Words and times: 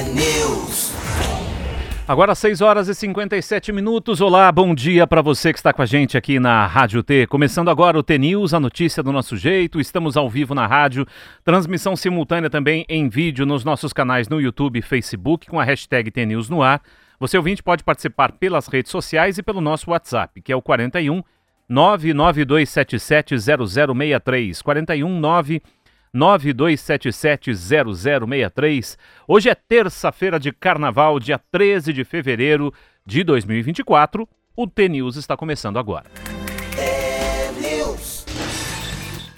T-News. 0.00 0.94
Agora 2.08 2.34
6 2.34 2.62
horas 2.62 2.88
e 2.88 2.94
57 2.94 3.70
minutos. 3.70 4.22
Olá, 4.22 4.50
bom 4.50 4.74
dia 4.74 5.06
para 5.06 5.20
você 5.20 5.52
que 5.52 5.58
está 5.58 5.74
com 5.74 5.82
a 5.82 5.86
gente 5.86 6.16
aqui 6.16 6.40
na 6.40 6.66
Rádio 6.66 7.02
T. 7.02 7.26
Começando 7.26 7.68
agora 7.68 7.98
o 7.98 8.02
T 8.02 8.16
News, 8.16 8.54
a 8.54 8.60
notícia 8.60 9.02
do 9.02 9.12
nosso 9.12 9.36
jeito. 9.36 9.78
Estamos 9.78 10.16
ao 10.16 10.30
vivo 10.30 10.54
na 10.54 10.66
rádio, 10.66 11.06
transmissão 11.44 11.94
simultânea 11.96 12.48
também 12.48 12.86
em 12.88 13.10
vídeo 13.10 13.44
nos 13.44 13.62
nossos 13.62 13.92
canais 13.92 14.26
no 14.26 14.40
YouTube 14.40 14.78
e 14.78 14.82
Facebook 14.82 15.46
com 15.46 15.60
a 15.60 15.64
hashtag 15.64 16.10
T 16.10 16.24
News 16.24 16.48
no 16.48 16.62
ar. 16.62 16.80
Você 17.18 17.36
ouvinte 17.36 17.62
pode 17.62 17.84
participar 17.84 18.32
pelas 18.32 18.68
redes 18.68 18.90
sociais 18.90 19.36
e 19.36 19.42
pelo 19.42 19.60
nosso 19.60 19.90
WhatsApp, 19.90 20.40
que 20.40 20.50
é 20.50 20.56
o 20.56 20.62
41 20.62 21.22
992770063. 21.70 24.62
41 24.62 25.20
9 25.20 25.62
92770063. 26.14 28.96
Hoje 29.26 29.48
é 29.48 29.54
terça-feira 29.54 30.38
de 30.40 30.52
carnaval, 30.52 31.20
dia 31.20 31.40
13 31.50 31.92
de 31.92 32.04
fevereiro 32.04 32.72
de 33.06 33.24
2024. 33.24 34.28
O 34.56 34.66
T-News 34.66 35.16
está 35.16 35.36
começando 35.36 35.78
agora. 35.78 36.06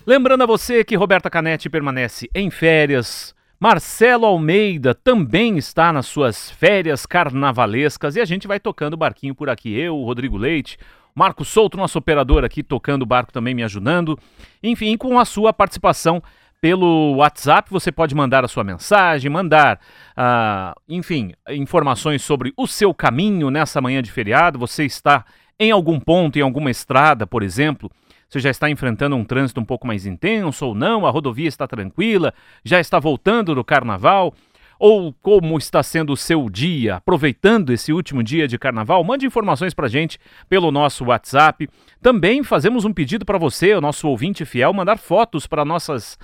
Lembrando 0.05 0.43
a 0.43 0.47
você 0.47 0.83
que 0.83 0.97
Roberta 0.97 1.31
Canetti 1.31 1.71
permanece 1.71 2.29
em 2.35 2.51
férias. 2.51 3.33
Marcelo 3.61 4.27
Almeida 4.27 4.93
também 4.93 5.57
está 5.57 5.93
nas 5.93 6.07
suas 6.07 6.51
férias 6.51 7.07
carnavalescas 7.07 8.17
e 8.17 8.20
a 8.20 8.25
gente 8.25 8.48
vai 8.48 8.59
tocando 8.59 8.95
o 8.95 8.97
barquinho 8.97 9.37
por 9.37 9.48
aqui. 9.48 9.79
Eu, 9.79 10.03
Rodrigo 10.03 10.37
Leite, 10.37 10.77
Marco 11.15 11.45
Souto, 11.45 11.77
nosso 11.77 11.98
operador 11.98 12.43
aqui, 12.43 12.65
tocando 12.65 13.03
o 13.03 13.07
barco 13.07 13.33
também 13.33 13.55
me 13.55 13.62
ajudando. 13.62 14.19
Enfim, 14.61 14.97
com 14.97 15.20
a 15.20 15.25
sua 15.25 15.53
participação 15.53 16.20
pelo 16.63 17.17
WhatsApp, 17.17 17.69
você 17.73 17.91
pode 17.91 18.15
mandar 18.15 18.45
a 18.45 18.49
sua 18.49 18.63
mensagem, 18.63 19.29
mandar, 19.29 19.81
uh, 20.17 20.81
enfim, 20.89 21.33
informações 21.51 22.23
sobre 22.23 22.53
o 22.57 22.69
seu 22.69 22.95
caminho 22.95 23.51
nessa 23.51 23.81
manhã 23.81 24.01
de 24.01 24.13
feriado. 24.13 24.61
Você 24.61 24.85
está 24.85 25.25
em 25.59 25.73
algum 25.73 25.99
ponto, 25.99 26.39
em 26.39 26.43
alguma 26.43 26.71
estrada, 26.71 27.27
por 27.27 27.43
exemplo, 27.43 27.91
você 28.29 28.39
já 28.39 28.49
está 28.49 28.71
enfrentando 28.71 29.17
um 29.17 29.25
trânsito 29.25 29.61
um 29.61 29.65
pouco 29.65 29.89
mais 29.89 30.07
intenso 30.07 30.65
ou 30.65 30.73
não, 30.73 31.05
a 31.05 31.11
rodovia 31.11 31.49
está 31.49 31.67
tranquila, 31.67 32.33
já 32.65 32.79
está 32.79 33.01
voltando 33.01 33.57
do 33.57 33.65
carnaval? 33.65 34.33
Ou 34.79 35.13
como 35.21 35.59
está 35.59 35.83
sendo 35.83 36.13
o 36.13 36.17
seu 36.17 36.49
dia, 36.49 36.97
aproveitando 36.97 37.73
esse 37.73 37.93
último 37.93 38.23
dia 38.23 38.47
de 38.47 38.57
carnaval, 38.57 39.03
mande 39.03 39.27
informações 39.27 39.75
para 39.75 39.89
gente 39.89 40.19
pelo 40.49 40.71
nosso 40.71 41.05
WhatsApp. 41.07 41.69
Também 42.01 42.45
fazemos 42.45 42.85
um 42.85 42.93
pedido 42.93 43.25
para 43.25 43.39
você, 43.39 43.75
o 43.75 43.81
nosso 43.81 44.09
ouvinte 44.09 44.45
fiel, 44.45 44.73
mandar 44.73 44.99
fotos 44.99 45.47
para 45.47 45.65
nossas 45.65 46.19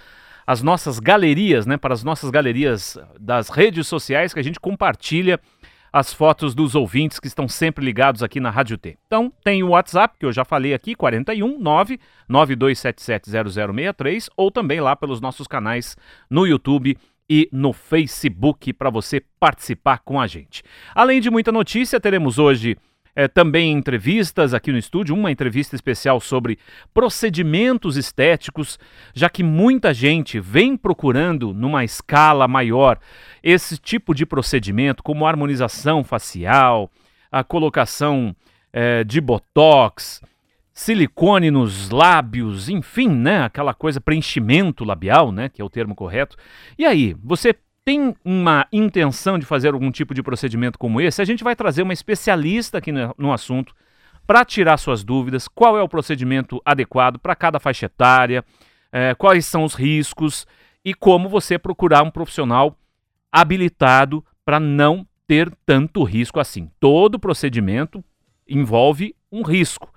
as 0.49 0.63
nossas 0.63 0.99
galerias, 0.99 1.67
né, 1.67 1.77
para 1.77 1.93
as 1.93 2.03
nossas 2.03 2.31
galerias 2.31 2.97
das 3.21 3.51
redes 3.51 3.87
sociais 3.87 4.33
que 4.33 4.41
a 4.41 4.43
gente 4.43 4.59
compartilha 4.59 5.39
as 5.93 6.15
fotos 6.15 6.55
dos 6.55 6.75
ouvintes 6.75 7.21
que 7.21 7.27
estão 7.27 7.47
sempre 7.47 7.85
ligados 7.85 8.23
aqui 8.23 8.41
na 8.41 8.49
Rádio 8.49 8.79
T. 8.79 8.97
Então, 9.07 9.31
tem 9.45 9.63
o 9.63 9.69
WhatsApp, 9.69 10.17
que 10.19 10.25
eu 10.25 10.33
já 10.33 10.47
falei 10.47 10.73
aqui, 10.73 10.95
41 10.95 11.63
992770063, 12.31 14.29
ou 14.39 14.51
também 14.51 14.81
lá 14.81 14.97
pelos 14.97 15.21
nossos 15.21 15.47
canais 15.47 15.99
no 16.31 16.47
YouTube 16.47 16.97
e 17.29 17.47
no 17.53 17.75
Facebook 17.75 18.73
para 18.73 18.89
você 18.89 19.23
participar 19.39 19.99
com 19.99 20.19
a 20.19 20.27
gente. 20.27 20.63
Além 20.95 21.21
de 21.21 21.29
muita 21.31 21.53
notícia, 21.53 22.01
teremos 22.01 22.39
hoje 22.39 22.75
é, 23.19 23.27
também 23.27 23.73
entrevistas 23.73 24.55
aqui 24.55 24.71
no 24.71 24.79
estúdio, 24.79 25.13
uma 25.13 25.33
entrevista 25.33 25.75
especial 25.75 26.21
sobre 26.21 26.57
procedimentos 26.95 27.97
estéticos, 27.97 28.79
já 29.13 29.29
que 29.29 29.43
muita 29.43 29.93
gente 29.93 30.39
vem 30.39 30.77
procurando 30.77 31.53
numa 31.53 31.83
escala 31.83 32.47
maior 32.47 32.97
esse 33.43 33.77
tipo 33.77 34.15
de 34.15 34.25
procedimento, 34.25 35.03
como 35.03 35.27
harmonização 35.27 36.05
facial, 36.05 36.89
a 37.29 37.43
colocação 37.43 38.37
é, 38.73 39.03
de 39.03 39.21
botox, 39.21 40.23
silicone 40.73 41.51
nos 41.51 41.91
lábios, 41.91 42.69
enfim, 42.69 43.09
né? 43.09 43.43
Aquela 43.43 43.75
coisa, 43.75 44.01
preenchimento 44.01 44.85
labial, 44.85 45.33
né? 45.33 45.49
Que 45.49 45.61
é 45.61 45.65
o 45.65 45.69
termo 45.69 45.93
correto. 45.93 46.37
E 46.79 46.85
aí, 46.85 47.17
você 47.21 47.53
tem 47.89 48.15
uma 48.23 48.67
intenção 48.71 49.39
de 49.39 49.47
fazer 49.47 49.73
algum 49.73 49.91
tipo 49.91 50.13
de 50.13 50.23
procedimento 50.23 50.79
como 50.79 51.01
esse? 51.01 51.23
A 51.23 51.25
gente 51.25 51.43
vai 51.43 51.57
trazer 51.57 51.81
uma 51.81 51.95
especialista 51.95 52.77
aqui 52.77 52.93
no, 52.93 53.33
assunto 53.33 53.75
para 54.27 54.45
tirar 54.45 54.77
suas 54.77 55.03
dúvidas. 55.03 55.49
Qual 55.49 55.75
é 55.75 55.81
o 55.83 55.89
procedimento 55.89 56.61
adequado 56.67 57.19
para 57.19 57.35
cada 57.35 57.59
faixa 57.59 57.87
etária? 57.87 58.45
É, 58.93 59.15
quais 59.15 59.47
são 59.47 59.65
os 59.65 59.73
riscos? 59.73 60.47
E 60.85 60.93
como 60.93 61.31
você 61.31 61.59
procurar 61.59 62.03
um 62.03 62.11
profissional 62.11 62.79
habilitado 63.33 64.23
para 64.45 64.61
não 64.61 65.07
ter 65.27 65.51
tanto 65.65 66.05
risco 66.05 66.39
assim. 66.39 66.71
Todo 66.79 67.19
procedimento 67.19 68.05
envolve 68.47 69.17
um 69.33 69.41
risco 69.41 69.91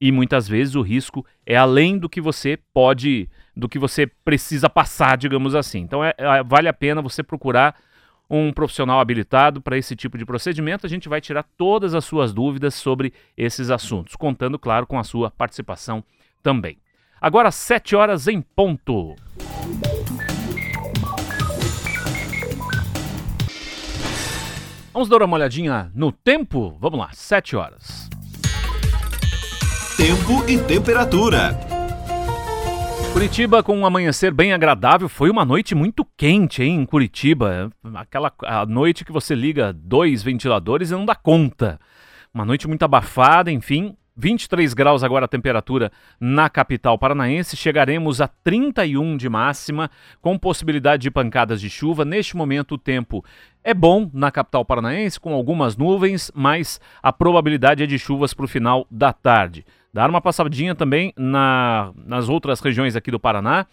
e 0.00 0.12
muitas 0.12 0.46
vezes 0.46 0.74
o 0.74 0.82
risco 0.82 1.26
é 1.44 1.56
além 1.56 1.98
do 1.98 2.08
que 2.08 2.20
você 2.20 2.58
pode, 2.72 3.28
do 3.58 3.68
que 3.68 3.76
você 3.76 4.06
precisa 4.06 4.70
passar, 4.70 5.18
digamos 5.18 5.52
assim. 5.52 5.80
Então 5.80 6.04
é, 6.04 6.14
é, 6.16 6.44
vale 6.44 6.68
a 6.68 6.72
pena 6.72 7.02
você 7.02 7.24
procurar 7.24 7.74
um 8.30 8.52
profissional 8.52 9.00
habilitado 9.00 9.60
para 9.60 9.76
esse 9.76 9.96
tipo 9.96 10.16
de 10.16 10.24
procedimento. 10.24 10.86
A 10.86 10.88
gente 10.88 11.08
vai 11.08 11.20
tirar 11.20 11.42
todas 11.56 11.92
as 11.92 12.04
suas 12.04 12.32
dúvidas 12.32 12.74
sobre 12.74 13.12
esses 13.36 13.68
assuntos, 13.68 14.14
contando, 14.14 14.60
claro, 14.60 14.86
com 14.86 14.96
a 14.96 15.02
sua 15.02 15.28
participação 15.32 16.04
também. 16.40 16.78
Agora, 17.20 17.50
7 17.50 17.96
horas 17.96 18.28
em 18.28 18.40
ponto. 18.40 19.16
Vamos 24.92 25.08
dar 25.08 25.22
uma 25.22 25.36
olhadinha 25.36 25.90
no 25.96 26.12
tempo? 26.12 26.76
Vamos 26.80 26.98
lá, 27.00 27.10
7 27.12 27.56
horas. 27.56 28.08
Tempo 29.96 30.48
e 30.48 30.58
temperatura. 30.58 31.77
Curitiba 33.12 33.62
com 33.62 33.76
um 33.76 33.86
amanhecer 33.86 34.32
bem 34.32 34.52
agradável. 34.52 35.08
Foi 35.08 35.30
uma 35.30 35.44
noite 35.44 35.74
muito 35.74 36.04
quente, 36.16 36.62
hein, 36.62 36.80
em 36.80 36.86
Curitiba. 36.86 37.70
Aquela 37.94 38.32
a 38.44 38.64
noite 38.64 39.04
que 39.04 39.12
você 39.12 39.34
liga 39.34 39.72
dois 39.72 40.22
ventiladores 40.22 40.90
e 40.90 40.92
não 40.92 41.04
dá 41.04 41.14
conta. 41.14 41.80
Uma 42.32 42.44
noite 42.44 42.68
muito 42.68 42.84
abafada, 42.84 43.50
enfim. 43.50 43.96
23 44.18 44.74
graus 44.74 45.04
agora 45.04 45.26
a 45.26 45.28
temperatura 45.28 45.92
na 46.20 46.50
capital 46.50 46.98
paranaense. 46.98 47.56
Chegaremos 47.56 48.20
a 48.20 48.26
31 48.26 49.16
de 49.16 49.28
máxima, 49.28 49.88
com 50.20 50.36
possibilidade 50.36 51.02
de 51.04 51.10
pancadas 51.10 51.60
de 51.60 51.70
chuva. 51.70 52.04
Neste 52.04 52.36
momento, 52.36 52.74
o 52.74 52.78
tempo 52.78 53.24
é 53.62 53.72
bom 53.72 54.10
na 54.12 54.32
capital 54.32 54.64
paranaense, 54.64 55.20
com 55.20 55.32
algumas 55.32 55.76
nuvens, 55.76 56.32
mas 56.34 56.80
a 57.00 57.12
probabilidade 57.12 57.84
é 57.84 57.86
de 57.86 57.98
chuvas 57.98 58.34
para 58.34 58.44
o 58.44 58.48
final 58.48 58.86
da 58.90 59.12
tarde. 59.12 59.64
Dar 59.98 60.08
uma 60.08 60.20
passadinha 60.20 60.76
também 60.76 61.12
na, 61.18 61.90
nas 62.06 62.28
outras 62.28 62.60
regiões 62.60 62.94
aqui 62.94 63.10
do 63.10 63.18
Paraná. 63.18 63.66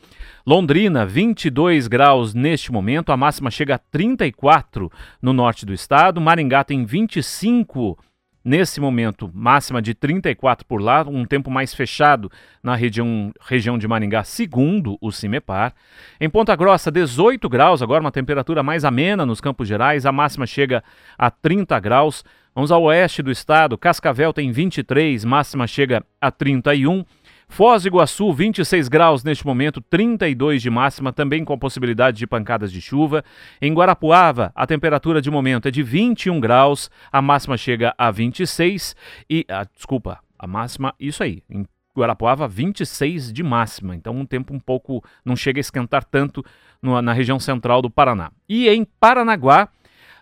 Londrina, 0.43 1.05
22 1.05 1.87
graus 1.87 2.33
neste 2.33 2.71
momento, 2.71 3.11
a 3.11 3.17
máxima 3.17 3.51
chega 3.51 3.75
a 3.75 3.77
34 3.77 4.91
no 5.21 5.33
norte 5.33 5.67
do 5.67 5.71
estado. 5.71 6.19
Maringá 6.19 6.63
tem 6.63 6.83
25 6.83 7.93
graus 7.93 8.15
nesse 8.45 8.79
momento, 8.79 9.29
máxima 9.33 9.81
de 9.81 9.95
34 9.95 10.67
por 10.67 10.79
lá, 10.79 11.01
um 11.01 11.25
tempo 11.25 11.49
mais 11.49 11.73
fechado 11.73 12.31
na 12.61 12.75
região, 12.75 13.33
região 13.41 13.75
de 13.75 13.87
Maringá, 13.87 14.23
segundo 14.23 14.99
o 15.01 15.11
CIMEPAR. 15.11 15.73
Em 16.21 16.29
Ponta 16.29 16.55
Grossa, 16.55 16.91
18 16.91 17.49
graus, 17.49 17.81
agora 17.81 18.01
uma 18.01 18.11
temperatura 18.11 18.61
mais 18.61 18.85
amena 18.85 19.25
nos 19.25 19.41
Campos 19.41 19.67
Gerais, 19.67 20.05
a 20.05 20.11
máxima 20.11 20.45
chega 20.45 20.83
a 21.17 21.31
30 21.31 21.79
graus. 21.79 22.23
Vamos 22.55 22.71
ao 22.71 22.83
oeste 22.83 23.21
do 23.21 23.29
estado, 23.29 23.77
Cascavel 23.77 24.31
tem 24.31 24.49
23, 24.49 25.25
máxima 25.25 25.67
chega 25.67 26.01
a 26.21 26.31
31 26.31 27.03
Foz 27.49 27.83
do 27.83 27.89
Iguaçu, 27.89 28.31
26 28.31 28.87
graus 28.87 29.25
neste 29.25 29.45
momento, 29.45 29.81
32 29.81 30.61
de 30.61 30.69
máxima, 30.69 31.11
também 31.11 31.43
com 31.43 31.59
possibilidade 31.59 32.17
de 32.17 32.25
pancadas 32.25 32.71
de 32.71 32.79
chuva. 32.79 33.25
Em 33.61 33.73
Guarapuava, 33.73 34.53
a 34.55 34.65
temperatura 34.65 35.21
de 35.21 35.29
momento 35.29 35.67
é 35.67 35.71
de 35.71 35.83
21 35.83 36.39
graus, 36.39 36.89
a 37.11 37.21
máxima 37.21 37.57
chega 37.57 37.93
a 37.97 38.09
26 38.09 38.95
e, 39.29 39.45
ah, 39.49 39.67
desculpa, 39.75 40.19
a 40.39 40.47
máxima, 40.47 40.95
isso 40.97 41.23
aí, 41.23 41.43
em 41.49 41.65
Guarapuava, 41.95 42.47
26 42.47 43.31
de 43.31 43.43
máxima. 43.43 43.95
Então, 43.95 44.15
um 44.15 44.25
tempo 44.25 44.53
um 44.53 44.59
pouco. 44.59 45.03
não 45.23 45.35
chega 45.35 45.59
a 45.59 45.61
esquentar 45.61 46.03
tanto 46.03 46.43
no, 46.81 47.01
na 47.01 47.13
região 47.13 47.39
central 47.39 47.81
do 47.81 47.89
Paraná. 47.89 48.31
E 48.49 48.67
em 48.69 48.85
Paranaguá, 48.99 49.69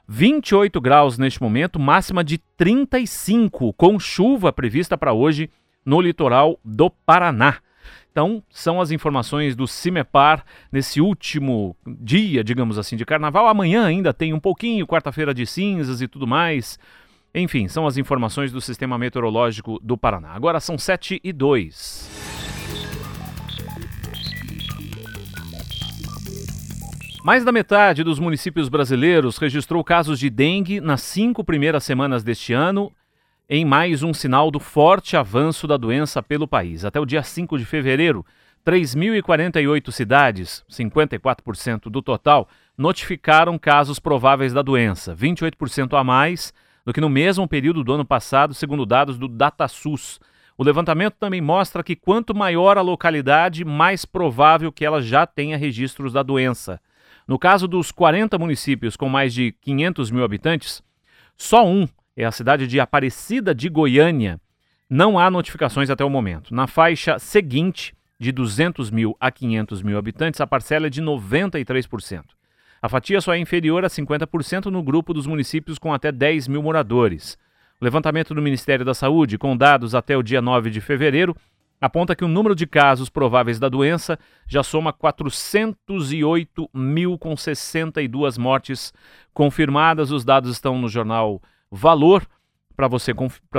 28 0.07 0.81
graus 0.81 1.17
neste 1.17 1.41
momento, 1.41 1.79
máxima 1.79 2.23
de 2.23 2.37
35, 2.57 3.73
com 3.73 3.99
chuva 3.99 4.51
prevista 4.51 4.97
para 4.97 5.13
hoje 5.13 5.49
no 5.85 6.01
litoral 6.01 6.59
do 6.63 6.89
Paraná. 6.89 7.57
Então, 8.11 8.43
são 8.49 8.79
as 8.79 8.91
informações 8.91 9.55
do 9.55 9.67
CIMEPAR 9.67 10.45
nesse 10.71 11.01
último 11.01 11.75
dia, 11.87 12.43
digamos 12.43 12.77
assim, 12.77 12.95
de 12.95 13.05
carnaval. 13.05 13.47
Amanhã 13.47 13.85
ainda 13.85 14.13
tem 14.13 14.33
um 14.33 14.39
pouquinho, 14.39 14.85
quarta-feira 14.85 15.33
de 15.33 15.47
cinzas 15.47 15.99
e 15.99 16.07
tudo 16.07 16.27
mais. 16.27 16.77
Enfim, 17.33 17.67
são 17.67 17.87
as 17.87 17.97
informações 17.97 18.51
do 18.51 18.61
Sistema 18.61 18.99
Meteorológico 18.99 19.79
do 19.81 19.97
Paraná. 19.97 20.29
Agora 20.29 20.59
são 20.59 20.77
7 20.77 21.19
e 21.23 21.33
2. 21.33 22.12
Mais 27.23 27.45
da 27.45 27.53
metade 27.53 28.03
dos 28.03 28.19
municípios 28.19 28.67
brasileiros 28.67 29.37
registrou 29.37 29.81
casos 29.81 30.19
de 30.19 30.29
dengue 30.29 30.81
nas 30.81 31.01
cinco 31.01 31.41
primeiras 31.41 31.85
semanas 31.85 32.21
deste 32.21 32.51
ano, 32.51 32.91
em 33.49 33.63
mais 33.63 34.03
um 34.03 34.13
sinal 34.13 34.51
do 34.51 34.59
forte 34.59 35.15
avanço 35.15 35.65
da 35.65 35.77
doença 35.77 36.21
pelo 36.21 36.45
país. 36.45 36.83
Até 36.83 36.99
o 36.99 37.05
dia 37.05 37.23
5 37.23 37.57
de 37.57 37.63
fevereiro, 37.63 38.25
3.048 38.65 39.89
cidades, 39.89 40.65
54% 40.69 41.83
do 41.83 42.01
total, 42.01 42.49
notificaram 42.77 43.57
casos 43.57 43.99
prováveis 43.99 44.51
da 44.51 44.61
doença, 44.61 45.15
28% 45.15 45.97
a 45.97 46.03
mais 46.03 46.53
do 46.85 46.91
que 46.91 46.99
no 46.99 47.07
mesmo 47.07 47.47
período 47.47 47.85
do 47.85 47.93
ano 47.93 48.03
passado, 48.03 48.53
segundo 48.53 48.85
dados 48.85 49.17
do 49.17 49.29
DataSUS. 49.29 50.19
O 50.57 50.63
levantamento 50.63 51.15
também 51.17 51.39
mostra 51.39 51.85
que 51.85 51.95
quanto 51.95 52.35
maior 52.35 52.77
a 52.77 52.81
localidade, 52.81 53.63
mais 53.63 54.03
provável 54.03 54.73
que 54.73 54.83
ela 54.83 55.01
já 55.01 55.25
tenha 55.25 55.55
registros 55.55 56.11
da 56.11 56.21
doença. 56.21 56.81
No 57.27 57.39
caso 57.39 57.67
dos 57.67 57.91
40 57.91 58.37
municípios 58.37 58.95
com 58.95 59.07
mais 59.07 59.33
de 59.33 59.53
500 59.61 60.11
mil 60.11 60.23
habitantes, 60.23 60.83
só 61.37 61.65
um 61.65 61.87
é 62.15 62.25
a 62.25 62.31
cidade 62.31 62.67
de 62.67 62.79
Aparecida 62.79 63.55
de 63.55 63.69
Goiânia. 63.69 64.39
Não 64.89 65.17
há 65.17 65.31
notificações 65.31 65.89
até 65.89 66.03
o 66.03 66.09
momento. 66.09 66.53
Na 66.53 66.67
faixa 66.67 67.17
seguinte, 67.17 67.95
de 68.19 68.31
200 68.31 68.91
mil 68.91 69.15
a 69.19 69.31
500 69.31 69.81
mil 69.81 69.97
habitantes, 69.97 70.39
a 70.39 70.47
parcela 70.47 70.87
é 70.87 70.89
de 70.89 71.01
93%. 71.01 72.23
A 72.81 72.89
fatia 72.89 73.21
só 73.21 73.33
é 73.33 73.37
inferior 73.37 73.85
a 73.85 73.87
50% 73.87 74.65
no 74.65 74.83
grupo 74.83 75.13
dos 75.13 75.25
municípios 75.25 75.79
com 75.79 75.93
até 75.93 76.11
10 76.11 76.47
mil 76.47 76.61
moradores. 76.61 77.37
O 77.79 77.83
levantamento 77.83 78.33
do 78.33 78.41
Ministério 78.41 78.85
da 78.85 78.93
Saúde, 78.93 79.37
com 79.37 79.57
dados 79.57 79.95
até 79.95 80.15
o 80.15 80.23
dia 80.23 80.41
9 80.41 80.69
de 80.69 80.81
fevereiro, 80.81 81.35
aponta 81.85 82.15
que 82.15 82.23
o 82.23 82.29
número 82.29 82.55
de 82.55 82.65
casos 82.65 83.09
prováveis 83.09 83.59
da 83.59 83.67
doença 83.67 84.17
já 84.47 84.63
soma 84.63 84.93
408 84.93 86.69
mil 86.73 87.17
com 87.17 87.35
62 87.35 88.37
mortes 88.37 88.93
confirmadas. 89.33 90.09
Os 90.09 90.23
dados 90.23 90.49
estão 90.49 90.79
no 90.79 90.87
jornal 90.87 91.41
Valor 91.69 92.25
para 92.73 92.87
você, 92.87 93.13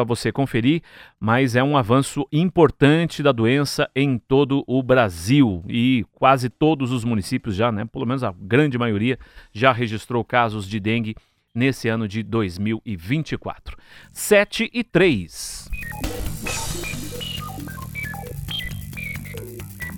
você 0.07 0.33
conferir, 0.33 0.83
mas 1.21 1.55
é 1.55 1.63
um 1.63 1.77
avanço 1.77 2.27
importante 2.33 3.23
da 3.23 3.31
doença 3.31 3.91
em 3.95 4.17
todo 4.17 4.65
o 4.67 4.83
Brasil 4.83 5.63
e 5.69 6.07
quase 6.13 6.49
todos 6.49 6.93
os 6.93 7.05
municípios 7.05 7.55
já, 7.55 7.71
né, 7.71 7.85
pelo 7.85 8.07
menos 8.07 8.25
a 8.25 8.33
grande 8.33 8.79
maioria, 8.79 9.19
já 9.53 9.71
registrou 9.71 10.25
casos 10.25 10.67
de 10.67 10.81
dengue 10.81 11.15
nesse 11.55 11.89
ano 11.89 12.09
de 12.09 12.23
2024. 12.23 13.77
7 14.13 14.71
e 14.73 14.83
3. 14.83 15.69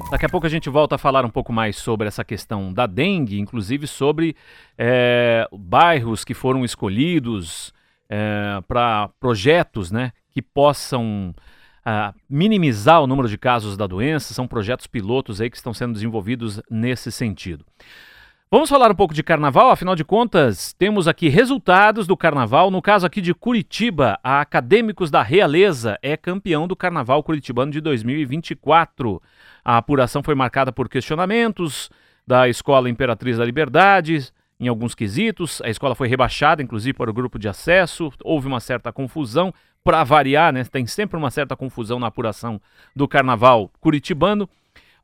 Daqui 0.09 0.25
a 0.25 0.29
pouco 0.29 0.47
a 0.47 0.51
gente 0.51 0.71
volta 0.71 0.95
a 0.95 0.99
falar 0.99 1.25
um 1.25 1.31
pouco 1.31 1.53
mais 1.53 1.77
sobre 1.77 2.07
essa 2.07 2.25
questão 2.25 2.73
da 2.73 2.87
dengue, 2.87 3.41
inclusive 3.41 3.89
sobre 3.89 4.37
é, 4.79 5.49
bairros 5.53 6.25
que 6.25 6.33
foram 6.33 6.65
escolhidos, 6.65 7.75
é, 8.09 8.63
para 8.69 9.11
projetos 9.19 9.91
né, 9.91 10.13
que 10.31 10.41
possam 10.41 11.35
uh, 11.87 12.15
minimizar 12.31 13.03
o 13.03 13.07
número 13.07 13.29
de 13.29 13.37
casos 13.37 13.77
da 13.77 13.87
doença. 13.87 14.33
São 14.33 14.47
projetos 14.47 14.87
pilotos 14.87 15.41
aí 15.41 15.51
que 15.51 15.57
estão 15.57 15.75
sendo 15.75 15.95
desenvolvidos 15.95 16.61
nesse 16.71 17.11
sentido. 17.11 17.65
Vamos 18.49 18.71
falar 18.71 18.93
um 18.93 18.95
pouco 18.95 19.13
de 19.13 19.25
carnaval, 19.25 19.71
afinal 19.71 19.97
de 19.97 20.05
contas, 20.05 20.73
temos 20.73 21.09
aqui 21.09 21.29
resultados 21.29 22.07
do 22.07 22.17
carnaval. 22.17 22.71
No 22.71 22.81
caso 22.81 23.05
aqui 23.05 23.21
de 23.21 23.35
Curitiba, 23.35 24.21
a 24.23 24.41
Acadêmicos 24.41 25.11
da 25.11 25.21
Realeza 25.21 25.99
é 26.01 26.17
campeão 26.17 26.69
do 26.69 26.77
carnaval 26.77 27.25
curitibano 27.25 27.73
de 27.73 27.81
2024. 27.81 29.21
A 29.67 29.79
apuração 29.79 30.23
foi 30.23 30.37
marcada 30.37 30.71
por 30.71 30.89
questionamentos 30.89 31.91
da 32.25 32.49
Escola 32.49 32.89
Imperatriz 32.89 33.37
da 33.37 33.45
Liberdade, 33.45 34.33
em 34.61 34.69
alguns 34.69 34.95
quesitos. 34.95 35.61
A 35.61 35.69
escola 35.69 35.97
foi 35.97 36.07
rebaixada, 36.07 36.63
inclusive, 36.63 36.97
para 36.97 37.11
o 37.11 37.13
grupo 37.13 37.37
de 37.37 37.49
acesso. 37.49 38.13
Houve 38.23 38.47
uma 38.47 38.61
certa 38.61 38.93
confusão. 38.93 39.53
Para 39.83 40.05
variar, 40.05 40.53
né? 40.53 40.63
Tem 40.63 40.87
sempre 40.87 41.17
uma 41.17 41.33
certa 41.33 41.57
confusão 41.57 41.99
na 41.99 42.07
apuração 42.07 42.61
do 42.95 43.09
carnaval 43.09 43.69
curitibano. 43.81 44.49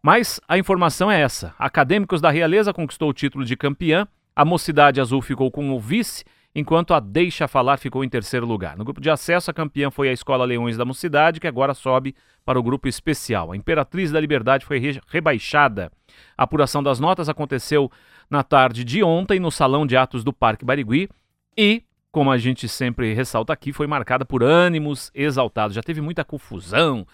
Mas 0.01 0.41
a 0.47 0.57
informação 0.57 1.11
é 1.11 1.21
essa: 1.21 1.53
Acadêmicos 1.59 2.21
da 2.21 2.31
Realeza 2.31 2.73
conquistou 2.73 3.11
o 3.11 3.13
título 3.13 3.45
de 3.45 3.57
campeã. 3.57 4.07
A 4.35 4.45
Mocidade 4.45 5.01
Azul 5.01 5.21
ficou 5.23 5.51
com 5.51 5.71
o 5.73 5.81
vice, 5.81 6.25
enquanto 6.55 6.95
a 6.95 7.01
Deixa 7.01 7.49
Falar 7.49 7.79
ficou 7.79 8.05
em 8.05 8.09
terceiro 8.09 8.47
lugar. 8.47 8.77
No 8.77 8.85
grupo 8.85 9.01
de 9.01 9.11
acesso, 9.11 9.51
a 9.51 9.55
campeã 9.55 9.91
foi 9.91 10.09
a 10.09 10.13
Escola 10.13 10.45
Leões 10.45 10.77
da 10.77 10.85
Mocidade, 10.85 11.41
que 11.41 11.47
agora 11.47 11.75
sobe 11.75 12.15
para 12.45 12.59
o 12.59 12.63
grupo 12.63 12.89
especial. 12.89 13.53
A 13.53 13.57
Imperatriz 13.57 14.11
da 14.11 14.21
Liberdade 14.21 14.65
foi 14.65 14.79
re 14.79 15.01
rebaixada. 15.09 15.91
A 16.37 16.43
apuração 16.43 16.83
das 16.83 17.01
notas 17.01 17.29
aconteceu 17.29 17.91
na 18.29 18.43
tarde 18.43 18.85
de 18.85 19.03
ontem 19.03 19.39
no 19.39 19.51
Salão 19.51 19.87
de 19.87 19.97
Atos 19.97 20.25
do 20.25 20.33
Parque 20.33 20.65
Barigui 20.65 21.09
e, 21.57 21.83
como 22.11 22.31
a 22.31 22.39
gente 22.39 22.69
sempre 22.69 23.15
ressalta 23.15 23.53
aqui, 23.53 23.73
foi 23.73 23.87
marcada 23.87 24.25
por 24.25 24.43
ânimos 24.43 25.11
exaltados. 25.15 25.75
Já 25.75 25.83
teve 25.83 26.01
muita 26.01 26.25
confusão, 26.25 27.07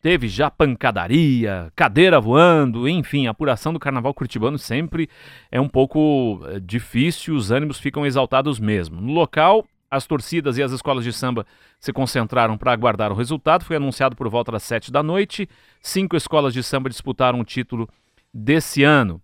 teve 0.00 0.28
já 0.28 0.50
pancadaria, 0.50 1.72
cadeira 1.74 2.20
voando, 2.20 2.88
enfim, 2.88 3.26
a 3.26 3.30
apuração 3.30 3.72
do 3.72 3.78
carnaval 3.78 4.14
curitibano 4.14 4.58
sempre 4.58 5.08
é 5.50 5.60
um 5.60 5.68
pouco 5.68 6.40
eh, 6.46 6.60
difícil, 6.60 7.34
os 7.34 7.50
ânimos 7.50 7.78
ficam 7.78 8.06
exaltados 8.06 8.60
mesmo. 8.60 9.00
No 9.00 9.12
local, 9.12 9.66
as 9.90 10.06
torcidas 10.06 10.58
e 10.58 10.62
as 10.62 10.72
escolas 10.72 11.04
de 11.04 11.12
samba 11.12 11.46
se 11.78 11.92
concentraram 11.92 12.58
para 12.58 12.72
aguardar 12.72 13.12
o 13.12 13.14
resultado. 13.14 13.64
Foi 13.64 13.76
anunciado 13.76 14.16
por 14.16 14.28
volta 14.28 14.52
das 14.52 14.62
sete 14.62 14.90
da 14.90 15.02
noite. 15.02 15.48
Cinco 15.80 16.16
escolas 16.16 16.52
de 16.52 16.62
samba 16.62 16.88
disputaram 16.88 17.40
o 17.40 17.44
título 17.44 17.88
desse 18.32 18.82
ano. 18.82 19.20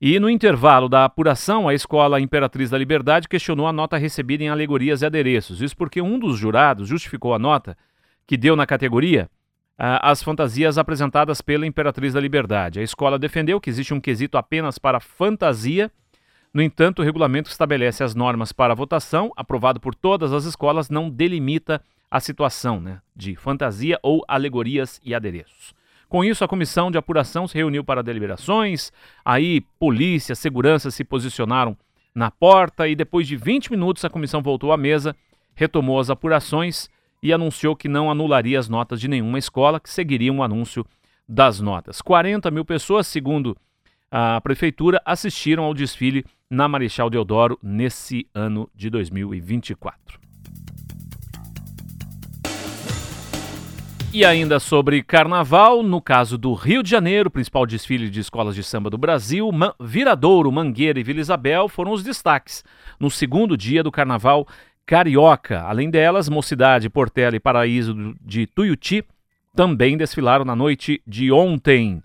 E 0.00 0.20
no 0.20 0.30
intervalo 0.30 0.88
da 0.88 1.04
apuração, 1.04 1.68
a 1.68 1.74
Escola 1.74 2.20
Imperatriz 2.20 2.70
da 2.70 2.78
Liberdade 2.78 3.28
questionou 3.28 3.66
a 3.66 3.72
nota 3.72 3.96
recebida 3.96 4.44
em 4.44 4.48
alegorias 4.48 5.02
e 5.02 5.06
adereços. 5.06 5.60
Isso 5.60 5.76
porque 5.76 6.00
um 6.00 6.18
dos 6.18 6.38
jurados 6.38 6.88
justificou 6.88 7.34
a 7.34 7.38
nota 7.38 7.76
que 8.24 8.36
deu 8.36 8.54
na 8.54 8.64
categoria 8.64 9.28
as 9.78 10.22
fantasias 10.22 10.76
apresentadas 10.76 11.40
pela 11.40 11.66
Imperatriz 11.66 12.12
da 12.12 12.20
Liberdade. 12.20 12.80
A 12.80 12.82
escola 12.82 13.18
defendeu 13.18 13.60
que 13.60 13.70
existe 13.70 13.94
um 13.94 14.00
quesito 14.00 14.36
apenas 14.36 14.76
para 14.76 14.98
fantasia. 14.98 15.90
No 16.52 16.60
entanto, 16.60 17.00
o 17.00 17.04
regulamento 17.04 17.48
estabelece 17.48 18.02
as 18.02 18.14
normas 18.14 18.52
para 18.52 18.74
votação, 18.74 19.32
aprovado 19.36 19.78
por 19.78 19.94
todas 19.94 20.32
as 20.32 20.44
escolas, 20.44 20.90
não 20.90 21.08
delimita 21.08 21.80
a 22.10 22.18
situação 22.18 22.80
né, 22.80 23.00
de 23.14 23.36
fantasia 23.36 23.98
ou 24.02 24.24
alegorias 24.26 25.00
e 25.04 25.14
adereços. 25.14 25.74
Com 26.08 26.24
isso, 26.24 26.42
a 26.42 26.48
comissão 26.48 26.90
de 26.90 26.98
apuração 26.98 27.46
se 27.46 27.54
reuniu 27.54 27.84
para 27.84 28.02
deliberações. 28.02 28.90
Aí, 29.24 29.60
polícia, 29.78 30.34
segurança 30.34 30.90
se 30.90 31.04
posicionaram 31.04 31.76
na 32.14 32.30
porta 32.30 32.88
e 32.88 32.96
depois 32.96 33.28
de 33.28 33.36
20 33.36 33.70
minutos 33.70 34.04
a 34.04 34.10
comissão 34.10 34.42
voltou 34.42 34.72
à 34.72 34.76
mesa, 34.76 35.14
retomou 35.54 36.00
as 36.00 36.08
apurações 36.08 36.88
e 37.22 37.32
anunciou 37.32 37.74
que 37.74 37.88
não 37.88 38.10
anularia 38.10 38.58
as 38.58 38.68
notas 38.68 39.00
de 39.00 39.08
nenhuma 39.08 39.38
escola, 39.38 39.80
que 39.80 39.90
seguiria 39.90 40.32
o 40.32 40.42
anúncio 40.42 40.84
das 41.28 41.60
notas. 41.60 42.00
40 42.00 42.50
mil 42.50 42.64
pessoas, 42.64 43.06
segundo 43.06 43.56
a 44.10 44.40
prefeitura, 44.40 45.00
assistiram 45.04 45.64
ao 45.64 45.74
desfile 45.74 46.24
na 46.50 46.66
Marechal 46.66 47.10
Deodoro 47.10 47.58
nesse 47.62 48.26
ano 48.34 48.70
de 48.74 48.88
2024. 48.88 50.28
E 54.10 54.24
ainda 54.24 54.58
sobre 54.58 55.02
carnaval, 55.02 55.82
no 55.82 56.00
caso 56.00 56.38
do 56.38 56.54
Rio 56.54 56.82
de 56.82 56.88
Janeiro, 56.88 57.30
principal 57.30 57.66
desfile 57.66 58.08
de 58.08 58.20
escolas 58.20 58.54
de 58.54 58.62
samba 58.62 58.88
do 58.88 58.96
Brasil, 58.96 59.50
Viradouro, 59.78 60.50
Mangueira 60.50 60.98
e 60.98 61.02
Vila 61.02 61.20
Isabel 61.20 61.68
foram 61.68 61.92
os 61.92 62.02
destaques 62.02 62.64
no 62.98 63.10
segundo 63.10 63.54
dia 63.54 63.82
do 63.82 63.92
carnaval 63.92 64.48
carioca. 64.88 65.60
Além 65.60 65.90
delas, 65.90 66.30
Mocidade, 66.30 66.88
Portela 66.88 67.36
e 67.36 67.40
Paraíso 67.40 68.14
de 68.24 68.46
Tuiuti 68.46 69.04
também 69.54 69.98
desfilaram 69.98 70.46
na 70.46 70.56
noite 70.56 71.02
de 71.06 71.30
ontem. 71.30 72.02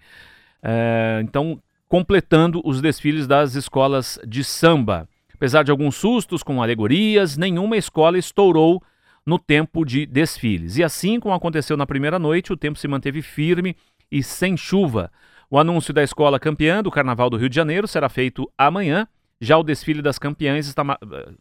É, 0.62 1.22
então, 1.24 1.62
completando 1.88 2.62
os 2.66 2.82
desfiles 2.82 3.26
das 3.26 3.56
escolas 3.56 4.20
de 4.28 4.44
samba. 4.44 5.08
Apesar 5.34 5.64
de 5.64 5.72
alguns 5.72 5.96
sustos 5.96 6.44
com 6.44 6.62
alegorias, 6.62 7.38
nenhuma 7.38 7.78
escola 7.78 8.18
estourou 8.18 8.84
no 9.26 9.40
tempo 9.40 9.86
de 9.86 10.06
desfiles. 10.06 10.78
E 10.78 10.84
assim 10.84 11.22
como 11.22 11.34
aconteceu 11.34 11.78
na 11.78 11.88
primeira 11.88 12.20
noite, 12.20 12.52
o 12.52 12.58
tempo 12.58 12.78
se 12.78 12.88
manteve 12.90 13.22
firme 13.22 13.78
e 14.12 14.22
sem 14.22 14.58
chuva. 14.58 15.10
O 15.50 15.58
anúncio 15.58 15.94
da 15.94 16.04
escola 16.04 16.38
campeã 16.38 16.84
do 16.84 16.92
Carnaval 16.92 17.30
do 17.30 17.38
Rio 17.38 17.48
de 17.48 17.56
Janeiro 17.56 17.88
será 17.88 18.10
feito 18.10 18.52
amanhã. 18.58 19.08
Já 19.40 19.58
o 19.58 19.64
desfile 19.64 20.02
das 20.02 20.18
campeãs 20.18 20.68
está, 20.68 20.84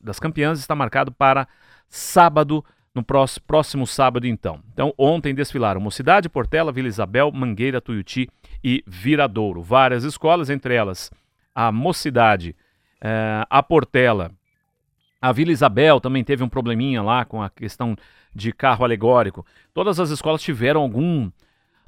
das 0.00 0.18
campeãs 0.18 0.58
está 0.58 0.74
marcado 0.74 1.12
para 1.12 1.46
sábado, 1.88 2.64
no 2.94 3.02
próximo, 3.02 3.44
próximo 3.46 3.86
sábado, 3.86 4.26
então. 4.26 4.60
Então, 4.72 4.92
ontem 4.98 5.34
desfilaram 5.34 5.80
Mocidade, 5.80 6.28
Portela, 6.28 6.72
Vila 6.72 6.88
Isabel, 6.88 7.30
Mangueira, 7.32 7.80
Tuiuti 7.80 8.28
e 8.62 8.82
Viradouro. 8.86 9.62
Várias 9.62 10.04
escolas, 10.04 10.50
entre 10.50 10.74
elas 10.74 11.10
a 11.54 11.70
Mocidade, 11.70 12.56
eh, 13.00 13.44
a 13.48 13.62
Portela 13.62 14.32
a 15.22 15.30
Vila 15.30 15.52
Isabel 15.52 16.00
também 16.00 16.24
teve 16.24 16.42
um 16.42 16.48
probleminha 16.48 17.00
lá 17.00 17.24
com 17.24 17.40
a 17.40 17.48
questão 17.48 17.96
de 18.34 18.52
carro 18.52 18.84
alegórico. 18.84 19.46
Todas 19.72 20.00
as 20.00 20.10
escolas 20.10 20.42
tiveram 20.42 20.82
algum 20.82 21.30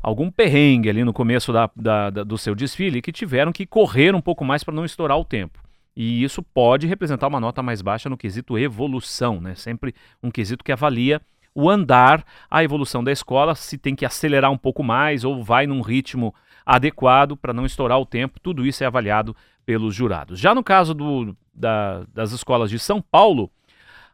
algum 0.00 0.30
perrengue 0.30 0.90
ali 0.90 1.02
no 1.02 1.14
começo 1.14 1.52
da, 1.52 1.68
da, 1.74 2.10
da, 2.10 2.22
do 2.22 2.38
seu 2.38 2.54
desfile 2.54 3.02
que 3.02 3.10
tiveram 3.10 3.50
que 3.50 3.66
correr 3.66 4.14
um 4.14 4.20
pouco 4.20 4.44
mais 4.44 4.62
para 4.62 4.74
não 4.74 4.84
estourar 4.84 5.18
o 5.18 5.24
tempo. 5.24 5.63
E 5.96 6.24
isso 6.24 6.42
pode 6.42 6.86
representar 6.86 7.28
uma 7.28 7.40
nota 7.40 7.62
mais 7.62 7.80
baixa 7.80 8.08
no 8.08 8.16
quesito 8.16 8.58
evolução, 8.58 9.40
né? 9.40 9.54
Sempre 9.54 9.94
um 10.22 10.30
quesito 10.30 10.64
que 10.64 10.72
avalia 10.72 11.20
o 11.54 11.70
andar, 11.70 12.24
a 12.50 12.64
evolução 12.64 13.04
da 13.04 13.12
escola, 13.12 13.54
se 13.54 13.78
tem 13.78 13.94
que 13.94 14.04
acelerar 14.04 14.50
um 14.50 14.58
pouco 14.58 14.82
mais 14.82 15.24
ou 15.24 15.42
vai 15.42 15.66
num 15.66 15.80
ritmo 15.80 16.34
adequado 16.66 17.36
para 17.36 17.52
não 17.52 17.64
estourar 17.64 17.98
o 18.00 18.06
tempo, 18.06 18.40
tudo 18.40 18.66
isso 18.66 18.82
é 18.82 18.86
avaliado 18.86 19.36
pelos 19.64 19.94
jurados. 19.94 20.38
Já 20.38 20.54
no 20.54 20.64
caso 20.64 20.94
do, 20.94 21.36
da, 21.54 22.04
das 22.12 22.32
escolas 22.32 22.70
de 22.70 22.78
São 22.78 23.00
Paulo, 23.00 23.50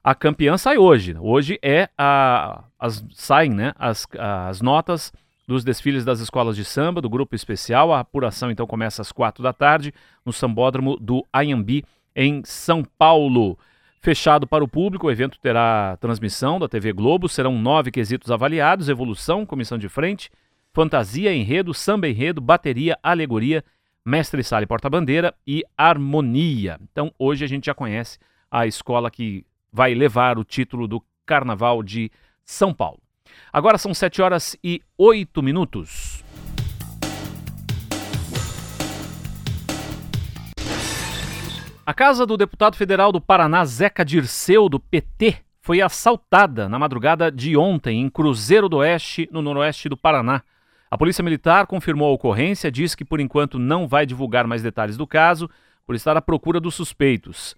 a 0.04 0.14
campeã 0.14 0.58
sai 0.58 0.76
hoje. 0.76 1.16
Hoje 1.18 1.58
é 1.62 1.88
a, 1.96 2.64
as, 2.78 3.04
saem 3.14 3.50
né, 3.50 3.72
as, 3.78 4.06
as 4.18 4.60
notas 4.60 5.12
dos 5.46 5.64
desfiles 5.64 6.04
das 6.04 6.20
escolas 6.20 6.56
de 6.56 6.64
samba, 6.64 7.00
do 7.00 7.08
grupo 7.08 7.34
especial. 7.34 7.92
A 7.92 8.00
apuração 8.00 8.50
então 8.50 8.66
começa 8.66 9.02
às 9.02 9.12
quatro 9.12 9.42
da 9.42 9.52
tarde 9.52 9.92
no 10.24 10.32
sambódromo 10.32 10.96
do 10.96 11.24
Ayambi, 11.32 11.84
em 12.14 12.42
São 12.44 12.84
Paulo. 12.98 13.58
Fechado 14.00 14.46
para 14.46 14.64
o 14.64 14.68
público, 14.68 15.06
o 15.06 15.10
evento 15.10 15.38
terá 15.38 15.98
transmissão 16.00 16.58
da 16.58 16.68
TV 16.68 16.92
Globo. 16.92 17.28
Serão 17.28 17.58
nove 17.58 17.90
quesitos 17.90 18.30
avaliados: 18.30 18.88
evolução, 18.88 19.44
comissão 19.44 19.76
de 19.76 19.88
frente, 19.88 20.30
fantasia, 20.72 21.34
enredo, 21.34 21.74
samba 21.74 22.08
enredo, 22.08 22.40
bateria, 22.40 22.98
alegoria, 23.02 23.62
mestre 24.04 24.42
sala 24.42 24.62
e 24.62 24.66
porta-bandeira 24.66 25.34
e 25.46 25.62
harmonia. 25.76 26.78
Então 26.90 27.12
hoje 27.18 27.44
a 27.44 27.48
gente 27.48 27.66
já 27.66 27.74
conhece 27.74 28.18
a 28.50 28.66
escola 28.66 29.10
que 29.10 29.44
vai 29.72 29.94
levar 29.94 30.38
o 30.38 30.44
título 30.44 30.88
do 30.88 31.04
Carnaval 31.26 31.82
de 31.82 32.10
São 32.44 32.72
Paulo. 32.72 33.00
Agora 33.52 33.78
são 33.78 33.92
7 33.92 34.22
horas 34.22 34.56
e 34.62 34.82
8 34.96 35.42
minutos. 35.42 36.24
A 41.84 41.92
casa 41.92 42.24
do 42.24 42.36
deputado 42.36 42.76
federal 42.76 43.10
do 43.10 43.20
Paraná, 43.20 43.64
Zeca 43.64 44.04
Dirceu, 44.04 44.68
do 44.68 44.78
PT, 44.78 45.38
foi 45.60 45.80
assaltada 45.80 46.68
na 46.68 46.78
madrugada 46.78 47.32
de 47.32 47.56
ontem 47.56 48.00
em 48.00 48.08
Cruzeiro 48.08 48.68
do 48.68 48.76
Oeste, 48.78 49.28
no 49.32 49.42
noroeste 49.42 49.88
do 49.88 49.96
Paraná. 49.96 50.42
A 50.90 50.96
Polícia 50.96 51.22
Militar 51.22 51.66
confirmou 51.66 52.08
a 52.08 52.12
ocorrência, 52.12 52.70
diz 52.70 52.94
que 52.94 53.04
por 53.04 53.20
enquanto 53.20 53.58
não 53.58 53.88
vai 53.88 54.06
divulgar 54.06 54.46
mais 54.46 54.62
detalhes 54.62 54.96
do 54.96 55.06
caso, 55.06 55.50
por 55.86 55.94
estar 55.94 56.16
à 56.16 56.22
procura 56.22 56.60
dos 56.60 56.74
suspeitos. 56.74 57.56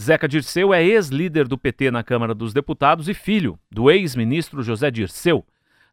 Zeca 0.00 0.26
Dirceu 0.26 0.72
é 0.72 0.82
ex-líder 0.82 1.46
do 1.46 1.58
PT 1.58 1.90
na 1.90 2.02
Câmara 2.02 2.34
dos 2.34 2.54
Deputados 2.54 3.06
e 3.06 3.12
filho 3.12 3.58
do 3.70 3.90
ex-ministro 3.90 4.62
José 4.62 4.90
Dirceu. 4.90 5.44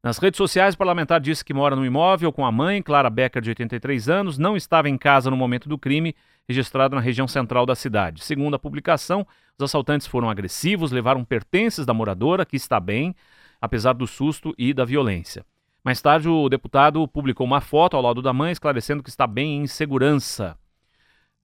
Nas 0.02 0.18
redes 0.18 0.38
sociais, 0.38 0.76
o 0.76 0.78
parlamentar 0.78 1.20
disse 1.20 1.44
que 1.44 1.54
mora 1.54 1.76
no 1.76 1.86
imóvel 1.86 2.32
com 2.32 2.46
a 2.46 2.52
mãe, 2.52 2.82
Clara 2.82 3.10
Becker, 3.10 3.42
de 3.42 3.50
83 3.50 4.08
anos, 4.08 4.38
não 4.38 4.56
estava 4.56 4.88
em 4.88 4.98
casa 4.98 5.30
no 5.30 5.36
momento 5.36 5.68
do 5.68 5.78
crime, 5.78 6.16
registrado 6.48 6.96
na 6.96 7.02
região 7.02 7.28
central 7.28 7.66
da 7.66 7.76
cidade. 7.76 8.24
Segundo 8.24 8.54
a 8.56 8.60
publicação, 8.60 9.28
os 9.58 9.66
assaltantes 9.66 10.08
foram 10.08 10.30
agressivos, 10.30 10.94
levaram 10.94 11.26
pertences 11.26 11.86
da 11.86 11.94
moradora, 11.94 12.46
que 12.46 12.56
está 12.56 12.80
bem, 12.80 13.14
apesar 13.60 13.92
do 13.92 14.08
susto 14.08 14.56
e 14.58 14.74
da 14.74 14.86
violência. 14.86 15.46
Mais 15.84 16.02
tarde, 16.02 16.30
o 16.30 16.48
deputado 16.48 17.06
publicou 17.10 17.46
uma 17.46 17.60
foto 17.60 17.98
ao 17.98 18.02
lado 18.02 18.22
da 18.22 18.32
mãe, 18.32 18.54
esclarecendo 18.54 19.04
que 19.04 19.10
está 19.10 19.28
bem 19.28 19.64
em 19.64 19.68
segurança. 19.68 20.58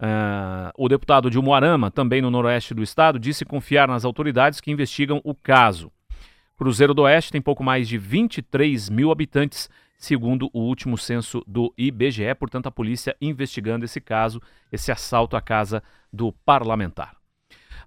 Uh, 0.02 0.72
o 0.78 0.90
deputado 0.90 1.30
de 1.30 1.40
Umuarama, 1.40 1.90
também 1.90 2.22
no 2.22 2.32
noroeste 2.32 2.74
do 2.74 2.84
estado, 2.84 3.20
disse 3.20 3.46
confiar 3.46 3.88
nas 3.88 4.04
autoridades 4.04 4.60
que 4.60 4.72
investigam 4.72 5.22
o 5.24 5.34
caso. 5.34 5.92
Cruzeiro 6.58 6.94
do 6.94 7.04
Oeste 7.04 7.32
tem 7.32 7.42
pouco 7.42 7.64
mais 7.64 7.88
de 7.88 7.98
23 7.98 8.90
mil 8.90 9.12
habitantes, 9.12 9.70
segundo 9.98 10.50
o 10.54 10.60
último 10.60 10.98
censo 10.98 11.44
do 11.48 11.74
IBGE. 11.78 12.36
Portanto, 12.36 12.68
a 12.68 12.72
polícia 12.72 13.16
investigando 13.22 13.86
esse 13.86 14.02
caso, 14.02 14.42
esse 14.72 14.92
assalto 14.92 15.36
à 15.36 15.42
casa 15.42 15.82
do 16.12 16.32
parlamentar. 16.46 17.16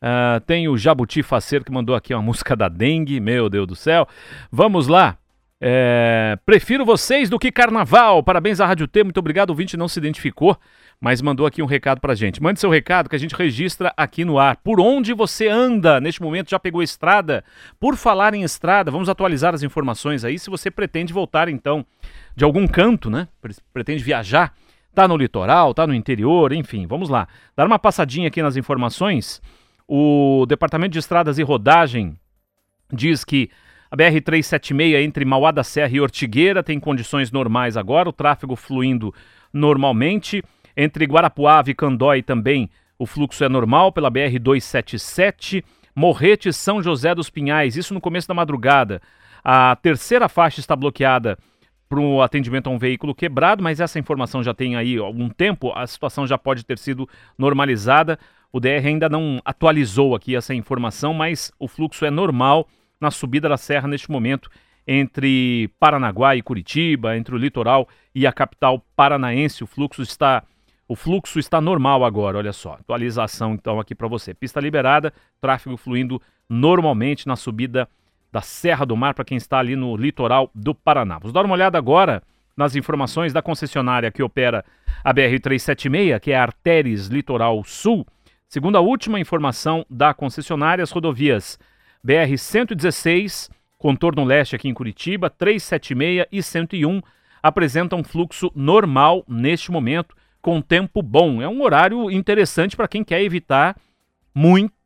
Uh, 0.00 0.40
tem 0.46 0.66
o 0.66 0.78
Jabuti 0.78 1.22
Faceiro 1.22 1.62
que 1.62 1.70
mandou 1.70 1.94
aqui 1.94 2.14
uma 2.14 2.22
música 2.24 2.56
da 2.56 2.70
dengue, 2.70 3.20
meu 3.20 3.50
Deus 3.50 3.66
do 3.66 3.76
céu. 3.76 4.08
Vamos 4.50 4.86
lá. 4.86 5.18
É, 5.60 6.38
prefiro 6.46 6.86
vocês 6.86 7.28
do 7.28 7.38
que 7.38 7.52
carnaval. 7.52 8.22
Parabéns 8.22 8.60
à 8.60 8.66
Rádio 8.66 8.88
T, 8.88 9.04
muito 9.04 9.18
obrigado. 9.18 9.50
O 9.50 9.52
ouvinte 9.52 9.76
não 9.76 9.88
se 9.88 9.98
identificou, 9.98 10.56
mas 10.98 11.20
mandou 11.20 11.44
aqui 11.44 11.60
um 11.60 11.66
recado 11.66 12.00
pra 12.00 12.14
gente. 12.14 12.42
Mande 12.42 12.58
seu 12.58 12.70
recado 12.70 13.10
que 13.10 13.16
a 13.16 13.18
gente 13.18 13.34
registra 13.34 13.92
aqui 13.98 14.24
no 14.24 14.38
ar. 14.38 14.56
Por 14.56 14.80
onde 14.80 15.12
você 15.12 15.48
anda 15.48 16.00
neste 16.00 16.22
momento? 16.22 16.48
Já 16.48 16.58
pegou 16.58 16.82
estrada? 16.82 17.44
Por 17.78 17.94
falar 17.94 18.32
em 18.32 18.42
estrada, 18.42 18.90
vamos 18.90 19.10
atualizar 19.10 19.54
as 19.54 19.62
informações 19.62 20.24
aí. 20.24 20.38
Se 20.38 20.48
você 20.48 20.70
pretende 20.70 21.12
voltar 21.12 21.46
então 21.46 21.84
de 22.34 22.42
algum 22.42 22.66
canto, 22.66 23.10
né? 23.10 23.28
Pretende 23.70 24.02
viajar 24.02 24.54
Tá 24.94 25.06
no 25.06 25.16
litoral, 25.16 25.72
tá 25.72 25.86
no 25.86 25.94
interior, 25.94 26.52
enfim, 26.52 26.86
vamos 26.86 27.08
lá. 27.08 27.28
Dar 27.56 27.66
uma 27.66 27.78
passadinha 27.78 28.28
aqui 28.28 28.42
nas 28.42 28.56
informações. 28.56 29.40
O 29.86 30.44
Departamento 30.48 30.92
de 30.92 30.98
Estradas 30.98 31.38
e 31.38 31.42
Rodagem 31.42 32.16
diz 32.92 33.24
que 33.24 33.50
a 33.90 33.96
BR-376 33.96 35.02
entre 35.02 35.24
Mauá 35.24 35.50
da 35.50 35.64
Serra 35.64 35.94
e 35.94 36.00
Ortigueira 36.00 36.62
tem 36.62 36.78
condições 36.78 37.30
normais 37.32 37.76
agora, 37.76 38.08
o 38.08 38.12
tráfego 38.12 38.56
fluindo 38.56 39.14
normalmente. 39.52 40.42
Entre 40.76 41.04
Guarapuava 41.04 41.70
e 41.70 41.74
Candói 41.74 42.22
também 42.22 42.70
o 43.00 43.06
fluxo 43.06 43.42
é 43.42 43.48
normal 43.48 43.90
pela 43.92 44.10
BR-277. 44.10 45.64
Morrete 45.96 46.52
São 46.52 46.82
José 46.82 47.14
dos 47.14 47.30
Pinhais, 47.30 47.74
isso 47.74 47.94
no 47.94 48.00
começo 48.00 48.28
da 48.28 48.34
madrugada. 48.34 49.00
A 49.42 49.74
terceira 49.76 50.28
faixa 50.28 50.60
está 50.60 50.76
bloqueada 50.76 51.38
para 51.90 51.98
o 51.98 52.22
atendimento 52.22 52.68
a 52.68 52.70
um 52.70 52.78
veículo 52.78 53.12
quebrado, 53.12 53.64
mas 53.64 53.80
essa 53.80 53.98
informação 53.98 54.44
já 54.44 54.54
tem 54.54 54.76
aí 54.76 54.96
algum 54.96 55.28
tempo, 55.28 55.72
a 55.74 55.84
situação 55.88 56.24
já 56.24 56.38
pode 56.38 56.64
ter 56.64 56.78
sido 56.78 57.08
normalizada. 57.36 58.16
O 58.52 58.60
DR 58.60 58.86
ainda 58.86 59.08
não 59.08 59.40
atualizou 59.44 60.14
aqui 60.14 60.36
essa 60.36 60.54
informação, 60.54 61.12
mas 61.12 61.50
o 61.58 61.66
fluxo 61.66 62.06
é 62.06 62.10
normal 62.10 62.68
na 63.00 63.10
subida 63.10 63.48
da 63.48 63.56
serra 63.56 63.88
neste 63.88 64.08
momento 64.08 64.48
entre 64.86 65.68
Paranaguá 65.80 66.36
e 66.36 66.42
Curitiba, 66.42 67.16
entre 67.16 67.34
o 67.34 67.38
litoral 67.38 67.88
e 68.14 68.24
a 68.24 68.32
capital 68.32 68.84
paranaense. 68.94 69.64
O 69.64 69.66
fluxo 69.66 70.00
está 70.00 70.44
o 70.86 70.96
fluxo 70.96 71.38
está 71.38 71.60
normal 71.60 72.04
agora, 72.04 72.38
olha 72.38 72.52
só. 72.52 72.74
Atualização 72.74 73.54
então 73.54 73.80
aqui 73.80 73.96
para 73.96 74.08
você. 74.08 74.32
Pista 74.32 74.60
liberada, 74.60 75.12
tráfego 75.40 75.76
fluindo 75.76 76.22
normalmente 76.48 77.26
na 77.26 77.36
subida 77.36 77.88
da 78.32 78.40
Serra 78.40 78.84
do 78.84 78.96
Mar, 78.96 79.14
para 79.14 79.24
quem 79.24 79.36
está 79.36 79.58
ali 79.58 79.74
no 79.76 79.96
litoral 79.96 80.50
do 80.54 80.74
Paraná. 80.74 81.18
Vamos 81.18 81.32
dar 81.32 81.44
uma 81.44 81.54
olhada 81.54 81.76
agora 81.78 82.22
nas 82.56 82.76
informações 82.76 83.32
da 83.32 83.42
concessionária 83.42 84.10
que 84.10 84.22
opera 84.22 84.64
a 85.02 85.14
BR-376, 85.14 86.20
que 86.20 86.32
é 86.32 86.36
a 86.36 86.42
Artéries 86.42 87.06
Litoral 87.06 87.62
Sul. 87.64 88.06
Segundo 88.48 88.76
a 88.76 88.80
última 88.80 89.18
informação 89.18 89.86
da 89.88 90.12
concessionária, 90.12 90.82
as 90.82 90.90
rodovias 90.90 91.58
BR-116, 92.06 93.50
contorno 93.78 94.24
leste 94.24 94.56
aqui 94.56 94.68
em 94.68 94.74
Curitiba, 94.74 95.30
376 95.30 96.26
e 96.30 96.42
101 96.42 97.00
apresentam 97.42 98.04
fluxo 98.04 98.50
normal 98.54 99.24
neste 99.26 99.70
momento, 99.70 100.14
com 100.42 100.60
tempo 100.60 101.02
bom. 101.02 101.40
É 101.40 101.48
um 101.48 101.62
horário 101.62 102.10
interessante 102.10 102.76
para 102.76 102.88
quem 102.88 103.02
quer 103.02 103.22
evitar 103.22 103.76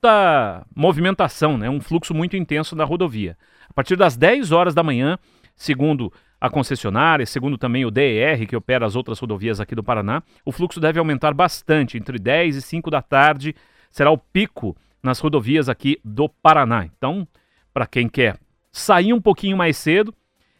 muita 0.04 0.66
movimentação, 0.76 1.56
né? 1.56 1.70
um 1.70 1.80
fluxo 1.80 2.12
muito 2.12 2.36
intenso 2.36 2.76
na 2.76 2.84
rodovia. 2.84 3.36
A 3.68 3.72
partir 3.72 3.96
das 3.96 4.16
10 4.16 4.52
horas 4.52 4.74
da 4.74 4.82
manhã, 4.82 5.18
segundo 5.56 6.12
a 6.38 6.50
concessionária, 6.50 7.24
segundo 7.24 7.56
também 7.56 7.86
o 7.86 7.90
DER, 7.90 8.46
que 8.46 8.54
opera 8.54 8.84
as 8.84 8.94
outras 8.94 9.18
rodovias 9.18 9.60
aqui 9.60 9.74
do 9.74 9.82
Paraná, 9.82 10.22
o 10.44 10.52
fluxo 10.52 10.78
deve 10.78 10.98
aumentar 10.98 11.32
bastante. 11.32 11.96
Entre 11.96 12.18
10 12.18 12.56
e 12.56 12.62
5 12.62 12.90
da 12.90 13.00
tarde 13.00 13.54
será 13.90 14.10
o 14.10 14.18
pico 14.18 14.76
nas 15.02 15.18
rodovias 15.20 15.70
aqui 15.70 15.98
do 16.04 16.28
Paraná. 16.28 16.84
Então, 16.84 17.26
para 17.72 17.86
quem 17.86 18.08
quer 18.08 18.38
sair 18.70 19.14
um 19.14 19.20
pouquinho 19.20 19.56
mais 19.56 19.78
cedo, 19.78 20.14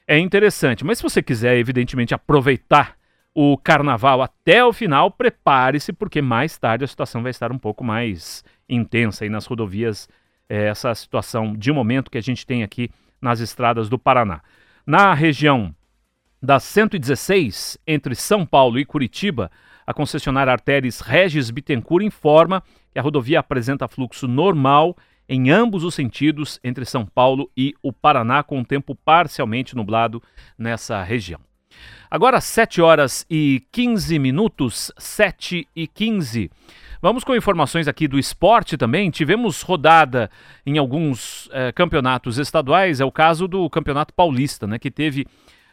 é 0.08 0.18
interessante. 0.18 0.84
Mas 0.84 0.98
se 0.98 1.02
você 1.02 1.22
quiser, 1.22 1.58
evidentemente, 1.58 2.14
aproveitar 2.14 2.96
o 3.34 3.58
carnaval 3.58 4.22
até 4.22 4.64
o 4.64 4.72
final, 4.72 5.10
prepare-se, 5.10 5.92
porque 5.92 6.22
mais 6.22 6.56
tarde 6.56 6.84
a 6.84 6.88
situação 6.88 7.22
vai 7.22 7.30
estar 7.30 7.52
um 7.52 7.58
pouco 7.58 7.82
mais 7.82 8.44
intensa 8.68 9.24
aí 9.24 9.30
nas 9.30 9.46
rodovias, 9.46 10.08
é, 10.48 10.66
essa 10.66 10.94
situação 10.94 11.54
de 11.54 11.72
momento 11.72 12.10
que 12.10 12.18
a 12.18 12.22
gente 12.22 12.46
tem 12.46 12.62
aqui 12.62 12.90
nas 13.20 13.40
estradas 13.40 13.88
do 13.88 13.98
Paraná. 13.98 14.40
Na 14.86 15.14
região 15.14 15.74
da 16.42 16.60
116, 16.60 17.78
entre 17.86 18.14
São 18.14 18.44
Paulo 18.44 18.78
e 18.78 18.84
Curitiba, 18.84 19.50
a 19.86 19.94
concessionária 19.94 20.52
Artéries 20.52 21.00
Regis 21.00 21.50
Bittencourt 21.50 22.04
informa 22.04 22.62
que 22.92 22.98
a 22.98 23.02
rodovia 23.02 23.40
apresenta 23.40 23.88
fluxo 23.88 24.28
normal 24.28 24.96
em 25.28 25.50
ambos 25.50 25.84
os 25.84 25.94
sentidos 25.94 26.60
entre 26.62 26.84
São 26.84 27.06
Paulo 27.06 27.50
e 27.56 27.74
o 27.82 27.92
Paraná, 27.92 28.42
com 28.42 28.60
o 28.60 28.64
tempo 28.64 28.94
parcialmente 28.94 29.74
nublado 29.74 30.22
nessa 30.58 31.02
região. 31.02 31.40
Agora 32.10 32.40
7 32.40 32.80
horas 32.80 33.26
e 33.28 33.62
15 33.72 34.18
minutos, 34.18 34.92
7 34.98 35.66
e 35.74 35.86
15. 35.86 36.50
Vamos 37.04 37.22
com 37.22 37.36
informações 37.36 37.86
aqui 37.86 38.08
do 38.08 38.18
esporte 38.18 38.78
também. 38.78 39.10
Tivemos 39.10 39.60
rodada 39.60 40.30
em 40.64 40.78
alguns 40.78 41.50
eh, 41.52 41.70
campeonatos 41.70 42.38
estaduais, 42.38 42.98
é 42.98 43.04
o 43.04 43.12
caso 43.12 43.46
do 43.46 43.68
Campeonato 43.68 44.14
Paulista, 44.14 44.66
né, 44.66 44.78
que 44.78 44.90
teve 44.90 45.26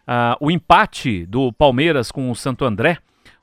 uh, 0.06 0.36
o 0.42 0.52
empate 0.52 1.26
do 1.26 1.54
Palmeiras 1.54 2.12
com 2.12 2.30
o 2.30 2.36
Santo 2.36 2.66
André. 2.66 2.98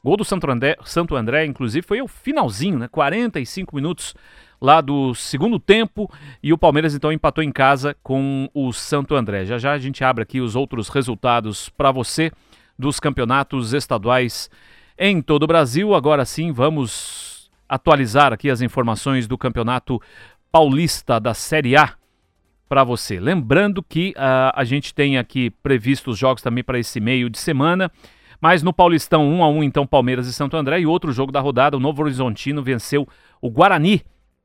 Gol 0.05 0.19
do 0.19 0.25
Santo 0.27 0.51
André, 0.51 0.77
Santo 0.85 1.17
André, 1.17 1.47
inclusive, 1.47 1.81
foi 1.81 2.03
o 2.03 2.07
finalzinho, 2.07 2.79
né? 2.79 2.89
45 2.89 3.75
minutos 3.75 4.15
lá 4.61 4.83
do 4.83 5.15
segundo 5.15 5.59
tempo 5.59 6.13
e 6.43 6.53
o 6.53 6.59
Palmeiras 6.59 6.95
então 6.95 7.11
empatou 7.11 7.43
em 7.43 7.51
casa 7.51 7.97
com 8.03 8.51
o 8.53 8.71
Santo 8.71 9.15
André. 9.15 9.47
Já 9.47 9.57
já 9.57 9.73
a 9.73 9.79
gente 9.79 10.05
abre 10.05 10.25
aqui 10.25 10.43
os 10.43 10.55
outros 10.55 10.91
resultados 10.91 11.71
para 11.71 11.91
você 11.91 12.31
dos 12.79 13.01
campeonatos 13.01 13.73
estaduais 13.73 14.51
em 14.99 15.23
todo 15.23 15.45
o 15.45 15.47
Brasil. 15.47 15.95
Agora 15.95 16.27
sim, 16.27 16.53
vamos 16.53 17.28
atualizar 17.69 18.33
aqui 18.33 18.51
as 18.51 18.61
informações 18.61 19.27
do 19.27 19.37
Campeonato 19.37 20.01
Paulista 20.51 21.21
da 21.21 21.35
Série 21.35 21.77
A 21.77 21.95
para 22.69 22.85
você. 22.85 23.19
Lembrando 23.19 23.83
que 23.83 24.11
uh, 24.11 24.53
a 24.55 24.65
gente 24.65 24.95
tem 24.95 25.19
aqui 25.19 25.51
previstos 25.51 26.19
jogos 26.19 26.43
também 26.43 26.63
para 26.63 26.79
esse 26.79 27.01
meio 27.01 27.31
de 27.31 27.39
semana. 27.39 27.91
Mas 28.41 28.63
no 28.63 28.73
Paulistão 28.73 29.29
1 29.29 29.43
a 29.43 29.49
1 29.49 29.65
então 29.65 29.87
Palmeiras 29.87 30.29
e 30.29 30.33
Santo 30.33 30.57
André 30.57 30.81
e 30.81 30.87
outro 30.87 31.11
jogo 31.13 31.33
da 31.33 31.41
rodada, 31.41 31.77
o 31.77 31.81
Novo 31.81 32.03
Horizontino 32.03 32.63
venceu 32.63 33.07
o 33.41 33.51
Guarani 33.51 34.03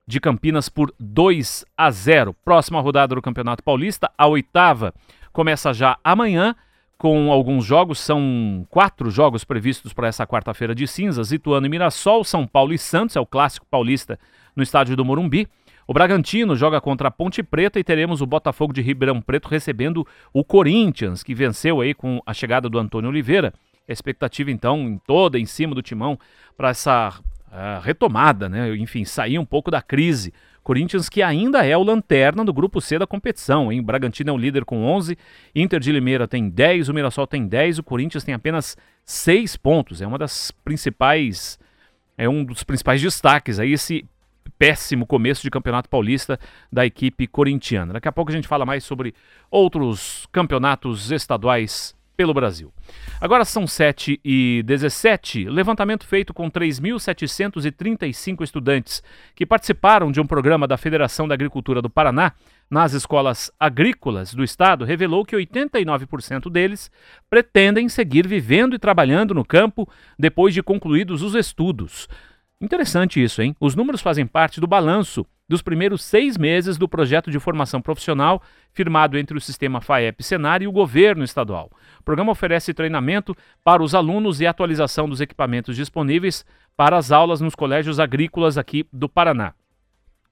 de 0.07 0.19
Campinas 0.19 0.67
por 0.67 0.93
2 0.99 1.63
a 1.77 1.91
0. 1.91 2.33
Próxima 2.43 2.81
rodada 2.81 3.13
do 3.13 3.21
Campeonato 3.21 3.63
Paulista, 3.63 4.11
a 4.17 4.25
oitava, 4.25 4.93
começa 5.31 5.73
já 5.73 5.97
amanhã 6.03 6.55
com 7.03 7.33
alguns 7.33 7.65
jogos, 7.65 7.99
são 7.99 8.65
quatro 8.69 9.11
jogos 9.11 9.43
previstos 9.43 9.91
para 9.91 10.07
essa 10.07 10.25
quarta-feira 10.25 10.73
de 10.73 10.87
cinzas, 10.87 11.33
Ituano 11.33 11.65
e 11.65 11.69
Mirassol, 11.69 12.23
São 12.23 12.47
Paulo 12.47 12.71
e 12.71 12.77
Santos, 12.77 13.17
é 13.17 13.19
o 13.19 13.25
clássico 13.25 13.65
paulista 13.69 14.17
no 14.55 14.63
estádio 14.63 14.95
do 14.95 15.03
Morumbi. 15.03 15.45
O 15.85 15.93
Bragantino 15.93 16.55
joga 16.55 16.79
contra 16.79 17.09
a 17.09 17.11
Ponte 17.11 17.43
Preta 17.43 17.77
e 17.77 17.83
teremos 17.83 18.21
o 18.21 18.25
Botafogo 18.25 18.71
de 18.71 18.81
Ribeirão 18.81 19.19
Preto 19.19 19.49
recebendo 19.49 20.07
o 20.31 20.45
Corinthians, 20.45 21.23
que 21.23 21.35
venceu 21.35 21.81
aí 21.81 21.93
com 21.93 22.21
a 22.25 22.33
chegada 22.33 22.69
do 22.69 22.79
Antônio 22.79 23.09
Oliveira. 23.09 23.53
A 23.85 23.91
expectativa 23.91 24.49
então 24.49 24.97
toda 25.05 25.37
em 25.37 25.45
cima 25.45 25.75
do 25.75 25.81
timão 25.81 26.17
para 26.55 26.69
essa 26.69 27.19
uh, 27.53 27.79
retomada, 27.81 28.49
né? 28.49 28.75
Enfim, 28.75 29.05
sair 29.05 29.37
um 29.37 29.45
pouco 29.45 29.69
da 29.69 29.81
crise. 29.81 30.33
Corinthians 30.63 31.09
que 31.09 31.21
ainda 31.21 31.65
é 31.65 31.75
o 31.77 31.83
lanterna 31.83 32.43
do 32.43 32.53
grupo 32.53 32.79
C 32.79 32.97
da 32.97 33.05
competição, 33.05 33.71
hein? 33.71 33.83
Bragantino 33.83 34.29
é 34.29 34.33
o 34.33 34.37
líder 34.37 34.63
com 34.63 34.85
11, 34.85 35.17
Inter 35.53 35.79
de 35.79 35.91
Limeira 35.91 36.27
tem 36.27 36.49
10, 36.49 36.87
o 36.87 36.93
Mirassol 36.93 37.27
tem 37.27 37.45
10, 37.45 37.79
o 37.79 37.83
Corinthians 37.83 38.23
tem 38.23 38.33
apenas 38.33 38.77
6 39.05 39.57
pontos. 39.57 40.01
É 40.01 40.07
uma 40.07 40.17
das 40.17 40.51
principais 40.51 41.59
é 42.17 42.29
um 42.29 42.45
dos 42.45 42.63
principais 42.63 43.01
destaques 43.01 43.59
aí 43.59 43.73
esse 43.73 44.05
péssimo 44.57 45.05
começo 45.05 45.41
de 45.41 45.49
Campeonato 45.49 45.89
Paulista 45.89 46.39
da 46.71 46.85
equipe 46.85 47.27
corintiana. 47.27 47.93
Daqui 47.93 48.07
a 48.07 48.11
pouco 48.11 48.31
a 48.31 48.35
gente 48.35 48.47
fala 48.47 48.65
mais 48.65 48.83
sobre 48.83 49.13
outros 49.49 50.27
campeonatos 50.31 51.11
estaduais 51.11 51.95
pelo 52.15 52.33
Brasil. 52.33 52.71
Agora 53.19 53.45
são 53.45 53.65
7 53.65 54.19
e 54.23 54.63
17. 54.65 55.49
Levantamento 55.49 56.05
feito 56.05 56.33
com 56.33 56.49
3.735 56.49 58.43
estudantes 58.43 59.03
que 59.35 59.45
participaram 59.45 60.11
de 60.11 60.19
um 60.21 60.25
programa 60.25 60.67
da 60.67 60.77
Federação 60.77 61.27
da 61.27 61.33
Agricultura 61.33 61.81
do 61.81 61.89
Paraná 61.89 62.33
nas 62.69 62.93
escolas 62.93 63.51
agrícolas 63.59 64.33
do 64.33 64.43
estado 64.43 64.83
revelou 64.85 65.23
que 65.23 65.35
89% 65.35 66.49
deles 66.49 66.89
pretendem 67.29 67.87
seguir 67.87 68.27
vivendo 68.27 68.75
e 68.75 68.79
trabalhando 68.79 69.33
no 69.33 69.45
campo 69.45 69.87
depois 70.17 70.53
de 70.53 70.63
concluídos 70.63 71.21
os 71.21 71.35
estudos. 71.35 72.07
Interessante 72.61 73.21
isso, 73.21 73.41
hein? 73.41 73.55
Os 73.59 73.75
números 73.75 74.01
fazem 74.01 74.25
parte 74.25 74.61
do 74.61 74.67
balanço 74.67 75.25
dos 75.47 75.61
primeiros 75.61 76.03
seis 76.03 76.37
meses 76.37 76.77
do 76.77 76.87
projeto 76.87 77.29
de 77.29 77.39
formação 77.39 77.81
profissional 77.81 78.41
firmado 78.71 79.17
entre 79.17 79.37
o 79.37 79.41
sistema 79.41 79.81
FAEP 79.81 80.23
Senar 80.23 80.61
e 80.61 80.67
o 80.67 80.71
governo 80.71 81.23
estadual. 81.23 81.69
O 81.99 82.03
programa 82.03 82.31
oferece 82.31 82.73
treinamento 82.73 83.35
para 83.63 83.83
os 83.83 83.93
alunos 83.93 84.39
e 84.39 84.47
atualização 84.47 85.07
dos 85.07 85.21
equipamentos 85.21 85.75
disponíveis 85.75 86.45
para 86.75 86.97
as 86.97 87.11
aulas 87.11 87.41
nos 87.41 87.55
colégios 87.55 87.99
agrícolas 87.99 88.57
aqui 88.57 88.85
do 88.91 89.09
Paraná. 89.09 89.53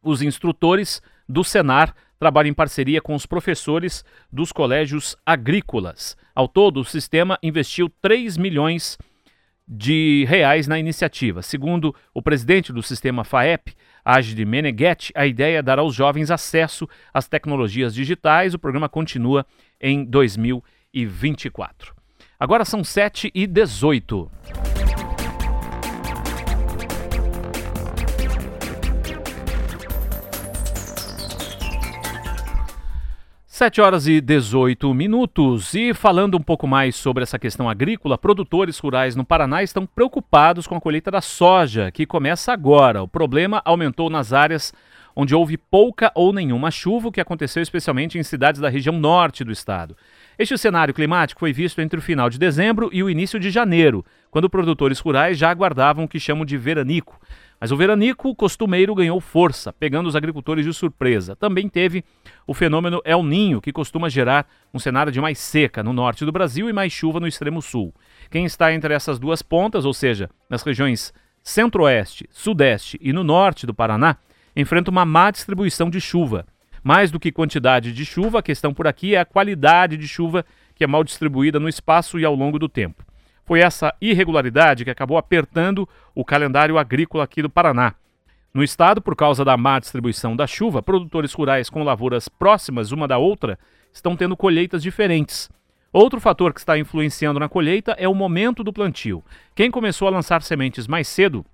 Os 0.01 0.21
instrutores 0.21 1.01
do 1.27 1.43
Senar 1.43 1.93
trabalham 2.17 2.49
em 2.49 2.53
parceria 2.53 3.01
com 3.01 3.13
os 3.13 3.25
professores 3.25 4.05
dos 4.31 4.51
colégios 4.51 5.15
agrícolas. 5.25 6.15
Ao 6.33 6.47
todo, 6.47 6.79
o 6.79 6.85
sistema 6.85 7.37
investiu 7.43 7.91
3 8.01 8.37
milhões 8.37 8.97
de 8.97 9.10
de 9.73 10.25
reais 10.27 10.67
na 10.67 10.77
iniciativa. 10.77 11.41
Segundo 11.41 11.95
o 12.13 12.21
presidente 12.21 12.73
do 12.73 12.83
sistema 12.83 13.23
FAEP, 13.23 13.73
Agide 14.03 14.43
Meneghetti, 14.43 15.13
a 15.15 15.25
ideia 15.25 15.59
é 15.59 15.61
dar 15.61 15.79
aos 15.79 15.95
jovens 15.95 16.29
acesso 16.29 16.89
às 17.13 17.29
tecnologias 17.29 17.93
digitais. 17.93 18.53
O 18.53 18.59
programa 18.59 18.89
continua 18.89 19.45
em 19.79 20.03
2024. 20.03 21.95
Agora 22.37 22.65
são 22.65 22.83
7 22.83 23.31
e 23.33 23.47
18. 23.47 24.29
7 33.61 33.79
horas 33.79 34.07
e 34.07 34.19
18 34.19 34.91
minutos. 34.91 35.75
E 35.75 35.93
falando 35.93 36.35
um 36.35 36.41
pouco 36.41 36.65
mais 36.65 36.95
sobre 36.95 37.21
essa 37.21 37.37
questão 37.37 37.69
agrícola, 37.69 38.17
produtores 38.17 38.79
rurais 38.79 39.15
no 39.15 39.23
Paraná 39.23 39.61
estão 39.61 39.85
preocupados 39.85 40.65
com 40.65 40.75
a 40.75 40.81
colheita 40.81 41.11
da 41.11 41.21
soja, 41.21 41.91
que 41.91 42.07
começa 42.07 42.51
agora. 42.51 43.03
O 43.03 43.07
problema 43.07 43.61
aumentou 43.63 44.09
nas 44.09 44.33
áreas 44.33 44.73
onde 45.15 45.35
houve 45.35 45.57
pouca 45.57 46.11
ou 46.15 46.33
nenhuma 46.33 46.71
chuva, 46.71 47.09
o 47.09 47.11
que 47.11 47.21
aconteceu 47.21 47.61
especialmente 47.61 48.17
em 48.17 48.23
cidades 48.23 48.59
da 48.59 48.67
região 48.67 48.97
norte 48.97 49.43
do 49.43 49.51
estado. 49.51 49.95
Este 50.39 50.57
cenário 50.57 50.91
climático 50.91 51.39
foi 51.39 51.53
visto 51.53 51.81
entre 51.81 51.99
o 51.99 52.01
final 52.01 52.31
de 52.31 52.39
dezembro 52.39 52.89
e 52.91 53.03
o 53.03 53.11
início 53.11 53.39
de 53.39 53.51
janeiro, 53.51 54.03
quando 54.31 54.49
produtores 54.49 54.97
rurais 54.97 55.37
já 55.37 55.51
aguardavam 55.51 56.05
o 56.05 56.07
que 56.07 56.19
chamam 56.19 56.45
de 56.45 56.57
veranico. 56.57 57.19
Mas 57.61 57.71
o 57.71 57.77
veranico 57.77 58.33
costumeiro 58.33 58.95
ganhou 58.95 59.21
força, 59.21 59.71
pegando 59.71 60.09
os 60.09 60.15
agricultores 60.15 60.65
de 60.65 60.73
surpresa. 60.73 61.35
Também 61.35 61.69
teve 61.69 62.03
o 62.47 62.55
fenômeno 62.55 62.99
El 63.05 63.21
Ninho, 63.21 63.61
que 63.61 63.71
costuma 63.71 64.09
gerar 64.09 64.47
um 64.73 64.79
cenário 64.79 65.11
de 65.11 65.21
mais 65.21 65.37
seca 65.37 65.83
no 65.83 65.93
norte 65.93 66.25
do 66.25 66.31
Brasil 66.31 66.67
e 66.67 66.73
mais 66.73 66.91
chuva 66.91 67.19
no 67.19 67.27
extremo 67.27 67.61
sul. 67.61 67.93
Quem 68.31 68.45
está 68.45 68.73
entre 68.73 68.95
essas 68.95 69.19
duas 69.19 69.43
pontas, 69.43 69.85
ou 69.85 69.93
seja, 69.93 70.27
nas 70.49 70.63
regiões 70.63 71.13
centro-oeste, 71.43 72.27
sudeste 72.31 72.97
e 72.99 73.13
no 73.13 73.23
norte 73.23 73.67
do 73.67 73.75
Paraná, 73.75 74.17
enfrenta 74.55 74.89
uma 74.89 75.05
má 75.05 75.29
distribuição 75.29 75.87
de 75.87 76.01
chuva. 76.01 76.47
Mais 76.83 77.11
do 77.11 77.19
que 77.19 77.31
quantidade 77.31 77.93
de 77.93 78.05
chuva, 78.05 78.39
a 78.39 78.43
questão 78.43 78.73
por 78.73 78.87
aqui 78.87 79.13
é 79.13 79.19
a 79.19 79.25
qualidade 79.25 79.97
de 79.97 80.07
chuva 80.07 80.43
que 80.73 80.83
é 80.83 80.87
mal 80.87 81.03
distribuída 81.03 81.59
no 81.59 81.69
espaço 81.69 82.19
e 82.19 82.25
ao 82.25 82.33
longo 82.33 82.57
do 82.57 82.67
tempo. 82.67 83.05
Foi 83.51 83.59
essa 83.59 83.93
irregularidade 83.99 84.85
que 84.85 84.89
acabou 84.89 85.17
apertando 85.17 85.85
o 86.15 86.23
calendário 86.23 86.77
agrícola 86.77 87.25
aqui 87.25 87.41
do 87.41 87.49
Paraná. 87.49 87.95
No 88.53 88.63
estado, 88.63 89.01
por 89.01 89.13
causa 89.13 89.43
da 89.43 89.57
má 89.57 89.77
distribuição 89.77 90.37
da 90.37 90.47
chuva, 90.47 90.81
produtores 90.81 91.33
rurais 91.33 91.69
com 91.69 91.83
lavouras 91.83 92.29
próximas 92.29 92.93
uma 92.93 93.09
da 93.09 93.17
outra 93.17 93.59
estão 93.91 94.15
tendo 94.15 94.37
colheitas 94.37 94.81
diferentes. 94.81 95.49
Outro 95.91 96.21
fator 96.21 96.53
que 96.53 96.61
está 96.61 96.77
influenciando 96.77 97.41
na 97.41 97.49
colheita 97.49 97.91
é 97.99 98.07
o 98.07 98.15
momento 98.15 98.63
do 98.63 98.71
plantio. 98.71 99.21
Quem 99.53 99.69
começou 99.69 100.07
a 100.07 100.11
lançar 100.11 100.41
sementes 100.43 100.87
mais 100.87 101.09
cedo 101.09 101.45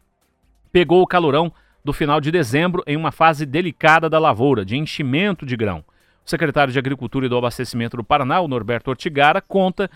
pegou 0.72 1.02
o 1.02 1.08
calorão 1.08 1.52
do 1.84 1.94
final 1.94 2.22
de 2.22 2.30
dezembro 2.30 2.84
em 2.86 2.96
uma 2.96 3.12
fase 3.12 3.44
delicada 3.44 4.08
da 4.08 4.20
lavoura, 4.20 4.64
de 4.64 4.78
enchimento 4.78 5.48
de 5.48 5.58
grão. 5.58 5.84
O 6.24 6.30
secretário 6.30 6.72
de 6.72 6.78
Agricultura 6.78 7.26
e 7.26 7.30
do 7.30 7.38
Abastecimento 7.38 7.98
do 7.98 8.04
Paraná, 8.04 8.46
Norberto 8.48 8.92
Ortigara, 8.92 9.42
conta 9.42 9.90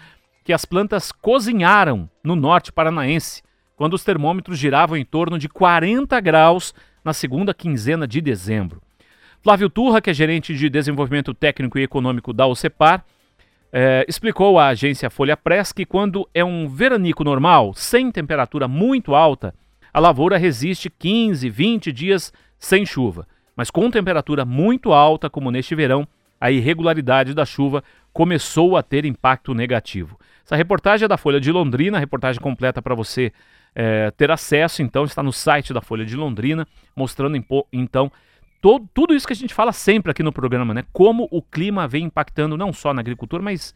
que 0.44 0.54
as 0.54 0.66
plantas 0.66 1.12
cozinharam 1.12 2.10
no 2.24 2.36
norte 2.36 2.72
paranaense, 2.72 3.42
quando 3.76 3.94
os 3.94 4.04
termômetros 4.04 4.58
giravam 4.58 4.98
em 4.98 5.06
torno 5.06 5.38
de 5.38 5.50
40 5.50 6.20
graus 6.20 6.74
na 7.04 7.14
segunda 7.14 7.54
quinzena 7.54 8.08
de 8.08 8.22
dezembro. 8.22 8.82
Flávio 9.42 9.70
Turra, 9.70 10.02
que 10.02 10.10
é 10.10 10.14
gerente 10.14 10.56
de 10.56 10.70
desenvolvimento 10.70 11.34
técnico 11.34 11.80
e 11.80 11.84
econômico 11.84 12.32
da 12.32 12.46
OCEPAR, 12.46 13.04
é, 13.74 14.06
explicou 14.08 14.60
à 14.60 14.68
agência 14.68 15.10
Folha 15.10 15.36
Press 15.36 15.72
que 15.72 15.86
quando 15.86 16.30
é 16.34 16.44
um 16.44 16.68
veranico 16.68 17.24
normal, 17.24 17.74
sem 17.74 18.12
temperatura 18.12 18.68
muito 18.68 19.16
alta, 19.16 19.56
a 19.94 20.00
lavoura 20.00 20.38
resiste 20.38 20.90
15, 20.90 21.50
20 21.50 21.92
dias 21.92 22.32
sem 22.60 22.86
chuva. 22.86 23.28
Mas 23.56 23.72
com 23.72 23.90
temperatura 23.90 24.46
muito 24.46 24.94
alta, 24.94 25.30
como 25.30 25.52
neste 25.52 25.74
verão, 25.74 26.08
a 26.40 26.52
irregularidade 26.52 27.34
da 27.34 27.46
chuva 27.46 27.84
começou 28.14 28.78
a 28.78 28.84
ter 28.84 29.06
impacto 29.06 29.54
negativo. 29.54 30.20
Essa 30.46 30.56
reportagem 30.56 31.06
é 31.06 31.08
da 31.08 31.18
Folha 31.18 31.40
de 31.40 31.52
Londrina, 31.52 32.00
reportagem 32.00 32.42
completa 32.42 32.82
para 32.82 32.96
você 32.96 33.32
é, 33.74 34.12
ter 34.12 34.32
acesso, 34.32 34.82
então, 34.82 35.06
está 35.06 35.24
no 35.24 35.32
site 35.32 35.74
da 35.74 35.82
Folha 35.82 36.06
de 36.06 36.16
Londrina, 36.16 36.68
mostrando 36.96 37.38
então 37.72 38.12
todo, 38.62 38.88
tudo 38.94 39.14
isso 39.14 39.26
que 39.26 39.34
a 39.34 39.36
gente 39.36 39.54
fala 39.54 39.72
sempre 39.72 40.12
aqui 40.12 40.22
no 40.22 40.32
programa, 40.32 40.74
né? 40.74 40.84
Como 40.92 41.28
o 41.32 41.42
clima 41.42 41.88
vem 41.88 42.06
impactando 42.06 42.58
não 42.58 42.74
só 42.74 42.94
na 42.94 43.02
agricultura, 43.02 43.42
mas 43.42 43.74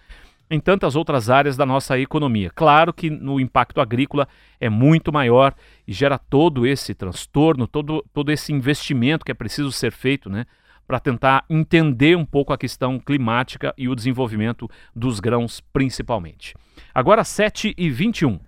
em 0.49 0.59
tantas 0.59 0.95
outras 0.95 1.29
áreas 1.29 1.57
da 1.57 1.65
nossa 1.65 1.97
economia. 1.99 2.51
Claro 2.53 2.93
que 2.93 3.09
no 3.09 3.39
impacto 3.39 3.81
agrícola 3.81 4.27
é 4.59 4.69
muito 4.69 5.11
maior 5.11 5.53
e 5.87 5.93
gera 5.93 6.19
todo 6.19 6.67
esse 6.67 6.93
transtorno, 6.93 7.67
todo, 7.67 8.05
todo 8.13 8.31
esse 8.31 8.53
investimento 8.53 9.25
que 9.25 9.31
é 9.31 9.35
preciso 9.35 9.71
ser 9.71 9.91
feito, 9.91 10.29
né? 10.29 10.45
Para 10.87 10.99
tentar 10.99 11.45
entender 11.49 12.15
um 12.15 12.25
pouco 12.25 12.53
a 12.53 12.57
questão 12.57 12.99
climática 12.99 13.73
e 13.77 13.89
o 13.89 13.95
desenvolvimento 13.95 14.69
dos 14.95 15.19
grãos, 15.19 15.59
principalmente. 15.73 16.53
Agora, 16.93 17.23
7 17.23 17.73
e 17.77 17.89
21. 17.89 18.39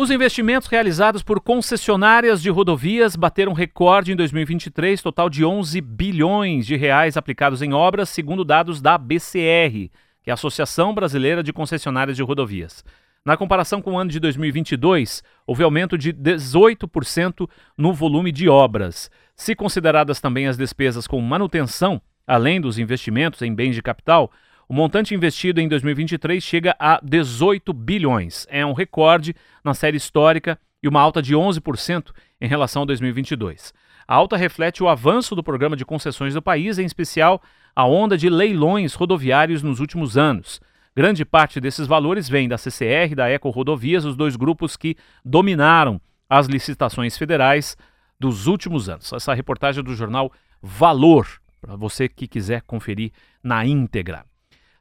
Os 0.00 0.10
investimentos 0.10 0.66
realizados 0.66 1.22
por 1.22 1.42
concessionárias 1.42 2.40
de 2.40 2.48
rodovias 2.48 3.14
bateram 3.14 3.52
recorde 3.52 4.12
em 4.12 4.16
2023, 4.16 5.02
total 5.02 5.28
de 5.28 5.44
11 5.44 5.78
bilhões 5.82 6.64
de 6.64 6.74
reais 6.74 7.18
aplicados 7.18 7.60
em 7.60 7.74
obras, 7.74 8.08
segundo 8.08 8.42
dados 8.42 8.80
da 8.80 8.96
BCR, 8.96 9.90
que 10.22 10.28
é 10.28 10.30
a 10.30 10.34
Associação 10.34 10.94
Brasileira 10.94 11.42
de 11.42 11.52
Concessionárias 11.52 12.16
de 12.16 12.22
Rodovias. 12.22 12.82
Na 13.22 13.36
comparação 13.36 13.82
com 13.82 13.92
o 13.92 13.98
ano 13.98 14.10
de 14.10 14.18
2022, 14.18 15.22
houve 15.46 15.62
aumento 15.62 15.98
de 15.98 16.10
18% 16.10 17.46
no 17.76 17.92
volume 17.92 18.32
de 18.32 18.48
obras. 18.48 19.10
Se 19.36 19.54
consideradas 19.54 20.22
também 20.22 20.46
as 20.46 20.56
despesas 20.56 21.06
com 21.06 21.20
manutenção, 21.20 22.00
além 22.26 22.58
dos 22.58 22.78
investimentos 22.78 23.42
em 23.42 23.54
bens 23.54 23.74
de 23.74 23.82
capital, 23.82 24.32
o 24.66 24.72
montante 24.72 25.14
investido 25.14 25.60
em 25.60 25.68
2023 25.68 26.42
chega 26.42 26.74
a 26.78 26.98
18 27.02 27.74
bilhões. 27.74 28.46
É 28.48 28.64
um 28.64 28.72
recorde 28.72 29.34
na 29.62 29.74
série 29.74 29.98
histórica 29.98 30.58
e 30.82 30.88
uma 30.88 31.02
alta 31.02 31.20
de 31.20 31.34
11% 31.34 32.12
em 32.40 32.48
relação 32.48 32.84
a 32.84 32.86
2022. 32.86 33.74
A 34.08 34.14
alta 34.14 34.34
reflete 34.34 34.82
o 34.82 34.88
avanço 34.88 35.36
do 35.36 35.42
programa 35.44 35.76
de 35.76 35.84
concessões 35.84 36.32
do 36.32 36.40
país, 36.40 36.78
em 36.78 36.86
especial 36.86 37.42
a 37.76 37.86
onda 37.86 38.16
de 38.16 38.30
leilões 38.30 38.94
rodoviários 38.94 39.62
nos 39.62 39.78
últimos 39.78 40.16
anos. 40.16 40.58
Grande 40.96 41.24
parte 41.24 41.60
desses 41.60 41.86
valores 41.86 42.28
vem 42.28 42.48
da 42.48 42.58
CCR 42.58 43.14
da 43.14 43.28
Eco 43.28 43.48
Rodovias, 43.50 44.04
os 44.04 44.16
dois 44.16 44.34
grupos 44.34 44.76
que 44.76 44.96
dominaram 45.24 46.00
as 46.28 46.46
licitações 46.46 47.16
federais 47.16 47.76
dos 48.18 48.48
últimos 48.48 48.88
anos. 48.88 49.12
Essa 49.12 49.32
reportagem 49.32 49.80
é 49.80 49.84
do 49.84 49.94
jornal 49.94 50.32
Valor, 50.60 51.26
para 51.60 51.76
você 51.76 52.08
que 52.08 52.26
quiser 52.26 52.62
conferir 52.62 53.12
na 53.42 53.64
íntegra. 53.64 54.24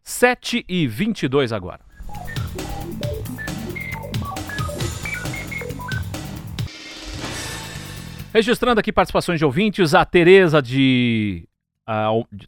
7 0.04 0.66
e 0.68 0.88
22 0.88 1.54
agora. 1.54 1.82
Registrando 8.34 8.80
aqui 8.80 8.92
participações 8.92 9.40
de 9.40 9.46
ouvintes, 9.46 9.94
a 9.94 10.04
Tereza 10.06 10.62
de 10.62 11.49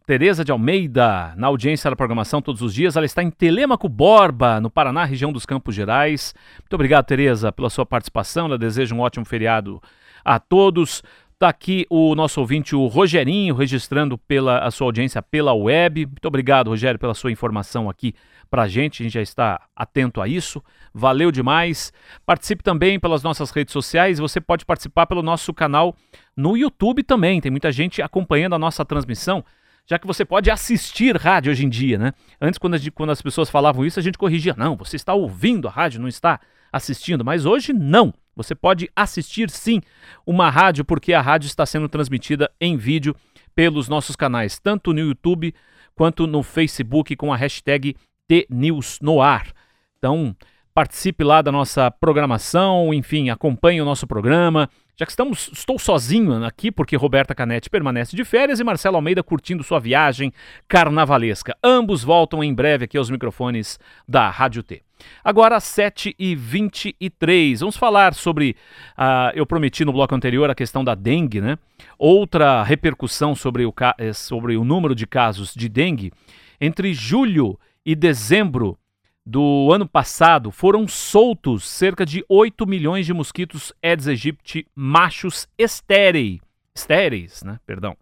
Tereza 0.06 0.44
de 0.44 0.52
Almeida, 0.52 1.34
na 1.36 1.48
audiência 1.48 1.90
da 1.90 1.96
programação 1.96 2.40
todos 2.40 2.62
os 2.62 2.72
dias. 2.72 2.96
Ela 2.96 3.06
está 3.06 3.22
em 3.22 3.30
Telêmaco 3.30 3.88
Borba, 3.88 4.60
no 4.60 4.70
Paraná, 4.70 5.04
região 5.04 5.32
dos 5.32 5.44
Campos 5.44 5.74
Gerais. 5.74 6.34
Muito 6.60 6.74
obrigado, 6.74 7.04
Tereza, 7.04 7.50
pela 7.50 7.68
sua 7.68 7.84
participação. 7.84 8.46
Ela 8.46 8.58
deseja 8.58 8.94
um 8.94 9.00
ótimo 9.00 9.24
feriado 9.24 9.82
a 10.24 10.38
todos. 10.38 11.02
Está 11.42 11.48
aqui 11.48 11.84
o 11.90 12.14
nosso 12.14 12.38
ouvinte, 12.38 12.76
o 12.76 12.86
Rogerinho, 12.86 13.56
registrando 13.56 14.16
pela, 14.16 14.60
a 14.60 14.70
sua 14.70 14.86
audiência 14.86 15.20
pela 15.20 15.52
web. 15.52 16.06
Muito 16.06 16.28
obrigado, 16.28 16.68
Rogério, 16.68 17.00
pela 17.00 17.14
sua 17.14 17.32
informação 17.32 17.90
aqui 17.90 18.14
para 18.48 18.62
a 18.62 18.68
gente. 18.68 19.02
A 19.02 19.04
gente 19.04 19.14
já 19.14 19.22
está 19.22 19.60
atento 19.74 20.20
a 20.20 20.28
isso. 20.28 20.62
Valeu 20.94 21.32
demais. 21.32 21.92
Participe 22.24 22.62
também 22.62 23.00
pelas 23.00 23.24
nossas 23.24 23.50
redes 23.50 23.72
sociais. 23.72 24.20
Você 24.20 24.40
pode 24.40 24.64
participar 24.64 25.04
pelo 25.06 25.20
nosso 25.20 25.52
canal 25.52 25.96
no 26.36 26.56
YouTube 26.56 27.02
também. 27.02 27.40
Tem 27.40 27.50
muita 27.50 27.72
gente 27.72 28.00
acompanhando 28.00 28.54
a 28.54 28.58
nossa 28.60 28.84
transmissão 28.84 29.44
já 29.84 29.98
que 29.98 30.06
você 30.06 30.24
pode 30.24 30.48
assistir 30.48 31.16
rádio 31.16 31.50
hoje 31.50 31.66
em 31.66 31.68
dia, 31.68 31.98
né? 31.98 32.12
Antes, 32.40 32.56
quando, 32.56 32.78
gente, 32.78 32.92
quando, 32.92 33.10
as 33.10 33.20
pessoas 33.20 33.50
falavam 33.50 33.84
isso, 33.84 33.98
a 33.98 34.02
gente 34.02 34.16
corrigia. 34.16 34.54
Não, 34.56 34.76
você 34.76 34.94
está 34.94 35.12
ouvindo 35.12 35.66
a 35.66 35.72
rádio, 35.72 36.00
não 36.00 36.06
está 36.06 36.38
assistindo. 36.72 37.24
Mas 37.24 37.44
hoje, 37.44 37.72
não. 37.72 38.14
Você 38.34 38.54
pode 38.54 38.90
assistir 38.96 39.50
sim 39.50 39.80
uma 40.26 40.48
rádio, 40.48 40.84
porque 40.84 41.12
a 41.12 41.20
rádio 41.20 41.46
está 41.46 41.66
sendo 41.66 41.88
transmitida 41.88 42.50
em 42.60 42.76
vídeo 42.76 43.14
pelos 43.54 43.88
nossos 43.88 44.16
canais, 44.16 44.58
tanto 44.58 44.92
no 44.92 45.00
YouTube 45.00 45.54
quanto 45.94 46.26
no 46.26 46.42
Facebook, 46.42 47.14
com 47.16 47.32
a 47.32 47.36
hashtag 47.36 47.94
TNewsNoar. 48.26 49.52
Então, 49.98 50.34
participe 50.74 51.22
lá 51.22 51.42
da 51.42 51.52
nossa 51.52 51.90
programação, 51.90 52.92
enfim, 52.94 53.28
acompanhe 53.28 53.80
o 53.80 53.84
nosso 53.84 54.06
programa. 54.06 54.68
Já 54.94 55.06
que 55.06 55.12
estamos, 55.12 55.48
estou 55.52 55.78
sozinho 55.78 56.44
aqui, 56.44 56.70
porque 56.70 56.94
Roberta 56.96 57.34
Canetti 57.34 57.70
permanece 57.70 58.14
de 58.14 58.26
férias 58.26 58.60
e 58.60 58.64
Marcelo 58.64 58.96
Almeida 58.96 59.22
curtindo 59.22 59.62
sua 59.62 59.80
viagem 59.80 60.30
carnavalesca. 60.68 61.56
Ambos 61.64 62.04
voltam 62.04 62.44
em 62.44 62.52
breve 62.52 62.84
aqui 62.84 62.98
aos 62.98 63.08
microfones 63.08 63.80
da 64.06 64.28
Rádio 64.28 64.62
T. 64.62 64.82
Agora, 65.24 65.56
7h23. 65.58 67.60
Vamos 67.60 67.76
falar 67.76 68.14
sobre. 68.14 68.56
Uh, 68.96 69.32
eu 69.34 69.46
prometi 69.46 69.84
no 69.84 69.92
bloco 69.92 70.14
anterior 70.14 70.48
a 70.50 70.54
questão 70.54 70.84
da 70.84 70.94
dengue, 70.94 71.40
né? 71.40 71.58
Outra 71.98 72.62
repercussão 72.62 73.34
sobre 73.34 73.64
o, 73.64 73.72
eh, 73.98 74.12
sobre 74.12 74.56
o 74.56 74.64
número 74.64 74.94
de 74.94 75.06
casos 75.06 75.54
de 75.54 75.70
dengue. 75.70 76.12
Entre 76.60 76.92
julho 76.92 77.58
e 77.84 77.94
dezembro 77.94 78.78
do 79.24 79.70
ano 79.72 79.86
passado, 79.86 80.50
foram 80.50 80.88
soltos 80.88 81.68
cerca 81.68 82.04
de 82.04 82.24
8 82.28 82.66
milhões 82.66 83.06
de 83.06 83.14
mosquitos 83.14 83.72
Aedes 83.82 84.08
aegypti 84.08 84.66
machos 84.74 85.48
estéreis, 85.56 86.40
estéreis, 86.74 87.42
né? 87.42 87.60
Perdão, 87.64 87.96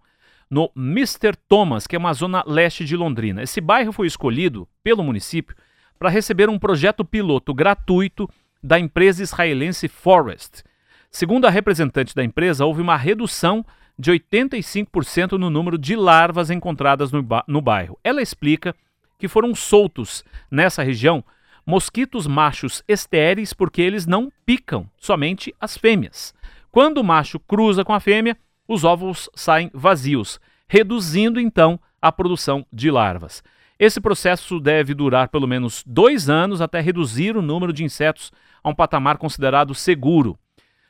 no 0.51 0.71
Mr. 0.75 1.37
Thomas, 1.49 1.87
que 1.87 1.95
é 1.95 1.99
uma 1.99 2.15
zona 2.15 2.43
leste 2.47 2.85
de 2.85 2.97
Londrina. 2.97 3.43
Esse 3.43 3.61
bairro 3.61 3.93
foi 3.93 4.07
escolhido 4.07 4.67
pelo 4.83 5.05
município 5.05 5.55
para 5.99 6.09
receber 6.09 6.49
um 6.49 6.59
projeto 6.59 7.05
piloto 7.05 7.53
gratuito 7.53 8.29
da 8.63 8.79
empresa 8.79 9.23
israelense 9.23 9.89
Forest. 9.89 10.65
Segundo 11.11 11.47
a 11.47 11.51
representante 11.51 12.15
da 12.15 12.25
empresa, 12.25 12.65
houve 12.65 12.81
uma 12.81 12.97
redução 12.97 13.65
de 13.99 14.11
85% 14.13 15.33
no 15.33 15.51
número 15.51 15.77
de 15.77 15.95
larvas 15.95 16.51
encontradas 16.51 17.13
no, 17.13 17.27
no 17.47 17.61
bairro. 17.61 17.99
Ela 18.03 18.23
explica 18.23 18.75
que 19.21 19.29
foram 19.29 19.55
soltos 19.55 20.25
nessa 20.51 20.83
região 20.83 21.23
mosquitos 21.65 22.27
machos 22.27 22.83
estéreis 22.89 23.53
porque 23.53 23.81
eles 23.81 24.07
não 24.07 24.33
picam, 24.45 24.91
somente 24.99 25.55
as 25.61 25.77
fêmeas. 25.77 26.35
Quando 26.73 26.99
o 26.99 27.05
macho 27.05 27.39
cruza 27.39 27.85
com 27.85 27.93
a 27.93 28.01
fêmea, 28.01 28.37
os 28.67 28.83
óvulos 28.83 29.29
saem 29.35 29.71
vazios, 29.73 30.41
reduzindo 30.67 31.39
então 31.39 31.79
a 32.01 32.11
produção 32.11 32.67
de 32.73 32.91
larvas. 32.91 33.43
Esse 33.79 34.01
processo 34.01 34.59
deve 34.59 34.95
durar 34.95 35.29
pelo 35.29 35.47
menos 35.47 35.85
dois 35.87 36.29
anos 36.29 36.61
até 36.61 36.81
reduzir 36.81 37.37
o 37.37 37.43
número 37.43 37.73
de 37.73 37.85
insetos 37.85 38.33
a 38.63 38.69
um 38.69 38.75
patamar 38.75 39.17
considerado 39.17 39.75
seguro. 39.75 40.39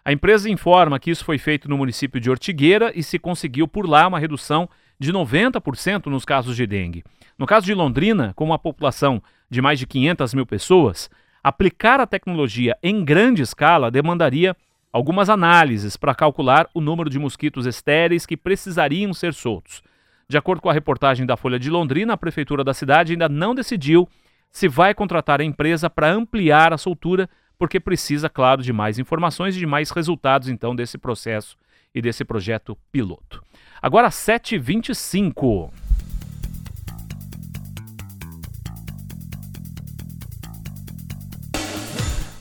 A 0.05 0.13
empresa 0.13 0.49
informa 0.49 0.99
que 0.99 1.11
isso 1.11 1.25
foi 1.25 1.39
feito 1.39 1.69
no 1.69 1.77
município 1.77 2.21
de 2.21 2.31
Ortigueira 2.31 2.91
e 2.95 3.03
se 3.03 3.19
conseguiu 3.19 3.69
por 3.69 3.89
lá 3.89 4.09
uma 4.09 4.19
redução 4.19 4.69
de 5.01 5.13
90% 5.13 6.07
nos 6.07 6.27
casos 6.27 6.55
de 6.55 6.67
dengue. 6.67 7.03
No 7.39 7.47
caso 7.47 7.65
de 7.65 7.73
Londrina, 7.73 8.35
com 8.37 8.45
uma 8.45 8.59
população 8.59 9.23
de 9.49 9.63
mais 9.63 9.79
de 9.79 9.87
500 9.87 10.35
mil 10.35 10.45
pessoas, 10.45 11.09
aplicar 11.43 11.99
a 12.01 12.07
tecnologia 12.07 12.77
em 12.83 13.03
grande 13.03 13.41
escala 13.41 13.91
demandaria 13.91 14.55
algumas 14.93 15.31
análises 15.31 15.97
para 15.97 16.15
calcular 16.15 16.69
o 16.75 16.83
número 16.83 17.09
de 17.09 17.19
mosquitos 17.19 17.65
estéreis 17.65 18.27
que 18.27 18.37
precisariam 18.37 19.15
ser 19.15 19.33
soltos. 19.33 19.83
De 20.29 20.37
acordo 20.37 20.61
com 20.61 20.69
a 20.69 20.73
reportagem 20.73 21.25
da 21.25 21.37
Folha 21.37 21.59
de 21.59 21.71
Londrina, 21.71 22.13
a 22.13 22.19
prefeitura 22.19 22.63
da 22.63 22.75
cidade 22.75 23.13
ainda 23.13 23.29
não 23.29 23.55
decidiu 23.55 24.07
se 24.53 24.69
vai 24.69 24.93
contratar 24.93 25.41
a 25.41 25.45
empresa 25.45 25.89
para 25.89 26.13
ampliar 26.13 26.75
a 26.75 26.79
soltura, 26.79 27.29
porque 27.59 27.81
precisa, 27.81 28.29
claro, 28.29 28.63
de 28.63 28.73
mais 28.73 28.99
informações 28.99 29.57
e 29.57 29.59
de 29.61 29.67
mais 29.67 29.91
resultados 29.91 30.49
então 30.49 30.75
desse 30.75 30.99
processo 30.99 31.57
e 31.95 32.01
desse 32.01 32.25
projeto 32.25 32.77
piloto. 32.91 33.43
Agora 33.83 34.09
7h25. 34.09 35.71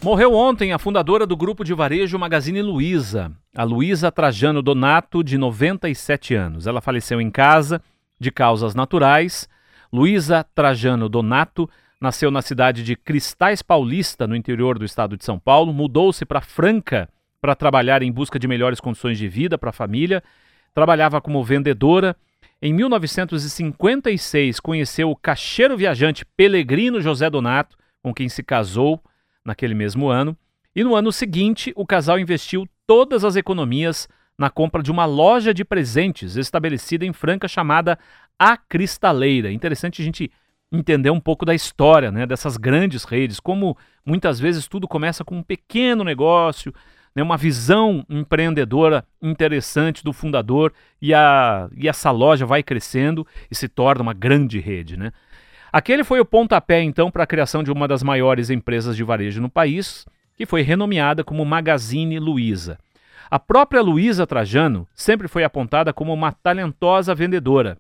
Morreu 0.02 0.34
ontem 0.34 0.72
a 0.72 0.80
fundadora 0.80 1.28
do 1.28 1.36
grupo 1.36 1.64
de 1.64 1.74
varejo 1.74 2.18
Magazine 2.18 2.62
Luiza, 2.62 3.34
a 3.54 3.64
Luiza 3.64 4.10
Trajano 4.10 4.62
Donato, 4.62 5.22
de 5.22 5.38
97 5.38 6.34
anos. 6.36 6.68
Ela 6.68 6.80
faleceu 6.80 7.20
em 7.20 7.30
casa 7.30 7.82
de 8.18 8.32
causas 8.32 8.74
naturais. 8.74 9.50
Luiza 9.92 10.46
Trajano 10.56 11.10
Donato 11.10 11.70
nasceu 12.00 12.32
na 12.32 12.42
cidade 12.42 12.82
de 12.82 12.96
Cristais 12.96 13.62
Paulista, 13.62 14.26
no 14.26 14.38
interior 14.38 14.80
do 14.80 14.86
estado 14.86 15.18
de 15.18 15.26
São 15.26 15.38
Paulo, 15.38 15.74
mudou-se 15.74 16.24
para 16.26 16.40
Franca 16.40 17.10
para 17.42 17.56
trabalhar 17.56 18.02
em 18.02 18.12
busca 18.12 18.38
de 18.38 18.48
melhores 18.48 18.80
condições 18.80 19.18
de 19.18 19.28
vida 19.28 19.58
para 19.58 19.70
a 19.70 19.74
família. 19.74 20.24
Trabalhava 20.74 21.22
como 21.22 21.44
vendedora. 21.44 22.16
Em 22.62 22.74
1956, 22.74 24.60
conheceu 24.60 25.10
o 25.10 25.16
caixeiro 25.16 25.78
viajante 25.78 26.26
Pelegrino 26.26 27.02
José 27.02 27.30
Donato, 27.30 27.78
com 28.04 28.14
quem 28.14 28.28
se 28.30 28.44
casou 28.44 29.02
naquele 29.44 29.74
mesmo 29.74 30.10
ano. 30.10 30.38
E 30.76 30.84
no 30.84 30.96
ano 30.96 31.12
seguinte, 31.12 31.74
o 31.76 31.86
casal 31.86 32.20
investiu 32.20 32.68
todas 32.86 33.24
as 33.24 33.36
economias 33.36 34.08
na 34.38 34.50
compra 34.50 34.82
de 34.82 34.92
uma 34.92 35.06
loja 35.06 35.54
de 35.54 35.66
presentes 35.66 36.38
estabelecida 36.38 37.06
em 37.06 37.12
Franca 37.12 37.48
chamada 37.48 38.00
A 38.38 38.56
Cristaleira. 38.56 39.52
Interessante 39.52 40.02
a 40.02 40.06
gente 40.06 40.32
entender 40.72 41.10
um 41.10 41.20
pouco 41.20 41.46
da 41.46 41.54
história 41.54 42.12
né, 42.12 42.26
dessas 42.26 42.56
grandes 42.56 43.04
redes, 43.04 43.40
como 43.40 43.78
muitas 44.06 44.40
vezes 44.40 44.68
tudo 44.68 44.88
começa 44.88 45.26
com 45.26 45.38
um 45.38 45.44
pequeno 45.44 46.04
negócio, 46.04 46.74
né, 47.16 47.24
uma 47.24 47.38
visão 47.38 48.06
empreendedora 48.10 49.06
interessante 49.22 50.04
do 50.04 50.14
fundador 50.14 50.74
e, 51.02 51.14
a, 51.14 51.70
e 51.76 51.88
essa 51.88 52.12
loja 52.12 52.46
vai 52.46 52.64
crescendo 52.64 53.26
e 53.50 53.56
se 53.56 53.68
torna 53.68 54.02
uma 54.02 54.14
grande 54.14 54.60
rede. 54.60 54.98
Né? 54.98 55.12
Aquele 55.72 56.04
foi 56.04 56.20
o 56.20 56.26
pontapé, 56.26 56.82
então, 56.82 57.12
para 57.12 57.24
a 57.24 57.28
criação 57.28 57.64
de 57.64 57.72
uma 57.72 57.88
das 57.88 58.04
maiores 58.04 58.50
empresas 58.50 58.96
de 58.96 59.04
varejo 59.04 59.42
no 59.42 59.50
país, 59.50 60.06
que 60.36 60.46
foi 60.46 60.62
renomeada 60.62 61.24
como 61.24 61.46
Magazine 61.46 62.20
Luiza. 62.20 62.78
A 63.30 63.38
própria 63.38 63.82
Luiza 63.82 64.26
Trajano 64.26 64.88
sempre 64.96 65.28
foi 65.28 65.44
apontada 65.44 65.94
como 65.94 66.12
uma 66.14 66.32
talentosa 66.32 67.14
vendedora 67.14 67.78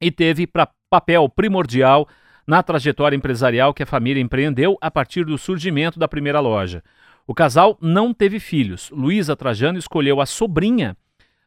e 0.00 0.10
teve 0.10 0.46
pra, 0.46 0.68
papel 0.90 1.28
primordial 1.28 2.08
na 2.46 2.62
trajetória 2.62 3.16
empresarial 3.16 3.72
que 3.72 3.82
a 3.82 3.86
família 3.86 4.20
empreendeu 4.20 4.76
a 4.80 4.90
partir 4.90 5.24
do 5.24 5.38
surgimento 5.38 5.98
da 5.98 6.08
primeira 6.08 6.40
loja. 6.40 6.82
O 7.26 7.34
casal 7.34 7.78
não 7.80 8.12
teve 8.12 8.38
filhos. 8.38 8.90
Luísa 8.90 9.34
Trajano 9.34 9.78
escolheu 9.78 10.20
a 10.20 10.26
sobrinha, 10.26 10.96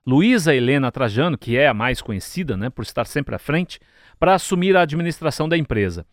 Luísa 0.07 0.55
Helena 0.55 0.89
Trajano, 0.89 1.37
que 1.37 1.57
é 1.57 1.67
a 1.67 1.73
mais 1.73 2.01
conhecida 2.01 2.55
né, 2.55 2.69
por 2.69 2.81
estar 2.81 3.05
sempre 3.05 3.35
à 3.35 3.37
frente, 3.37 3.77
para 4.17 4.33
assumir 4.33 4.77
a 4.77 4.81
administração 4.81 5.49
da 5.49 5.57
empresa. 5.57 6.05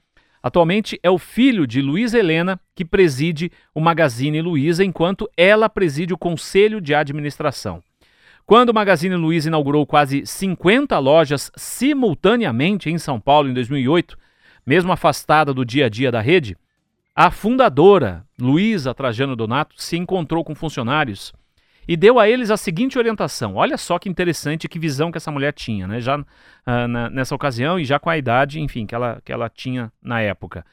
Atualmente 0.42 0.98
é 1.00 1.09
o 1.09 1.16
filho 1.16 1.64
de 1.64 1.81
Luísa 1.81 2.18
Helena 2.18 2.61
que 2.74 2.85
preside 2.85 3.53
o 3.72 3.81
Magazine 3.81 4.42
Luiza, 4.42 4.85
enquanto 4.85 5.31
ela 5.37 5.68
preside 5.68 6.12
o 6.12 6.18
conselho 6.18 6.81
de 6.81 6.92
administração. 6.92 7.81
Quando 8.44 8.70
o 8.70 8.74
Magazine 8.74 9.14
Luiza 9.14 9.48
inaugurou 9.48 9.87
quase 9.87 10.27
50 10.27 10.98
lojas 10.98 11.53
simultaneamente 11.57 12.90
em 12.90 12.98
São 12.98 13.20
Paulo 13.20 13.48
em 13.48 13.55
2008, 13.55 14.18
mesmo 14.66 14.90
afastada 14.90 15.55
do 15.55 15.64
dia 15.64 15.87
a 15.87 15.88
dia 15.88 16.11
da 16.11 16.20
rede, 16.20 16.57
a 17.16 17.31
fundadora, 17.31 18.27
Luísa 18.37 18.92
Trajano 18.92 19.37
Donato, 19.37 19.74
se 19.79 19.96
encontrou 19.96 20.42
com 20.42 20.53
funcionários 20.53 21.33
e 21.87 21.96
deu 21.96 22.18
a 22.18 22.29
eles 22.29 22.50
a 22.50 22.57
seguinte 22.57 22.98
orientação. 22.98 23.55
Olha 23.55 23.77
só 23.77 24.00
que 24.00 24.09
interessante, 24.09 24.68
que 24.68 24.81
visão 24.81 25.12
que 25.12 25.18
essa 25.18 25.31
mulher 25.31 25.53
tinha, 25.53 25.87
né? 25.87 26.00
Já 26.00 26.18
uh, 26.18 26.24
na, 26.88 27.09
nessa 27.09 27.35
ocasião 27.35 27.79
e 27.79 27.85
já 27.85 28.00
com 28.00 28.11
a 28.11 28.18
idade, 28.18 28.61
enfim, 28.61 28.85
que 28.85 28.96
ela, 28.96 29.22
que 29.24 29.33
ela 29.33 29.48
tinha 29.48 29.92
na 30.03 30.20
época. 30.20 30.66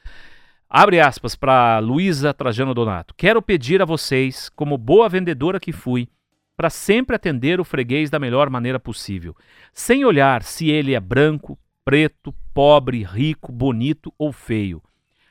Abre 0.68 0.98
aspas 0.98 1.36
para 1.36 1.78
Luísa 1.78 2.34
Trajano 2.34 2.74
Donato. 2.74 3.14
Quero 3.16 3.40
pedir 3.40 3.80
a 3.80 3.84
vocês, 3.84 4.48
como 4.48 4.76
boa 4.76 5.08
vendedora 5.08 5.60
que 5.60 5.70
fui, 5.70 6.08
para 6.56 6.70
sempre 6.70 7.14
atender 7.14 7.60
o 7.60 7.64
freguês 7.64 8.10
da 8.10 8.18
melhor 8.18 8.50
maneira 8.50 8.80
possível, 8.80 9.36
sem 9.72 10.04
olhar 10.04 10.42
se 10.42 10.70
ele 10.70 10.94
é 10.94 11.00
branco, 11.00 11.56
preto, 11.84 12.34
pobre, 12.52 13.04
rico, 13.04 13.52
bonito 13.52 14.12
ou 14.18 14.32
feio 14.32 14.82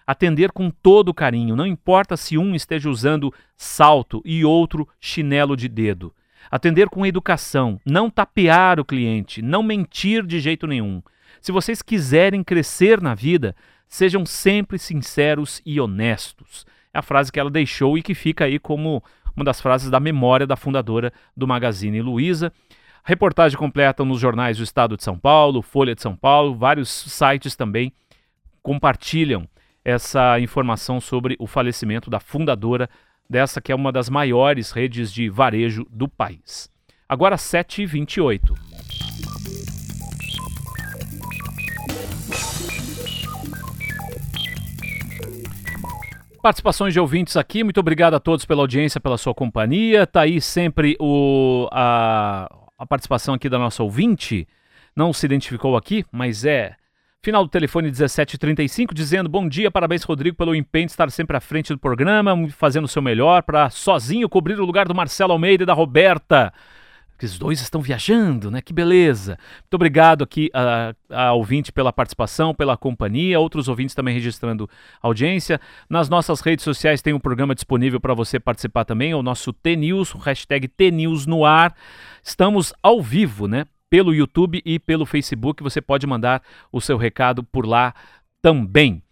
atender 0.05 0.51
com 0.51 0.69
todo 0.69 1.13
carinho, 1.13 1.55
não 1.55 1.65
importa 1.65 2.17
se 2.17 2.37
um 2.37 2.55
esteja 2.55 2.89
usando 2.89 3.33
salto 3.55 4.21
e 4.25 4.43
outro 4.43 4.87
chinelo 4.99 5.55
de 5.55 5.67
dedo. 5.67 6.13
Atender 6.49 6.89
com 6.89 7.05
educação, 7.05 7.79
não 7.85 8.09
tapear 8.09 8.79
o 8.79 8.85
cliente, 8.85 9.41
não 9.41 9.61
mentir 9.61 10.25
de 10.25 10.39
jeito 10.39 10.65
nenhum. 10.65 11.01
Se 11.39 11.51
vocês 11.51 11.81
quiserem 11.81 12.43
crescer 12.43 13.01
na 13.01 13.15
vida, 13.15 13.55
sejam 13.87 14.25
sempre 14.25 14.77
sinceros 14.77 15.61
e 15.65 15.79
honestos. 15.79 16.65
É 16.93 16.99
a 16.99 17.01
frase 17.01 17.31
que 17.31 17.39
ela 17.39 17.49
deixou 17.49 17.97
e 17.97 18.01
que 18.01 18.13
fica 18.13 18.45
aí 18.45 18.59
como 18.59 19.03
uma 19.35 19.45
das 19.45 19.61
frases 19.61 19.89
da 19.89 19.99
memória 19.99 20.45
da 20.45 20.55
fundadora 20.55 21.13
do 21.35 21.47
Magazine 21.47 22.01
Luiza. 22.01 22.51
Reportagem 23.03 23.57
completa 23.57 24.03
nos 24.03 24.19
jornais 24.19 24.57
do 24.57 24.63
Estado 24.63 24.97
de 24.97 25.03
São 25.03 25.17
Paulo, 25.17 25.61
Folha 25.61 25.95
de 25.95 26.01
São 26.01 26.15
Paulo, 26.15 26.55
vários 26.55 26.89
sites 26.89 27.55
também 27.55 27.93
compartilham 28.61 29.47
essa 29.83 30.39
informação 30.39 31.01
sobre 31.01 31.35
o 31.39 31.47
falecimento 31.47 32.09
da 32.09 32.19
fundadora 32.19 32.89
dessa 33.29 33.61
que 33.61 33.71
é 33.71 33.75
uma 33.75 33.91
das 33.91 34.09
maiores 34.09 34.71
redes 34.71 35.11
de 35.11 35.29
varejo 35.29 35.85
do 35.89 36.07
país. 36.07 36.69
Agora 37.07 37.35
7h28. 37.35 38.53
Participações 46.41 46.91
de 46.91 46.99
ouvintes 46.99 47.37
aqui, 47.37 47.63
muito 47.63 47.79
obrigado 47.79 48.15
a 48.15 48.19
todos 48.19 48.45
pela 48.45 48.61
audiência, 48.61 48.99
pela 48.99 49.17
sua 49.17 49.33
companhia. 49.33 50.07
Tá 50.07 50.21
aí 50.21 50.41
sempre 50.41 50.97
o, 50.99 51.69
a, 51.71 52.49
a 52.77 52.85
participação 52.85 53.35
aqui 53.35 53.47
da 53.47 53.59
nossa 53.59 53.83
ouvinte. 53.83 54.47
Não 54.95 55.13
se 55.13 55.25
identificou 55.25 55.77
aqui, 55.77 56.03
mas 56.11 56.43
é 56.43 56.75
Final 57.23 57.43
do 57.43 57.51
telefone 57.51 57.89
1735, 57.89 58.95
dizendo 58.95 59.29
bom 59.29 59.47
dia, 59.47 59.69
parabéns 59.69 60.01
Rodrigo 60.01 60.35
pelo 60.35 60.55
empenho 60.55 60.87
de 60.87 60.93
estar 60.93 61.11
sempre 61.11 61.37
à 61.37 61.39
frente 61.39 61.71
do 61.71 61.77
programa, 61.77 62.35
fazendo 62.49 62.85
o 62.85 62.87
seu 62.87 62.99
melhor 62.99 63.43
para 63.43 63.69
sozinho 63.69 64.27
cobrir 64.27 64.59
o 64.59 64.65
lugar 64.65 64.87
do 64.87 64.95
Marcelo 64.95 65.31
Almeida 65.31 65.61
e 65.61 65.65
da 65.67 65.73
Roberta. 65.73 66.51
Os 67.21 67.37
dois 67.37 67.61
estão 67.61 67.79
viajando, 67.79 68.49
né? 68.49 68.59
Que 68.59 68.73
beleza. 68.73 69.37
Muito 69.59 69.75
obrigado 69.75 70.23
aqui 70.23 70.49
a, 70.51 70.95
a 71.11 71.33
ouvinte 71.33 71.71
pela 71.71 71.93
participação, 71.93 72.55
pela 72.55 72.75
companhia, 72.75 73.39
outros 73.39 73.67
ouvintes 73.67 73.93
também 73.93 74.15
registrando 74.15 74.67
audiência. 74.99 75.61
Nas 75.87 76.09
nossas 76.09 76.41
redes 76.41 76.65
sociais 76.65 77.03
tem 77.03 77.13
um 77.13 77.19
programa 77.19 77.53
disponível 77.53 77.99
para 77.99 78.15
você 78.15 78.39
participar 78.39 78.83
também, 78.83 79.13
o 79.13 79.21
nosso 79.21 79.53
TNews, 79.53 80.13
hashtag 80.13 80.67
TNews 80.67 81.27
no 81.27 81.45
ar. 81.45 81.75
Estamos 82.23 82.73
ao 82.81 82.99
vivo, 82.99 83.47
né? 83.47 83.67
Pelo 83.91 84.15
YouTube 84.15 84.61
e 84.65 84.79
pelo 84.79 85.05
Facebook. 85.05 85.61
Você 85.61 85.81
pode 85.81 86.07
mandar 86.07 86.41
o 86.71 86.79
seu 86.79 86.97
recado 86.97 87.43
por 87.43 87.67
lá 87.67 87.93
também. 88.41 89.03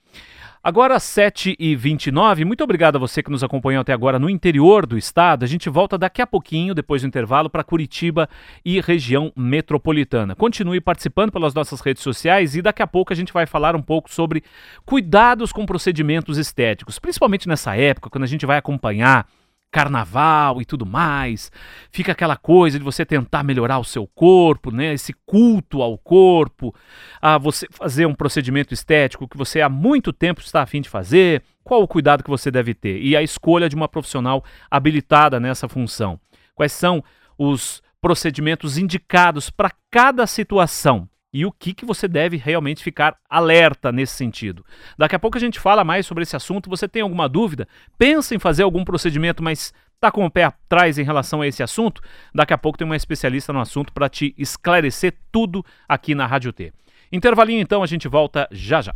Agora 0.61 0.97
7h29, 0.97 2.43
muito 2.43 2.63
obrigado 2.63 2.97
a 2.97 2.99
você 2.99 3.23
que 3.23 3.31
nos 3.31 3.43
acompanhou 3.45 3.79
até 3.79 3.93
agora 3.93 4.19
no 4.19 4.29
interior 4.29 4.85
do 4.85 4.97
estado. 4.97 5.43
A 5.43 5.47
gente 5.47 5.69
volta 5.69 5.97
daqui 5.97 6.21
a 6.21 6.27
pouquinho, 6.27 6.75
depois 6.75 7.01
do 7.01 7.07
intervalo, 7.07 7.49
para 7.49 7.63
Curitiba 7.63 8.27
e 8.63 8.81
região 8.81 9.31
metropolitana. 9.37 10.35
Continue 10.35 10.81
participando 10.81 11.31
pelas 11.31 11.53
nossas 11.53 11.79
redes 11.79 12.03
sociais 12.03 12.55
e 12.55 12.61
daqui 12.61 12.81
a 12.81 12.87
pouco 12.87 13.13
a 13.13 13.15
gente 13.15 13.31
vai 13.31 13.45
falar 13.45 13.73
um 13.73 13.81
pouco 13.81 14.11
sobre 14.11 14.43
cuidados 14.85 15.53
com 15.53 15.65
procedimentos 15.65 16.37
estéticos, 16.37 16.99
principalmente 16.99 17.47
nessa 17.47 17.77
época, 17.77 18.09
quando 18.09 18.25
a 18.25 18.27
gente 18.27 18.45
vai 18.45 18.57
acompanhar 18.57 19.27
carnaval 19.71 20.61
e 20.61 20.65
tudo 20.65 20.85
mais. 20.85 21.51
Fica 21.91 22.11
aquela 22.11 22.35
coisa 22.35 22.77
de 22.77 22.83
você 22.83 23.05
tentar 23.05 23.43
melhorar 23.43 23.79
o 23.79 23.83
seu 23.83 24.07
corpo, 24.07 24.71
né? 24.71 24.93
Esse 24.93 25.13
culto 25.25 25.81
ao 25.81 25.97
corpo, 25.97 26.73
a 27.21 27.37
você 27.37 27.67
fazer 27.71 28.05
um 28.05 28.15
procedimento 28.15 28.73
estético 28.73 29.27
que 29.27 29.37
você 29.37 29.61
há 29.61 29.69
muito 29.69 30.11
tempo 30.11 30.41
está 30.41 30.61
afim 30.61 30.81
de 30.81 30.89
fazer. 30.89 31.43
Qual 31.63 31.81
o 31.81 31.87
cuidado 31.87 32.23
que 32.23 32.29
você 32.29 32.49
deve 32.49 32.73
ter? 32.73 33.01
E 33.01 33.15
a 33.15 33.21
escolha 33.21 33.69
de 33.69 33.75
uma 33.75 33.87
profissional 33.87 34.43
habilitada 34.69 35.39
nessa 35.39 35.67
função. 35.67 36.19
Quais 36.55 36.71
são 36.71 37.03
os 37.37 37.81
procedimentos 38.01 38.77
indicados 38.77 39.49
para 39.49 39.71
cada 39.91 40.25
situação? 40.25 41.07
E 41.31 41.45
o 41.45 41.51
que, 41.51 41.73
que 41.73 41.85
você 41.85 42.07
deve 42.07 42.37
realmente 42.37 42.83
ficar 42.83 43.17
alerta 43.29 43.91
nesse 43.91 44.13
sentido. 44.13 44.65
Daqui 44.97 45.15
a 45.15 45.19
pouco 45.19 45.37
a 45.37 45.39
gente 45.39 45.59
fala 45.59 45.83
mais 45.83 46.05
sobre 46.05 46.23
esse 46.23 46.35
assunto. 46.35 46.69
Você 46.69 46.87
tem 46.87 47.01
alguma 47.01 47.29
dúvida? 47.29 47.67
Pensa 47.97 48.35
em 48.35 48.39
fazer 48.39 48.63
algum 48.63 48.83
procedimento, 48.83 49.43
mas 49.43 49.73
está 49.95 50.11
com 50.11 50.25
o 50.25 50.31
pé 50.31 50.45
atrás 50.45 50.97
em 50.97 51.03
relação 51.03 51.41
a 51.41 51.47
esse 51.47 51.61
assunto? 51.61 52.01
Daqui 52.33 52.53
a 52.53 52.57
pouco 52.57 52.77
tem 52.77 52.85
uma 52.85 52.95
especialista 52.95 53.53
no 53.53 53.59
assunto 53.59 53.93
para 53.93 54.09
te 54.09 54.33
esclarecer 54.37 55.13
tudo 55.31 55.63
aqui 55.87 56.15
na 56.15 56.25
Rádio 56.25 56.51
T. 56.51 56.73
Intervalinho 57.11 57.61
então, 57.61 57.83
a 57.83 57.87
gente 57.87 58.07
volta 58.07 58.47
já 58.51 58.81
já. 58.81 58.93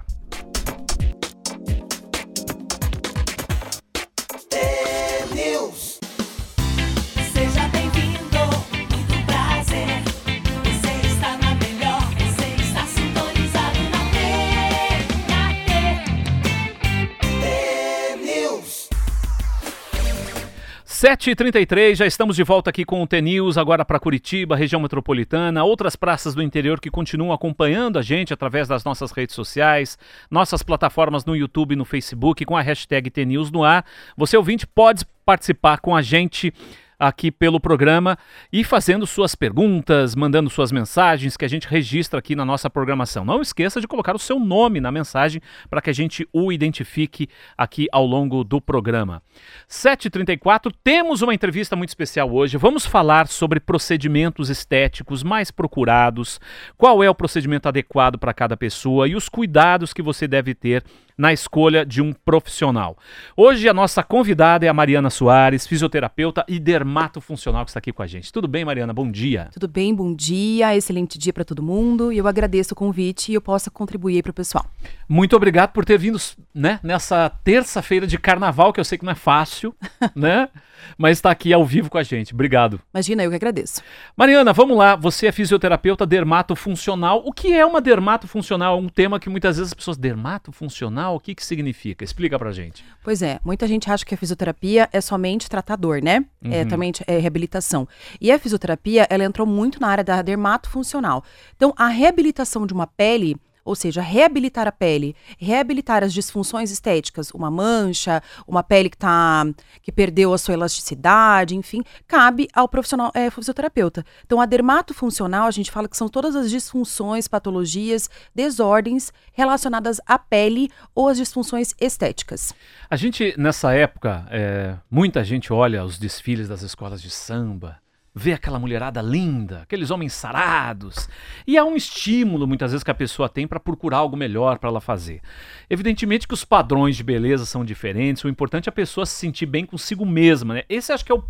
Sete 21.04 21.32
e 21.32 21.36
trinta 21.36 21.60
já 21.96 22.06
estamos 22.06 22.34
de 22.34 22.44
volta 22.44 22.70
aqui 22.70 22.86
com 22.86 23.04
o 23.04 23.06
T-News, 23.06 23.58
agora 23.58 23.84
para 23.84 24.00
Curitiba, 24.00 24.56
região 24.56 24.80
metropolitana, 24.80 25.62
outras 25.62 25.98
praças 25.98 26.34
do 26.34 26.42
interior 26.42 26.80
que 26.80 26.90
continuam 26.90 27.34
acompanhando 27.34 28.00
a 28.00 28.02
gente 28.02 28.34
através 28.34 28.70
das 28.70 28.86
nossas 28.86 29.12
redes 29.12 29.36
sociais, 29.36 29.98
nossas 30.32 30.64
plataformas 30.64 31.26
no 31.26 31.36
YouTube 31.36 31.74
e 31.74 31.76
no 31.76 31.84
Facebook, 31.84 32.46
com 32.46 32.56
a 32.56 32.62
hashtag 32.62 33.10
T-News 33.10 33.52
no 33.52 33.66
ar. 33.66 33.84
Você 34.16 34.38
ouvinte 34.38 34.66
pode 34.66 35.06
participar 35.26 35.82
com 35.82 35.94
a 35.94 36.02
gente 36.02 36.54
aqui 36.98 37.32
pelo 37.32 37.60
programa 37.60 38.18
e 38.52 38.64
fazendo 38.64 39.06
suas 39.06 39.36
perguntas, 39.36 40.16
mandando 40.16 40.50
suas 40.50 40.72
mensagens 40.72 41.36
que 41.36 41.46
a 41.46 41.48
gente 41.48 41.68
registra 41.68 42.20
aqui 42.20 42.36
na 42.36 42.46
nossa 42.46 42.70
programação. 42.70 43.26
Não 43.26 43.42
esqueça 43.42 43.82
de 43.82 43.88
colocar 43.88 44.16
o 44.16 44.20
seu 44.20 44.40
nome 44.40 44.80
na 44.80 44.92
mensagem 44.92 45.42
para 45.70 45.82
que 45.82 45.90
a 45.90 45.94
gente 45.94 46.28
o 46.32 46.52
identifique 46.52 47.28
aqui 47.58 47.88
ao 47.92 48.06
longo 48.06 48.44
do 48.44 48.62
programa. 48.62 49.22
7h34, 49.70 50.72
temos 50.84 51.22
uma 51.22 51.34
entrevista 51.34 51.76
muito 51.76 51.90
especial 51.90 52.32
hoje. 52.32 52.58
Vamos 52.58 52.86
falar 52.86 53.28
sobre 53.28 53.60
procedimentos 53.60 54.50
estéticos 54.50 55.24
mais 55.24 55.52
procurados, 55.52 56.40
qual 56.78 57.04
é 57.04 57.10
o 57.10 57.16
procedimento 57.16 57.68
adequado 57.68 58.18
para 58.18 58.34
cada 58.34 58.58
pessoa 58.58 59.08
e 59.08 59.16
os 59.16 59.30
cuidados 59.30 59.94
que 59.94 60.02
você 60.02 60.28
deve 60.28 60.54
ter 60.54 60.84
na 61.18 61.32
escolha 61.32 61.86
de 61.86 62.02
um 62.02 62.12
profissional. 62.12 62.98
Hoje 63.36 63.70
a 63.70 63.74
nossa 63.74 64.04
convidada 64.04 64.66
é 64.66 64.70
a 64.70 64.74
Mariana 64.74 65.10
Soares, 65.10 65.68
fisioterapeuta 65.68 66.44
e 66.48 66.60
dermatofuncional 66.84 67.64
que 67.64 67.72
está 67.72 67.80
aqui 67.80 67.94
com 67.94 68.04
a 68.04 68.08
gente. 68.08 68.32
Tudo 68.32 68.48
bem, 68.48 68.66
Mariana? 68.66 68.94
Bom 68.94 69.10
dia. 69.10 69.50
Tudo 69.54 69.68
bem, 69.68 69.96
bom 69.96 70.14
dia, 70.14 70.76
excelente 70.76 71.18
dia 71.18 71.32
para 71.32 71.46
todo 71.46 71.64
mundo 71.64 72.12
e 72.12 72.18
eu 72.18 72.28
agradeço 72.28 72.74
o 72.74 72.76
convite 72.76 73.32
e 73.32 73.36
eu 73.36 73.42
possa 73.42 73.72
contribuir 73.72 74.22
para 74.22 74.32
o 74.32 74.34
pessoal. 74.34 74.66
Muito 75.08 75.36
obrigado 75.36 75.72
por 75.72 75.86
ter 75.86 75.98
vindo 75.98 76.20
né, 76.54 76.80
nessa 76.84 77.30
terça-feira 77.44 78.06
de 78.06 78.18
carnaval, 78.18 78.74
que 78.74 78.80
eu 78.80 78.84
sei 78.84 78.98
que 78.98 79.06
não 79.06 79.14
é 79.14 79.16
fácil, 79.16 79.74
né? 80.14 80.50
Mas 80.98 81.18
está 81.18 81.32
aqui 81.32 81.54
ao 81.54 81.66
vivo 81.66 81.90
com 81.90 81.98
a 81.98 82.04
gente. 82.04 82.34
Obrigado. 82.34 82.80
Imagina, 82.94 83.24
eu 83.24 83.30
que 83.30 83.36
agradeço. 83.36 83.82
Mariana, 84.16 84.54
vamos 84.54 84.78
lá. 84.78 84.96
Você 84.96 85.28
é 85.28 85.32
fisioterapeuta 85.32 86.06
dermatofuncional. 86.06 87.24
O 87.26 87.32
que 87.32 87.54
é 87.54 87.66
uma 87.66 87.82
dermatofuncional? 87.82 88.78
É 88.78 88.82
um 88.82 88.90
tema 88.90 89.20
que 89.20 89.30
muitas 89.30 89.58
vezes 89.58 89.72
as 89.72 89.74
pessoas. 89.74 89.98
Dermatofuncional? 89.98 91.16
O 91.16 91.20
que, 91.20 91.36
que 91.36 91.46
significa? 91.46 92.04
Explica 92.04 92.38
pra 92.38 92.52
gente. 92.52 92.84
Pois 93.04 93.22
é, 93.22 93.40
muita 93.44 93.68
gente 93.68 93.90
acha 93.90 94.06
que 94.06 94.14
a 94.14 94.18
fisioterapia 94.18 94.90
é 94.92 95.00
somente 95.00 95.50
tratador, 95.50 96.04
né? 96.04 96.26
É 96.44 96.48
uhum. 96.48 96.54
É 96.54 96.66
também 96.74 96.92
é 97.08 97.18
reabilitação. 97.18 97.88
E 98.20 98.32
a 98.32 98.40
fisioterapia, 98.40 99.08
ela 99.10 99.24
entrou 99.24 99.48
muito 99.48 99.80
na 99.80 99.88
área 99.88 100.04
da 100.04 100.22
dermatofuncional. 100.22 101.24
Então, 101.56 101.74
a 101.78 101.88
reabilitação 101.88 102.66
de 102.66 102.74
uma 102.74 102.88
pele 102.88 103.38
ou 103.64 103.76
seja, 103.76 104.02
reabilitar 104.02 104.68
a 104.68 104.72
pele, 104.72 105.16
reabilitar 105.38 106.04
as 106.04 106.14
disfunções 106.14 106.72
estéticas, 106.72 107.32
uma 107.32 107.50
mancha, 107.50 108.22
uma 108.48 108.64
pele 108.64 108.90
que 108.90 108.98
tá 108.98 109.46
que 109.82 109.92
perdeu 109.92 110.34
a 110.34 110.38
sua 110.38 110.54
elasticidade, 110.54 111.56
enfim, 111.56 111.84
cabe 112.08 112.48
ao 112.54 112.68
profissional 112.68 113.12
é, 113.14 113.30
fisioterapeuta. 113.30 114.06
Então, 114.26 114.40
a 114.40 114.46
dermatofuncional, 114.46 115.48
a 115.48 115.52
gente 115.52 115.72
fala 115.72 115.88
que 115.88 115.98
são 115.98 116.08
todas 116.08 116.36
as 116.36 116.50
disfunções, 116.50 117.28
patologias, 117.28 118.10
desordens 118.34 119.12
relacionadas 119.32 120.00
à 120.06 120.18
pele 120.18 120.70
ou 120.94 121.08
as 121.08 121.18
disfunções 121.18 121.74
estéticas. 121.80 122.54
A 122.90 122.96
gente, 122.96 123.34
nessa 123.38 123.74
época, 123.74 124.26
é, 124.30 124.76
muita 124.90 125.24
gente 125.24 125.52
olha 125.52 125.84
os 125.84 125.98
desfiles 125.98 126.48
das 126.48 126.62
escolas 126.62 127.02
de 127.02 127.10
samba, 127.10 127.83
ver 128.16 128.34
aquela 128.34 128.60
mulherada 128.60 129.02
linda, 129.02 129.62
aqueles 129.62 129.90
homens 129.90 130.14
sarados. 130.14 131.10
E 131.48 131.58
há 131.58 131.66
um 131.66 131.76
estímulo, 131.76 132.48
muitas 132.48 132.72
vezes, 132.72 132.84
que 132.84 132.92
a 132.92 132.96
pessoa 132.96 133.28
tem 133.28 133.48
para 133.48 133.60
procurar 133.60 133.98
algo 133.98 134.16
melhor 134.16 134.60
para 134.60 134.70
ela 134.70 134.82
fazer. 134.82 135.22
Evidentemente 135.70 136.28
que 136.28 136.34
os 136.34 136.46
padrões 136.46 136.96
de 136.96 137.04
beleza 137.04 137.46
são 137.46 137.66
diferentes, 137.66 138.24
o 138.24 138.30
importante 138.30 138.68
é 138.68 138.72
a 138.72 138.74
pessoa 138.74 139.06
se 139.06 139.16
sentir 139.16 139.46
bem 139.46 139.66
consigo 139.66 140.06
mesma. 140.06 140.54
Né? 140.56 140.64
Esse 140.70 140.94
acho 140.94 141.04
que 141.04 141.12
é 141.12 141.16
o, 141.16 141.24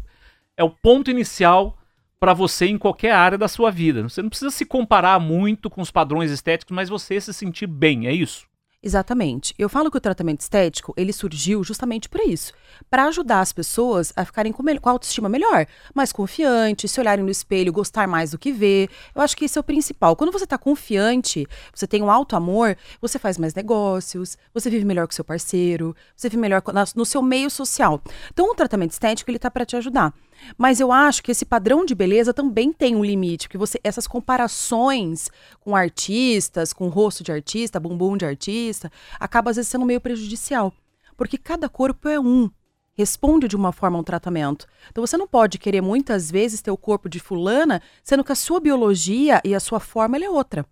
é 0.58 0.63
o 0.63 0.69
ponto 0.69 1.10
inicial 1.10 1.78
para 2.19 2.34
você 2.34 2.67
em 2.67 2.78
qualquer 2.78 3.12
área 3.12 3.38
da 3.38 3.48
sua 3.48 3.72
vida. 3.72 4.04
Você 4.04 4.22
não 4.22 4.30
precisa 4.30 4.52
se 4.52 4.65
comparar 4.65 5.19
muito 5.19 5.69
com 5.69 5.82
os 5.82 5.91
padrões 5.91 6.32
estéticos, 6.32 6.76
mas 6.76 6.89
você 6.89 7.19
se 7.19 7.34
sentir 7.34 7.67
bem, 7.67 8.08
é 8.08 8.13
isso? 8.13 8.48
Exatamente. 8.86 9.56
Eu 9.58 9.69
falo 9.69 9.89
que 9.89 9.96
o 9.96 10.02
tratamento 10.02 10.41
estético, 10.41 10.93
ele 10.98 11.13
surgiu 11.13 11.63
justamente 11.63 12.10
para 12.10 12.26
isso, 12.26 12.52
para 12.89 13.06
ajudar 13.06 13.39
as 13.39 13.54
pessoas 13.54 14.12
a 14.13 14.26
ficarem 14.26 14.52
com, 14.52 14.62
com 14.62 14.89
a 14.89 14.91
autoestima 14.91 15.30
melhor, 15.30 15.65
mais 15.96 16.12
confiantes, 16.12 16.91
se 16.91 17.00
olharem 17.00 17.24
no 17.24 17.32
espelho, 17.32 17.72
gostar 17.72 18.10
mais 18.10 18.32
do 18.32 18.38
que 18.38 18.52
vê. 18.52 18.89
Eu 19.15 19.22
acho 19.22 19.38
que 19.38 19.46
esse 19.46 19.58
é 19.58 19.62
o 19.62 19.63
principal. 19.63 20.17
Quando 20.17 20.34
você 20.34 20.43
está 20.43 20.58
confiante, 20.58 21.48
você 21.74 21.88
tem 21.88 22.04
um 22.04 22.12
alto 22.12 22.36
amor, 22.36 22.76
você 23.00 23.17
faz 23.17 23.38
mais 23.38 23.54
negócios, 23.54 24.38
você 24.54 24.69
vive 24.69 24.84
melhor 24.84 25.08
com 25.08 25.13
seu 25.13 25.24
parceiro, 25.24 25.96
você 26.13 26.28
vive 26.28 26.41
melhor 26.41 26.62
no 26.93 27.06
seu 27.06 27.22
meio 27.22 27.50
social. 27.50 28.02
Então, 28.34 28.52
o 28.52 28.56
tratamento 28.56 28.91
estético, 28.91 29.32
ele 29.32 29.39
tá 29.39 29.50
para 29.50 29.65
te 29.65 29.78
ajudar. 29.78 30.13
Mas 30.58 30.79
eu 30.79 30.91
acho 30.91 31.23
que 31.23 31.32
esse 31.32 31.45
padrão 31.45 31.86
de 31.86 31.95
beleza 31.95 32.34
também 32.34 32.71
tem 32.71 32.95
um 32.95 33.03
limite, 33.03 33.47
porque 33.47 33.58
você 33.58 33.79
essas 33.84 34.08
comparações 34.08 35.29
com 35.60 35.75
artistas, 35.75 36.73
com 36.73 36.88
rosto 36.88 37.23
de 37.23 37.32
artista, 37.32 37.79
bumbum 37.79 38.17
de 38.17 38.25
artista, 38.25 38.91
acaba 39.19 39.51
às 39.51 39.58
vezes 39.58 39.69
sendo 39.69 39.86
meio 39.86 40.01
prejudicial, 40.01 40.73
porque 41.15 41.38
cada 41.38 41.67
corpo 41.69 42.08
é 42.08 42.19
um, 42.19 42.49
responde 42.93 43.47
de 43.47 43.56
uma 43.56 43.71
forma 43.71 43.97
a 43.97 44.01
um 44.01 44.03
tratamento. 44.03 44.67
Então 44.89 45.06
você 45.06 45.17
não 45.17 45.27
pode 45.27 45.58
querer 45.58 45.82
muitas 45.82 46.29
vezes 46.29 46.62
ter 46.62 46.71
o 46.71 46.77
corpo 46.77 47.10
de 47.10 47.19
fulana, 47.19 47.82
sendo 48.03 48.23
que 48.23 48.32
a 48.32 48.36
sua 48.36 48.60
biologia 48.60 49.41
e 49.43 49.53
a 49.53 49.60
sua 49.60 49.79
forma 49.79 50.17
é 50.17 50.29
outra. 50.29 50.65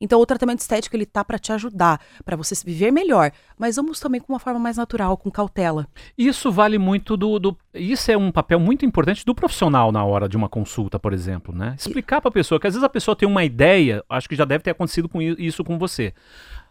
Então, 0.00 0.20
o 0.20 0.26
tratamento 0.26 0.60
estético 0.60 0.94
ele 0.94 1.06
tá 1.06 1.24
para 1.24 1.38
te 1.38 1.52
ajudar, 1.52 2.00
para 2.24 2.36
você 2.36 2.54
viver 2.64 2.90
melhor, 2.92 3.32
mas 3.58 3.76
vamos 3.76 3.98
também 3.98 4.20
com 4.20 4.32
uma 4.32 4.38
forma 4.38 4.60
mais 4.60 4.76
natural, 4.76 5.16
com 5.16 5.30
cautela. 5.30 5.88
Isso 6.16 6.52
vale 6.52 6.78
muito 6.78 7.16
do, 7.16 7.38
do 7.38 7.56
isso 7.74 8.10
é 8.10 8.16
um 8.16 8.30
papel 8.30 8.60
muito 8.60 8.84
importante 8.84 9.24
do 9.24 9.34
profissional 9.34 9.90
na 9.90 10.04
hora 10.04 10.28
de 10.28 10.36
uma 10.36 10.48
consulta, 10.48 10.98
por 10.98 11.12
exemplo, 11.12 11.54
né? 11.54 11.74
Explicar 11.78 12.20
para 12.20 12.28
a 12.28 12.32
pessoa 12.32 12.60
que 12.60 12.66
às 12.66 12.74
vezes 12.74 12.84
a 12.84 12.88
pessoa 12.88 13.16
tem 13.16 13.28
uma 13.28 13.44
ideia, 13.44 14.04
acho 14.08 14.28
que 14.28 14.36
já 14.36 14.44
deve 14.44 14.62
ter 14.62 14.70
acontecido 14.70 15.08
com 15.08 15.20
isso 15.20 15.64
com 15.64 15.78
você. 15.78 16.14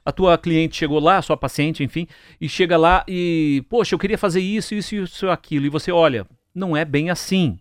A 0.06 0.12
tua 0.12 0.38
cliente 0.38 0.78
chegou 0.78 1.00
lá, 1.00 1.18
a 1.18 1.22
sua 1.22 1.36
paciente, 1.36 1.84
enfim, 1.84 2.08
e 2.40 2.48
chega 2.48 2.78
lá 2.78 3.04
e, 3.08 3.66
poxa, 3.70 3.94
eu 3.94 4.00
queria 4.00 4.18
fazer 4.18 4.40
isso, 4.40 4.74
isso, 4.74 4.96
isso, 4.96 5.30
aquilo, 5.30 5.66
e 5.66 5.70
você 5.70 5.92
olha, 5.92 6.26
não 6.56 6.78
é 6.78 6.86
bem 6.86 7.10
assim. 7.10 7.60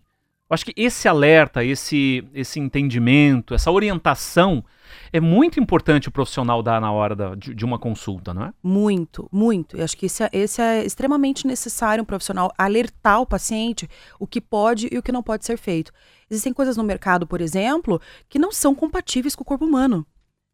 Eu 0.49 0.53
acho 0.53 0.65
que 0.65 0.73
esse 0.77 1.07
alerta, 1.09 1.63
esse, 1.63 2.23
esse 2.33 2.59
entendimento, 2.59 3.53
essa 3.53 3.69
orientação 3.69 4.63
é 5.11 5.19
muito 5.19 5.59
importante 5.59 6.07
o 6.07 6.11
profissional 6.11 6.63
dar 6.63 6.79
na 6.79 6.91
hora 6.91 7.15
da, 7.15 7.35
de, 7.35 7.53
de, 7.53 7.65
uma 7.65 7.77
consulta, 7.77 8.33
não 8.33 8.45
é? 8.45 8.53
Muito, 8.63 9.27
muito. 9.29 9.75
Eu 9.75 9.83
acho 9.83 9.97
que 9.97 10.05
esse 10.05 10.23
é, 10.23 10.29
esse 10.31 10.61
é 10.61 10.85
extremamente 10.85 11.45
necessário 11.45 12.01
um 12.01 12.05
profissional 12.05 12.51
alertar 12.57 13.21
o 13.21 13.25
paciente 13.25 13.89
o 14.17 14.25
que 14.25 14.39
pode 14.39 14.87
e 14.89 14.97
o 14.97 15.03
que 15.03 15.11
não 15.11 15.21
pode 15.21 15.45
ser 15.45 15.57
feito. 15.57 15.91
Existem 16.29 16.53
coisas 16.53 16.77
no 16.77 16.83
mercado, 16.83 17.27
por 17.27 17.41
exemplo, 17.41 18.01
que 18.29 18.39
não 18.39 18.51
são 18.51 18.73
compatíveis 18.73 19.35
com 19.35 19.43
o 19.43 19.45
corpo 19.45 19.65
humano, 19.65 20.05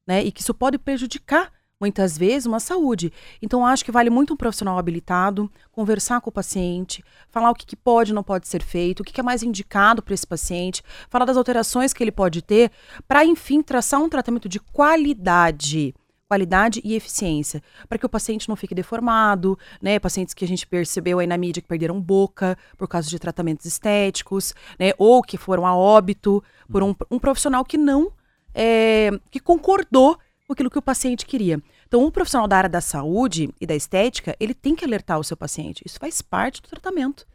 né? 0.07 0.23
E 0.23 0.31
que 0.31 0.41
isso 0.41 0.53
pode 0.53 0.79
prejudicar 0.79 1.51
muitas 1.79 2.17
vezes 2.17 2.45
uma 2.45 2.59
saúde. 2.59 3.11
Então 3.41 3.65
acho 3.65 3.83
que 3.83 3.91
vale 3.91 4.09
muito 4.09 4.33
um 4.33 4.37
profissional 4.37 4.77
habilitado, 4.77 5.51
conversar 5.71 6.21
com 6.21 6.29
o 6.29 6.33
paciente, 6.33 7.03
falar 7.29 7.51
o 7.51 7.55
que, 7.55 7.65
que 7.65 7.75
pode 7.75 8.11
e 8.11 8.13
não 8.13 8.23
pode 8.23 8.47
ser 8.47 8.63
feito, 8.63 9.01
o 9.01 9.03
que, 9.03 9.13
que 9.13 9.19
é 9.19 9.23
mais 9.23 9.43
indicado 9.43 10.01
para 10.01 10.13
esse 10.13 10.25
paciente, 10.25 10.83
falar 11.09 11.25
das 11.25 11.37
alterações 11.37 11.93
que 11.93 12.03
ele 12.03 12.11
pode 12.11 12.41
ter, 12.41 12.71
para 13.07 13.25
enfim 13.25 13.61
traçar 13.61 13.99
um 14.01 14.09
tratamento 14.09 14.47
de 14.47 14.59
qualidade 14.59 15.93
qualidade 16.25 16.81
e 16.83 16.95
eficiência, 16.95 17.61
para 17.87 17.97
que 17.97 18.05
o 18.07 18.09
paciente 18.09 18.49
não 18.49 18.55
fique 18.55 18.73
deformado, 18.73 19.57
né? 19.79 19.99
Pacientes 19.99 20.33
que 20.33 20.43
a 20.43 20.47
gente 20.47 20.65
percebeu 20.65 21.19
aí 21.19 21.27
na 21.27 21.37
mídia 21.37 21.61
que 21.61 21.67
perderam 21.67 22.01
boca 22.01 22.57
por 22.75 22.87
causa 22.87 23.07
de 23.07 23.19
tratamentos 23.19 23.67
estéticos, 23.67 24.55
né? 24.79 24.93
Ou 24.97 25.21
que 25.21 25.37
foram 25.37 25.67
a 25.67 25.75
óbito 25.75 26.43
por 26.71 26.81
um, 26.81 26.95
um 27.11 27.19
profissional 27.19 27.63
que 27.63 27.77
não, 27.77 28.11
é, 28.51 29.11
que 29.29 29.39
concordou 29.39 30.17
com 30.53 30.55
aquilo 30.55 30.69
que 30.69 30.77
o 30.77 30.81
paciente 30.81 31.25
queria. 31.25 31.59
Então, 31.87 32.05
o 32.05 32.11
profissional 32.11 32.47
da 32.47 32.57
área 32.57 32.69
da 32.69 32.79
saúde 32.81 33.49
e 33.59 33.65
da 33.65 33.75
estética, 33.75 34.35
ele 34.39 34.53
tem 34.53 34.75
que 34.75 34.85
alertar 34.85 35.19
o 35.19 35.23
seu 35.23 35.35
paciente. 35.35 35.81
Isso 35.85 35.99
faz 35.99 36.21
parte 36.21 36.61
do 36.61 36.67
tratamento. 36.67 37.25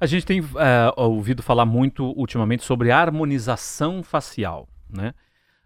A 0.00 0.06
gente 0.06 0.24
tem 0.26 0.40
uh, 0.40 0.46
ouvido 0.96 1.42
falar 1.42 1.64
muito 1.66 2.06
ultimamente 2.18 2.64
sobre 2.64 2.90
harmonização 2.90 4.02
facial, 4.02 4.66
né? 4.90 5.14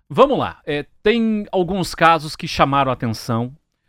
Vamos 0.08 0.38
lá. 0.38 0.60
É, 0.66 0.84
tem 1.02 1.46
alguns 1.50 1.94
casos 1.94 2.36
que 2.36 2.46
chamaram 2.46 2.90
a 2.90 2.94
atenção. 2.94 3.46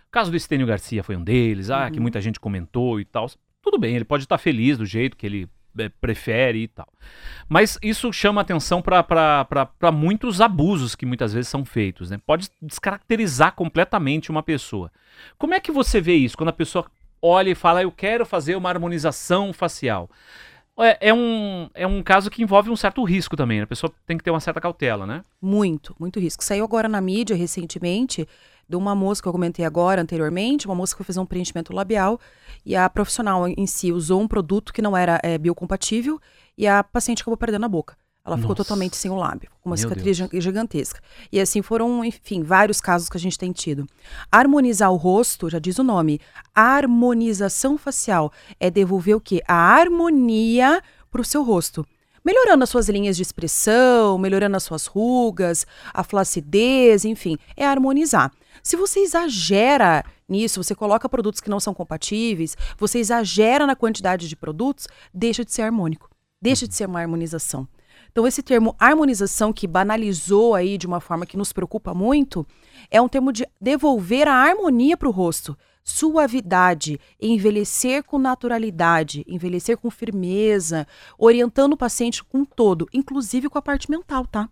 O 0.07 0.11
caso 0.11 0.31
do 0.31 0.37
Estênio 0.37 0.65
Garcia 0.65 1.03
foi 1.03 1.15
um 1.15 1.23
deles, 1.23 1.69
ah, 1.69 1.89
que 1.91 1.97
Uhum. 1.97 2.03
muita 2.03 2.21
gente 2.21 2.39
comentou 2.39 2.99
e 2.99 3.05
tal. 3.05 3.29
Tudo 3.61 3.77
bem, 3.77 3.95
ele 3.95 4.05
pode 4.05 4.23
estar 4.23 4.37
feliz 4.37 4.77
do 4.77 4.85
jeito 4.85 5.17
que 5.17 5.25
ele 5.25 5.49
é, 5.77 5.89
prefere 5.89 6.63
e 6.63 6.67
tal. 6.67 6.87
Mas 7.47 7.77
isso 7.81 8.11
chama 8.11 8.41
atenção 8.41 8.81
para 8.81 9.91
muitos 9.91 10.41
abusos 10.41 10.95
que 10.95 11.05
muitas 11.05 11.33
vezes 11.33 11.49
são 11.49 11.63
feitos. 11.63 12.09
Né? 12.09 12.19
Pode 12.25 12.49
descaracterizar 12.61 13.53
completamente 13.53 14.29
uma 14.29 14.43
pessoa. 14.43 14.91
Como 15.37 15.53
é 15.53 15.59
que 15.59 15.71
você 15.71 16.01
vê 16.01 16.15
isso 16.15 16.37
quando 16.37 16.49
a 16.49 16.53
pessoa 16.53 16.85
olha 17.21 17.49
e 17.49 17.55
fala, 17.55 17.81
eu 17.81 17.91
quero 17.91 18.25
fazer 18.25 18.55
uma 18.55 18.69
harmonização 18.69 19.53
facial? 19.53 20.09
É, 20.79 21.09
é 21.09 21.13
um, 21.13 21.69
é 21.73 21.87
um 21.87 22.03
caso 22.03 22.29
que 22.29 22.43
envolve 22.43 22.69
um 22.69 22.75
certo 22.75 23.03
risco 23.03 23.35
também. 23.35 23.57
né? 23.57 23.63
A 23.63 23.67
pessoa 23.67 23.91
tem 24.05 24.17
que 24.17 24.23
ter 24.23 24.29
uma 24.29 24.39
certa 24.39 24.61
cautela, 24.61 25.07
né? 25.07 25.23
Muito, 25.41 25.95
muito 25.99 26.19
risco. 26.19 26.43
Saiu 26.43 26.63
agora 26.63 26.87
na 26.87 27.01
mídia 27.01 27.35
recentemente 27.35 28.27
de 28.67 28.75
uma 28.75 28.93
moça 28.93 29.21
que 29.21 29.27
eu 29.27 29.31
comentei 29.31 29.63
agora 29.65 30.01
anteriormente, 30.01 30.65
uma 30.65 30.75
moça 30.75 30.93
que 30.93 30.97
foi 30.97 31.05
fazer 31.05 31.19
um 31.19 31.25
preenchimento 31.25 31.73
labial 31.73 32.19
e 32.65 32.75
a 32.75 32.89
profissional 32.89 33.47
em 33.47 33.65
si 33.65 33.91
usou 33.91 34.21
um 34.21 34.27
produto 34.27 34.73
que 34.73 34.81
não 34.81 34.95
era 34.95 35.19
é, 35.23 35.37
biocompatível 35.37 36.19
e 36.57 36.67
a 36.67 36.83
paciente 36.83 37.21
acabou 37.21 37.37
perdendo 37.37 37.65
a 37.65 37.69
boca. 37.69 37.95
Ela 38.25 38.35
ficou 38.35 38.49
Nossa. 38.49 38.63
totalmente 38.65 38.97
sem 38.97 39.09
o 39.09 39.15
lábio, 39.15 39.49
com 39.61 39.69
uma 39.69 39.77
Meu 39.77 39.87
cicatriz 39.89 40.17
gi- 40.17 40.29
gigantesca. 40.33 40.99
E 41.31 41.39
assim 41.39 41.61
foram, 41.61 42.03
enfim, 42.03 42.43
vários 42.43 42.81
casos 42.81 43.07
que 43.07 43.15
a 43.15 43.19
gente 43.19 43.39
tem 43.39 43.53
tido. 43.53 43.87
Harmonizar 44.29 44.91
o 44.91 44.97
rosto, 44.97 45.49
já 45.49 45.59
diz 45.59 45.79
o 45.79 45.83
nome, 45.83 46.19
harmonização 46.53 47.77
facial 47.77 48.33
é 48.59 48.69
devolver 48.69 49.15
o 49.15 49.21
quê? 49.21 49.41
A 49.47 49.55
harmonia 49.55 50.81
para 51.09 51.21
o 51.21 51.25
seu 51.25 51.41
rosto 51.41 51.85
melhorando 52.25 52.61
as 52.61 52.69
suas 52.69 52.89
linhas 52.89 53.15
de 53.15 53.21
expressão, 53.21 54.17
melhorando 54.17 54.57
as 54.57 54.63
suas 54.63 54.85
rugas, 54.85 55.65
a 55.93 56.03
flacidez, 56.03 57.05
enfim, 57.05 57.37
é 57.55 57.65
harmonizar. 57.65 58.33
Se 58.63 58.75
você 58.75 58.99
exagera 59.01 60.03
nisso, 60.27 60.63
você 60.63 60.75
coloca 60.75 61.09
produtos 61.09 61.41
que 61.41 61.49
não 61.49 61.59
são 61.59 61.73
compatíveis, 61.73 62.55
você 62.77 62.99
exagera 62.99 63.65
na 63.65 63.75
quantidade 63.75 64.27
de 64.27 64.35
produtos, 64.35 64.87
deixa 65.13 65.43
de 65.43 65.51
ser 65.51 65.63
harmônico, 65.63 66.09
deixa 66.41 66.67
de 66.67 66.75
ser 66.75 66.87
uma 66.87 66.99
harmonização. 66.99 67.67
Então, 68.11 68.25
esse 68.25 68.41
termo 68.41 68.75
harmonização, 68.79 69.53
que 69.53 69.67
banalizou 69.67 70.55
aí 70.55 70.77
de 70.77 70.87
uma 70.87 70.99
forma 70.99 71.25
que 71.25 71.37
nos 71.37 71.53
preocupa 71.53 71.93
muito, 71.93 72.47
é 72.89 73.01
um 73.01 73.07
termo 73.07 73.31
de 73.31 73.45
devolver 73.61 74.27
a 74.27 74.33
harmonia 74.33 74.97
para 74.97 75.07
o 75.07 75.11
rosto 75.11 75.57
suavidade, 75.87 76.99
envelhecer 77.19 78.03
com 78.03 78.19
naturalidade, 78.19 79.23
envelhecer 79.25 79.77
com 79.77 79.89
firmeza, 79.89 80.85
orientando 81.17 81.73
o 81.73 81.77
paciente 81.77 82.21
com 82.21 82.43
todo, 82.43 82.89
inclusive 82.93 83.47
com 83.47 83.57
a 83.57 83.61
parte 83.61 83.89
mental, 83.89 84.27
tá? 84.27 84.49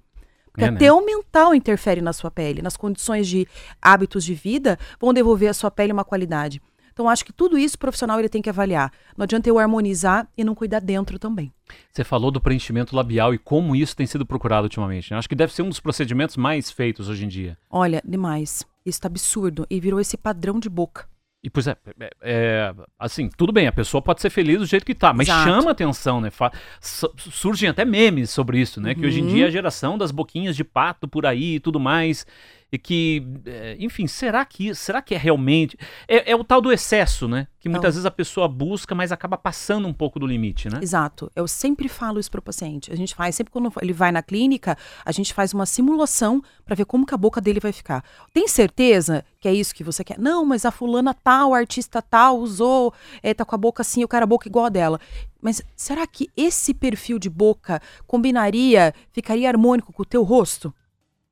Porque 0.56 0.64
É, 0.64 0.72
né? 0.72 0.78
até 0.78 0.92
o 0.92 1.06
mental 1.06 1.54
interfere 1.54 2.00
na 2.00 2.14
sua 2.14 2.32
pele, 2.32 2.62
nas 2.62 2.78
condições 2.78 3.28
de 3.28 3.46
hábitos 3.82 4.24
de 4.24 4.34
vida, 4.34 4.80
vão 5.02 5.14
devolver 5.14 5.50
à 5.50 5.54
sua 5.54 5.70
pele 5.70 5.92
uma 5.92 6.06
qualidade. 6.06 6.62
Então, 6.94 7.10
acho 7.10 7.26
que 7.26 7.34
tudo 7.34 7.58
isso 7.58 7.76
o 7.76 7.80
profissional 7.80 8.18
ele 8.18 8.30
tem 8.30 8.42
que 8.42 8.50
avaliar. 8.50 8.90
Não 9.18 9.24
adianta 9.26 9.50
eu 9.50 9.60
harmonizar 9.60 10.30
e 10.38 10.46
não 10.46 10.56
cuidar 10.56 10.80
dentro 10.80 11.20
também. 11.20 11.52
Você 11.92 12.06
falou 12.06 12.32
do 12.32 12.40
preenchimento 12.40 12.96
labial 12.96 13.34
e 13.34 13.38
como 13.38 13.76
isso 13.76 13.94
tem 13.94 14.08
sido 14.08 14.26
procurado 14.26 14.64
ultimamente. 14.64 15.12
né? 15.12 15.18
Acho 15.18 15.28
que 15.28 15.36
deve 15.36 15.52
ser 15.54 15.62
um 15.62 15.68
dos 15.68 15.82
procedimentos 15.82 16.38
mais 16.38 16.72
feitos 16.72 17.10
hoje 17.10 17.26
em 17.26 17.28
dia. 17.28 17.58
Olha, 17.70 18.02
demais. 18.06 18.64
Isso 18.86 19.02
tá 19.02 19.08
absurdo. 19.10 19.68
E 19.70 19.78
virou 19.78 20.00
esse 20.00 20.16
padrão 20.16 20.58
de 20.58 20.70
boca. 20.70 21.06
E 21.46 21.50
pois 21.52 21.68
é, 21.68 21.78
é, 22.00 22.10
é, 22.24 22.74
assim, 22.98 23.30
tudo 23.38 23.54
bem, 23.54 23.68
a 23.68 23.72
pessoa 23.72 24.02
pode 24.02 24.20
ser 24.20 24.32
feliz 24.32 24.58
do 24.58 24.66
jeito 24.66 24.84
que 24.84 24.96
tá, 24.96 25.14
mas 25.14 25.28
Exato. 25.28 25.48
chama 25.48 25.70
atenção, 25.70 26.20
né? 26.20 26.32
Fa- 26.32 26.52
su- 26.82 27.14
surgem 27.20 27.70
até 27.70 27.86
memes 27.86 28.32
sobre 28.32 28.60
isso, 28.60 28.82
né? 28.82 28.96
Que 28.96 29.06
hoje 29.06 29.20
em 29.20 29.24
Uhum. 29.26 29.30
dia 29.36 29.46
a 29.46 29.52
geração 29.52 29.96
das 29.96 30.10
boquinhas 30.12 30.56
de 30.56 30.64
pato 30.64 31.08
por 31.08 31.24
aí 31.24 31.56
e 31.56 31.60
tudo 31.60 31.80
mais. 31.80 32.26
E 32.72 32.78
que, 32.78 33.26
é, 33.46 33.78
enfim, 33.80 34.08
será 34.08 34.44
que 34.44 34.74
será 34.76 35.02
que 35.02 35.14
é 35.14 35.18
realmente. 35.18 35.78
É, 36.08 36.32
é 36.32 36.36
o 36.36 36.44
tal 36.44 36.60
do 36.60 36.72
excesso, 36.72 37.28
né? 37.28 37.48
Que 37.60 37.70
muitas 37.70 37.84
Então. 37.84 37.92
vezes 37.92 38.06
a 38.06 38.12
pessoa 38.12 38.48
busca, 38.48 38.94
mas 38.94 39.12
acaba 39.12 39.38
passando 39.38 39.88
um 39.88 39.94
pouco 39.94 40.20
do 40.20 40.28
limite, 40.28 40.68
né? 40.68 40.80
Exato. 40.82 41.32
Eu 41.36 41.48
sempre 41.48 41.88
falo 41.88 42.20
isso 42.20 42.30
pro 42.30 42.42
paciente. 42.42 42.92
A 42.92 42.96
gente 42.96 43.16
faz, 43.16 43.36
sempre 43.36 43.52
quando 43.52 43.72
ele 43.82 43.94
vai 43.94 44.12
na 44.12 44.22
clínica, 44.22 44.78
a 45.06 45.12
gente 45.12 45.34
faz 45.34 45.54
uma 45.54 45.66
simulação 45.66 46.42
para 46.66 46.76
ver 46.76 46.86
como 46.86 47.06
que 47.06 47.14
a 47.14 47.18
boca 47.18 47.40
dele 47.40 47.60
vai 47.60 47.72
ficar. 47.72 48.04
Tem 48.34 48.48
certeza 48.48 49.24
que 49.40 49.48
é 49.48 49.54
isso 49.54 49.74
que 49.74 49.84
você 49.84 50.04
quer? 50.04 50.20
Não, 50.20 50.44
mas 50.44 50.66
a 50.66 50.72
fulana 50.72 51.14
tal, 51.14 51.54
a 51.54 51.58
artista 51.58 52.02
tal, 52.02 52.40
usou, 52.40 52.94
é, 53.24 53.34
tá 53.34 53.46
com 53.46 53.56
a 53.56 53.60
boca 53.60 53.82
assim, 53.82 54.02
eu 54.02 54.08
quero 54.08 54.24
a 54.24 54.28
boca 54.28 54.48
igual 54.48 54.66
a 54.66 54.70
dela. 54.70 55.00
Mas 55.42 55.62
será 55.76 56.06
que 56.08 56.30
esse 56.36 56.74
perfil 56.74 57.20
de 57.20 57.30
boca 57.30 57.80
combinaria, 58.08 58.94
ficaria 59.12 59.48
harmônico 59.48 59.94
com 59.94 60.02
o 60.02 60.06
teu 60.06 60.24
rosto? 60.24 60.74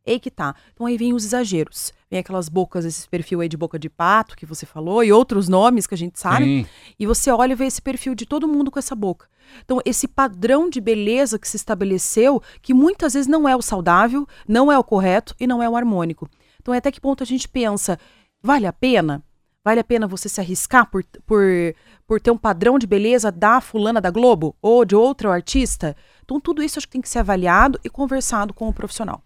Aí 0.05 0.19
que 0.19 0.29
tá. 0.29 0.53
Então 0.73 0.85
aí 0.85 0.97
vem 0.97 1.13
os 1.13 1.23
exageros. 1.23 1.93
Vem 2.11 2.19
aquelas 2.19 2.49
bocas, 2.49 2.85
esse 2.85 3.07
perfil 3.07 3.41
aí 3.41 3.47
de 3.47 3.57
boca 3.57 3.79
de 3.79 3.89
pato 3.89 4.35
que 4.35 4.45
você 4.45 4.65
falou, 4.65 5.03
e 5.03 5.11
outros 5.11 5.47
nomes 5.47 5.87
que 5.87 5.95
a 5.95 5.97
gente 5.97 6.19
sabe. 6.19 6.43
Sim. 6.43 6.65
E 6.99 7.05
você 7.05 7.31
olha 7.31 7.53
e 7.53 7.55
vê 7.55 7.65
esse 7.65 7.81
perfil 7.81 8.13
de 8.13 8.25
todo 8.25 8.47
mundo 8.47 8.69
com 8.69 8.77
essa 8.77 8.93
boca. 8.93 9.27
Então, 9.63 9.79
esse 9.85 10.07
padrão 10.07 10.69
de 10.69 10.79
beleza 10.79 11.39
que 11.39 11.47
se 11.47 11.57
estabeleceu, 11.57 12.41
que 12.61 12.73
muitas 12.73 13.13
vezes 13.13 13.27
não 13.27 13.47
é 13.47 13.55
o 13.55 13.61
saudável, 13.61 14.27
não 14.47 14.71
é 14.71 14.77
o 14.77 14.83
correto 14.83 15.35
e 15.39 15.47
não 15.47 15.61
é 15.61 15.69
o 15.69 15.75
harmônico. 15.75 16.29
Então, 16.61 16.73
até 16.73 16.91
que 16.91 17.01
ponto 17.01 17.23
a 17.23 17.25
gente 17.25 17.47
pensa, 17.47 17.99
vale 18.41 18.65
a 18.65 18.73
pena? 18.73 19.23
Vale 19.65 19.79
a 19.79 19.83
pena 19.83 20.07
você 20.07 20.27
se 20.27 20.41
arriscar 20.41 20.89
por, 20.89 21.05
por, 21.25 21.43
por 22.05 22.19
ter 22.19 22.31
um 22.31 22.37
padrão 22.37 22.77
de 22.77 22.85
beleza 22.85 23.31
da 23.31 23.61
fulana 23.61 24.01
da 24.01 24.11
Globo 24.11 24.55
ou 24.61 24.83
de 24.83 24.95
outro 24.95 25.31
artista? 25.31 25.95
Então, 26.23 26.39
tudo 26.39 26.61
isso 26.61 26.79
acho 26.79 26.87
que 26.87 26.93
tem 26.93 27.01
que 27.01 27.09
ser 27.09 27.19
avaliado 27.19 27.79
e 27.83 27.89
conversado 27.89 28.53
com 28.53 28.67
o 28.67 28.73
profissional. 28.73 29.23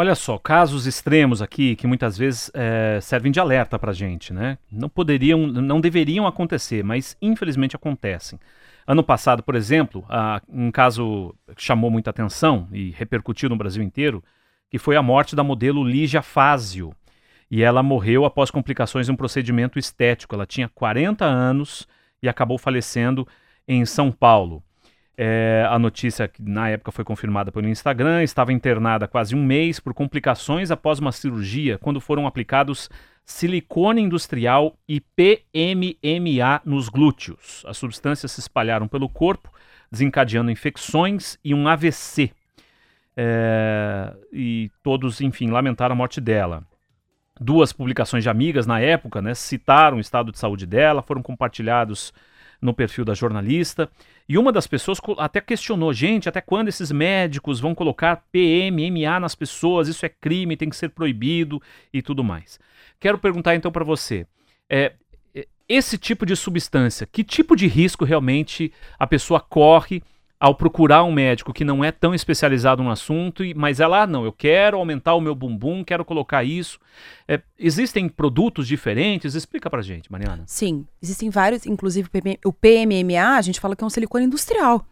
Olha 0.00 0.14
só, 0.14 0.38
casos 0.38 0.86
extremos 0.86 1.42
aqui 1.42 1.74
que 1.74 1.84
muitas 1.84 2.16
vezes 2.16 2.52
eh, 2.54 3.00
servem 3.02 3.32
de 3.32 3.40
alerta 3.40 3.76
pra 3.80 3.92
gente, 3.92 4.32
né? 4.32 4.56
Não 4.70 4.88
poderiam, 4.88 5.44
não 5.44 5.80
deveriam 5.80 6.24
acontecer, 6.24 6.84
mas 6.84 7.16
infelizmente 7.20 7.74
acontecem. 7.74 8.38
Ano 8.86 9.02
passado, 9.02 9.42
por 9.42 9.56
exemplo, 9.56 10.06
um 10.48 10.70
caso 10.70 11.34
que 11.56 11.64
chamou 11.64 11.90
muita 11.90 12.10
atenção 12.10 12.68
e 12.70 12.92
repercutiu 12.92 13.48
no 13.48 13.56
Brasil 13.56 13.82
inteiro, 13.82 14.22
que 14.70 14.78
foi 14.78 14.94
a 14.94 15.02
morte 15.02 15.34
da 15.34 15.42
modelo 15.42 15.82
Lígia 15.82 16.22
Fázio. 16.22 16.94
E 17.50 17.60
ela 17.64 17.82
morreu 17.82 18.24
após 18.24 18.52
complicações 18.52 19.06
de 19.06 19.10
um 19.10 19.16
procedimento 19.16 19.80
estético. 19.80 20.32
Ela 20.32 20.46
tinha 20.46 20.68
40 20.68 21.24
anos 21.24 21.88
e 22.22 22.28
acabou 22.28 22.56
falecendo 22.56 23.26
em 23.66 23.84
São 23.84 24.12
Paulo. 24.12 24.62
É, 25.20 25.66
a 25.68 25.80
notícia 25.80 26.28
que 26.28 26.40
na 26.40 26.68
época 26.68 26.92
foi 26.92 27.04
confirmada 27.04 27.50
pelo 27.50 27.66
Instagram, 27.66 28.22
estava 28.22 28.52
internada 28.52 29.08
quase 29.08 29.34
um 29.34 29.44
mês 29.44 29.80
por 29.80 29.92
complicações 29.92 30.70
após 30.70 31.00
uma 31.00 31.10
cirurgia, 31.10 31.76
quando 31.76 32.00
foram 32.00 32.24
aplicados 32.24 32.88
silicone 33.24 34.00
industrial 34.00 34.78
e 34.88 35.00
PMMA 35.00 36.62
nos 36.64 36.88
glúteos. 36.88 37.64
As 37.66 37.76
substâncias 37.76 38.30
se 38.30 38.38
espalharam 38.38 38.86
pelo 38.86 39.08
corpo, 39.08 39.52
desencadeando 39.90 40.52
infecções 40.52 41.36
e 41.44 41.52
um 41.52 41.66
AVC. 41.66 42.30
É, 43.16 44.14
e 44.32 44.70
todos, 44.84 45.20
enfim, 45.20 45.50
lamentaram 45.50 45.94
a 45.94 45.96
morte 45.96 46.20
dela. 46.20 46.62
Duas 47.40 47.72
publicações 47.72 48.22
de 48.22 48.30
amigas 48.30 48.68
na 48.68 48.78
época 48.78 49.20
né, 49.20 49.34
citaram 49.34 49.96
o 49.96 50.00
estado 50.00 50.30
de 50.30 50.38
saúde 50.38 50.64
dela, 50.64 51.02
foram 51.02 51.22
compartilhados 51.22 52.12
no 52.60 52.74
perfil 52.74 53.04
da 53.04 53.14
jornalista. 53.14 53.90
E 54.28 54.36
uma 54.36 54.52
das 54.52 54.66
pessoas 54.66 54.98
até 55.18 55.40
questionou: 55.40 55.92
gente, 55.92 56.28
até 56.28 56.40
quando 56.40 56.68
esses 56.68 56.90
médicos 56.90 57.60
vão 57.60 57.74
colocar 57.74 58.24
PMMA 58.32 59.20
nas 59.20 59.34
pessoas? 59.34 59.88
Isso 59.88 60.04
é 60.04 60.08
crime, 60.08 60.56
tem 60.56 60.68
que 60.68 60.76
ser 60.76 60.90
proibido 60.90 61.62
e 61.92 62.02
tudo 62.02 62.24
mais. 62.24 62.58
Quero 63.00 63.18
perguntar 63.18 63.54
então 63.54 63.70
para 63.70 63.84
você: 63.84 64.26
é, 64.68 64.92
é, 65.34 65.46
esse 65.68 65.96
tipo 65.96 66.26
de 66.26 66.34
substância, 66.36 67.06
que 67.06 67.24
tipo 67.24 67.54
de 67.56 67.66
risco 67.66 68.04
realmente 68.04 68.72
a 68.98 69.06
pessoa 69.06 69.40
corre 69.40 70.02
ao 70.40 70.54
procurar 70.54 71.02
um 71.02 71.10
médico 71.10 71.52
que 71.52 71.64
não 71.64 71.84
é 71.84 71.90
tão 71.90 72.14
especializado 72.14 72.82
no 72.82 72.90
assunto, 72.90 73.42
mas 73.56 73.80
ela, 73.80 74.02
ah, 74.02 74.06
não, 74.06 74.24
eu 74.24 74.32
quero 74.32 74.78
aumentar 74.78 75.14
o 75.14 75.20
meu 75.20 75.34
bumbum, 75.34 75.82
quero 75.82 76.04
colocar 76.04 76.44
isso. 76.44 76.78
É, 77.26 77.40
existem 77.58 78.08
produtos 78.08 78.68
diferentes? 78.68 79.34
Explica 79.34 79.68
pra 79.68 79.82
gente, 79.82 80.10
Mariana. 80.12 80.44
Sim, 80.46 80.86
existem 81.02 81.28
vários, 81.28 81.66
inclusive 81.66 82.08
o 82.08 82.10
PM 82.10 82.38
o 82.44 82.52
PMMA, 82.52 83.36
a 83.36 83.42
gente 83.42 83.58
fala 83.58 83.74
que 83.74 83.82
é 83.82 83.86
um 83.86 83.90
silicone 83.90 84.26
industrial. 84.26 84.86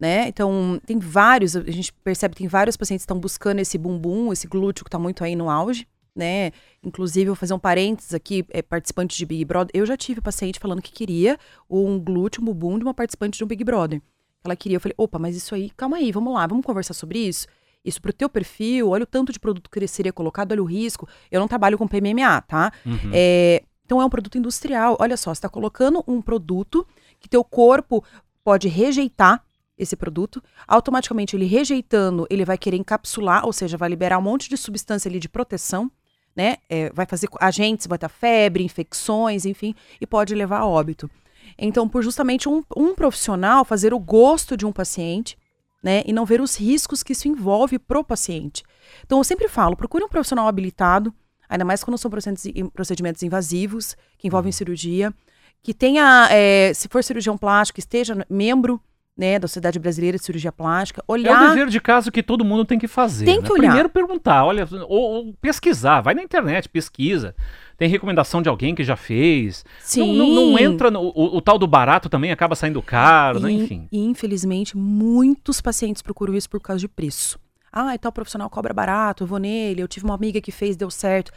Né? 0.00 0.26
Então, 0.26 0.80
tem 0.84 0.98
vários, 0.98 1.54
a 1.54 1.70
gente 1.70 1.92
percebe 1.92 2.34
que 2.34 2.40
tem 2.40 2.48
vários 2.48 2.76
pacientes 2.76 3.02
que 3.02 3.04
estão 3.04 3.20
buscando 3.20 3.60
esse 3.60 3.78
bumbum, 3.78 4.32
esse 4.32 4.48
glúteo 4.48 4.84
que 4.84 4.88
está 4.88 4.98
muito 4.98 5.22
aí 5.22 5.36
no 5.36 5.48
auge, 5.48 5.86
né? 6.14 6.50
Inclusive, 6.82 7.26
vou 7.26 7.36
fazer 7.36 7.54
um 7.54 7.58
parênteses 7.58 8.12
aqui, 8.12 8.44
é, 8.50 8.60
participante 8.62 9.16
de 9.16 9.24
Big 9.24 9.44
Brother. 9.44 9.70
Eu 9.72 9.86
já 9.86 9.96
tive 9.96 10.20
paciente 10.20 10.58
falando 10.58 10.82
que 10.82 10.92
queria 10.92 11.38
um 11.70 12.00
glúteo, 12.00 12.42
um 12.42 12.46
bumbum 12.46 12.78
de 12.78 12.84
uma 12.84 12.92
participante 12.92 13.38
de 13.38 13.44
um 13.44 13.46
Big 13.46 13.62
Brother. 13.62 14.02
Ela 14.44 14.56
queria, 14.56 14.76
eu 14.76 14.80
falei, 14.80 14.94
opa, 14.96 15.18
mas 15.18 15.36
isso 15.36 15.54
aí, 15.54 15.70
calma 15.70 15.98
aí, 15.98 16.10
vamos 16.10 16.34
lá, 16.34 16.46
vamos 16.46 16.64
conversar 16.64 16.94
sobre 16.94 17.18
isso? 17.18 17.46
Isso 17.84 18.00
pro 18.00 18.12
teu 18.12 18.28
perfil, 18.28 18.90
olha 18.90 19.04
o 19.04 19.06
tanto 19.06 19.32
de 19.32 19.40
produto 19.40 19.70
que 19.70 19.86
seria 19.86 20.12
colocado, 20.12 20.52
olha 20.52 20.62
o 20.62 20.66
risco. 20.66 21.08
Eu 21.30 21.40
não 21.40 21.48
trabalho 21.48 21.76
com 21.76 21.88
PMMA, 21.88 22.40
tá? 22.42 22.72
Uhum. 22.86 23.10
É, 23.12 23.62
então 23.84 24.00
é 24.00 24.04
um 24.04 24.10
produto 24.10 24.38
industrial. 24.38 24.96
Olha 25.00 25.16
só, 25.16 25.30
você 25.34 25.38
está 25.38 25.48
colocando 25.48 26.02
um 26.06 26.22
produto 26.22 26.86
que 27.18 27.28
teu 27.28 27.42
corpo 27.42 28.04
pode 28.44 28.68
rejeitar 28.68 29.44
esse 29.76 29.96
produto. 29.96 30.42
Automaticamente, 30.66 31.34
ele 31.34 31.46
rejeitando, 31.46 32.26
ele 32.30 32.44
vai 32.44 32.56
querer 32.56 32.76
encapsular, 32.76 33.44
ou 33.44 33.52
seja, 33.52 33.76
vai 33.76 33.88
liberar 33.88 34.18
um 34.18 34.22
monte 34.22 34.48
de 34.48 34.56
substância 34.56 35.08
ali 35.08 35.18
de 35.18 35.28
proteção, 35.28 35.90
né? 36.36 36.58
É, 36.68 36.90
vai 36.92 37.04
fazer 37.04 37.28
agentes, 37.40 37.86
vai 37.86 37.98
ter 37.98 38.08
febre, 38.08 38.64
infecções, 38.64 39.44
enfim, 39.44 39.74
e 40.00 40.06
pode 40.06 40.34
levar 40.34 40.60
a 40.60 40.66
óbito. 40.66 41.10
Então, 41.64 41.88
por 41.88 42.02
justamente 42.02 42.48
um, 42.48 42.62
um 42.76 42.94
profissional 42.94 43.64
fazer 43.64 43.94
o 43.94 43.98
gosto 43.98 44.56
de 44.56 44.66
um 44.66 44.72
paciente, 44.72 45.38
né? 45.82 46.02
E 46.04 46.12
não 46.12 46.26
ver 46.26 46.40
os 46.40 46.56
riscos 46.56 47.02
que 47.02 47.12
isso 47.12 47.28
envolve 47.28 47.78
pro 47.78 48.02
paciente. 48.02 48.64
Então, 49.04 49.18
eu 49.18 49.24
sempre 49.24 49.48
falo, 49.48 49.76
procure 49.76 50.04
um 50.04 50.08
profissional 50.08 50.48
habilitado, 50.48 51.14
ainda 51.48 51.64
mais 51.64 51.84
quando 51.84 51.98
são 51.98 52.10
procedimentos 52.72 53.22
invasivos, 53.22 53.96
que 54.18 54.26
envolvem 54.26 54.48
uhum. 54.48 54.52
cirurgia, 54.52 55.14
que 55.62 55.72
tenha, 55.72 56.28
é, 56.30 56.72
se 56.74 56.88
for 56.88 57.04
cirurgião 57.04 57.38
plástico, 57.38 57.78
esteja 57.78 58.26
membro 58.28 58.80
né, 59.16 59.38
da 59.38 59.46
Sociedade 59.46 59.78
Brasileira 59.78 60.16
de 60.16 60.24
Cirurgia 60.24 60.50
Plástica, 60.50 61.02
olhar... 61.06 61.42
É 61.42 61.46
o 61.46 61.48
dever 61.50 61.68
de 61.68 61.80
caso 61.80 62.10
que 62.10 62.22
todo 62.22 62.44
mundo 62.44 62.64
tem 62.64 62.78
que 62.78 62.88
fazer. 62.88 63.24
Tem 63.24 63.42
que 63.42 63.48
né? 63.48 63.54
olhar. 63.54 63.68
Primeiro 63.68 63.88
perguntar, 63.90 64.44
olha, 64.44 64.66
ou, 64.88 64.88
ou, 64.88 65.34
pesquisar, 65.34 66.00
vai 66.00 66.14
na 66.14 66.22
internet, 66.22 66.68
pesquisa. 66.68 67.34
Tem 67.76 67.88
recomendação 67.88 68.40
de 68.40 68.48
alguém 68.48 68.74
que 68.74 68.84
já 68.84 68.96
fez. 68.96 69.64
Sim. 69.80 70.16
Não, 70.16 70.26
não, 70.26 70.50
não 70.50 70.58
entra 70.58 70.90
no, 70.90 71.00
o, 71.00 71.36
o, 71.36 71.40
tal 71.42 71.58
do 71.58 71.66
barato 71.66 72.08
também 72.08 72.30
acaba 72.30 72.54
saindo 72.54 72.80
caro, 72.80 73.40
né? 73.40 73.50
e, 73.50 73.56
né? 73.56 73.64
enfim. 73.64 73.88
E 73.92 73.98
infelizmente 73.98 74.76
muitos 74.76 75.60
pacientes 75.60 76.00
procuram 76.00 76.34
isso 76.34 76.48
por 76.48 76.60
causa 76.60 76.80
de 76.80 76.88
preço. 76.88 77.38
Ah, 77.70 77.96
tal 77.98 78.12
profissional 78.12 78.48
cobra 78.50 78.72
barato, 78.72 79.24
eu 79.24 79.26
vou 79.26 79.38
nele, 79.38 79.82
eu 79.82 79.88
tive 79.88 80.04
uma 80.04 80.14
amiga 80.14 80.40
que 80.40 80.52
fez, 80.52 80.76
deu 80.76 80.90
certo. 80.90 81.32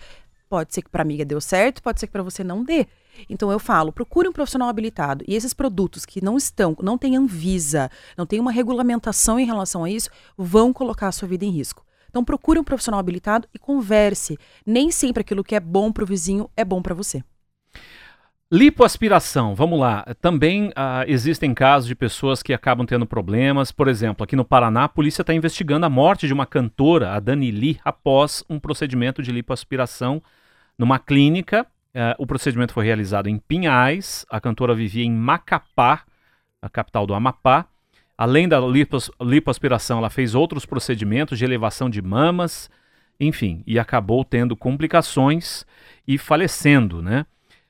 Pode 0.49 0.73
ser 0.73 0.81
que 0.81 0.89
para 0.89 1.01
amiga 1.01 1.25
deu 1.25 1.41
certo, 1.41 1.81
pode 1.81 1.99
ser 1.99 2.07
que 2.07 2.13
para 2.13 2.23
você 2.23 2.43
não 2.43 2.63
dê. 2.63 2.87
Então 3.29 3.51
eu 3.51 3.59
falo, 3.59 3.91
procure 3.91 4.27
um 4.27 4.33
profissional 4.33 4.69
habilitado. 4.69 5.23
E 5.27 5.35
esses 5.35 5.53
produtos 5.53 6.05
que 6.05 6.23
não 6.23 6.37
estão, 6.37 6.75
não 6.81 6.97
têm 6.97 7.15
Anvisa, 7.15 7.89
não 8.17 8.25
tem 8.25 8.39
uma 8.39 8.51
regulamentação 8.51 9.39
em 9.39 9.45
relação 9.45 9.83
a 9.83 9.89
isso, 9.89 10.09
vão 10.37 10.73
colocar 10.73 11.07
a 11.07 11.11
sua 11.11 11.27
vida 11.27 11.45
em 11.45 11.51
risco. 11.51 11.85
Então 12.09 12.23
procure 12.23 12.59
um 12.59 12.63
profissional 12.63 12.99
habilitado 12.99 13.47
e 13.53 13.59
converse. 13.59 14.37
Nem 14.65 14.89
sempre 14.89 15.21
aquilo 15.21 15.43
que 15.43 15.55
é 15.55 15.59
bom 15.59 15.91
para 15.91 16.03
o 16.03 16.07
vizinho 16.07 16.49
é 16.55 16.63
bom 16.63 16.81
para 16.81 16.95
você. 16.95 17.23
Lipoaspiração, 18.51 19.55
vamos 19.55 19.79
lá. 19.79 20.05
Também 20.21 20.67
uh, 20.67 21.03
existem 21.07 21.53
casos 21.53 21.87
de 21.87 21.95
pessoas 21.95 22.43
que 22.43 22.53
acabam 22.53 22.85
tendo 22.85 23.05
problemas. 23.05 23.71
Por 23.71 23.87
exemplo, 23.87 24.23
aqui 24.23 24.35
no 24.35 24.45
Paraná, 24.45 24.83
a 24.83 24.89
polícia 24.89 25.23
está 25.23 25.33
investigando 25.33 25.85
a 25.85 25.89
morte 25.89 26.27
de 26.27 26.31
uma 26.31 26.45
cantora, 26.45 27.13
a 27.13 27.19
Dani 27.19 27.49
Lee, 27.49 27.79
após 27.83 28.43
um 28.47 28.59
procedimento 28.59 29.23
de 29.23 29.31
lipoaspiração 29.31 30.21
numa 30.77 30.99
clínica. 30.99 31.65
Uh, 31.95 32.11
o 32.17 32.27
procedimento 32.27 32.73
foi 32.73 32.83
realizado 32.83 33.29
em 33.29 33.37
Pinhais. 33.37 34.25
A 34.29 34.41
cantora 34.41 34.75
vivia 34.75 35.05
em 35.05 35.11
Macapá, 35.11 36.03
a 36.61 36.69
capital 36.69 37.07
do 37.07 37.13
Amapá. 37.13 37.65
Além 38.17 38.49
da 38.49 38.59
lipos, 38.59 39.09
lipoaspiração, 39.21 39.99
ela 39.99 40.09
fez 40.09 40.35
outros 40.35 40.65
procedimentos 40.65 41.37
de 41.37 41.45
elevação 41.45 41.89
de 41.89 42.01
mamas, 42.01 42.69
enfim, 43.17 43.63
e 43.65 43.79
acabou 43.79 44.25
tendo 44.25 44.57
complicações 44.57 45.65
e 46.05 46.17
falecendo, 46.17 47.01
né? 47.01 47.25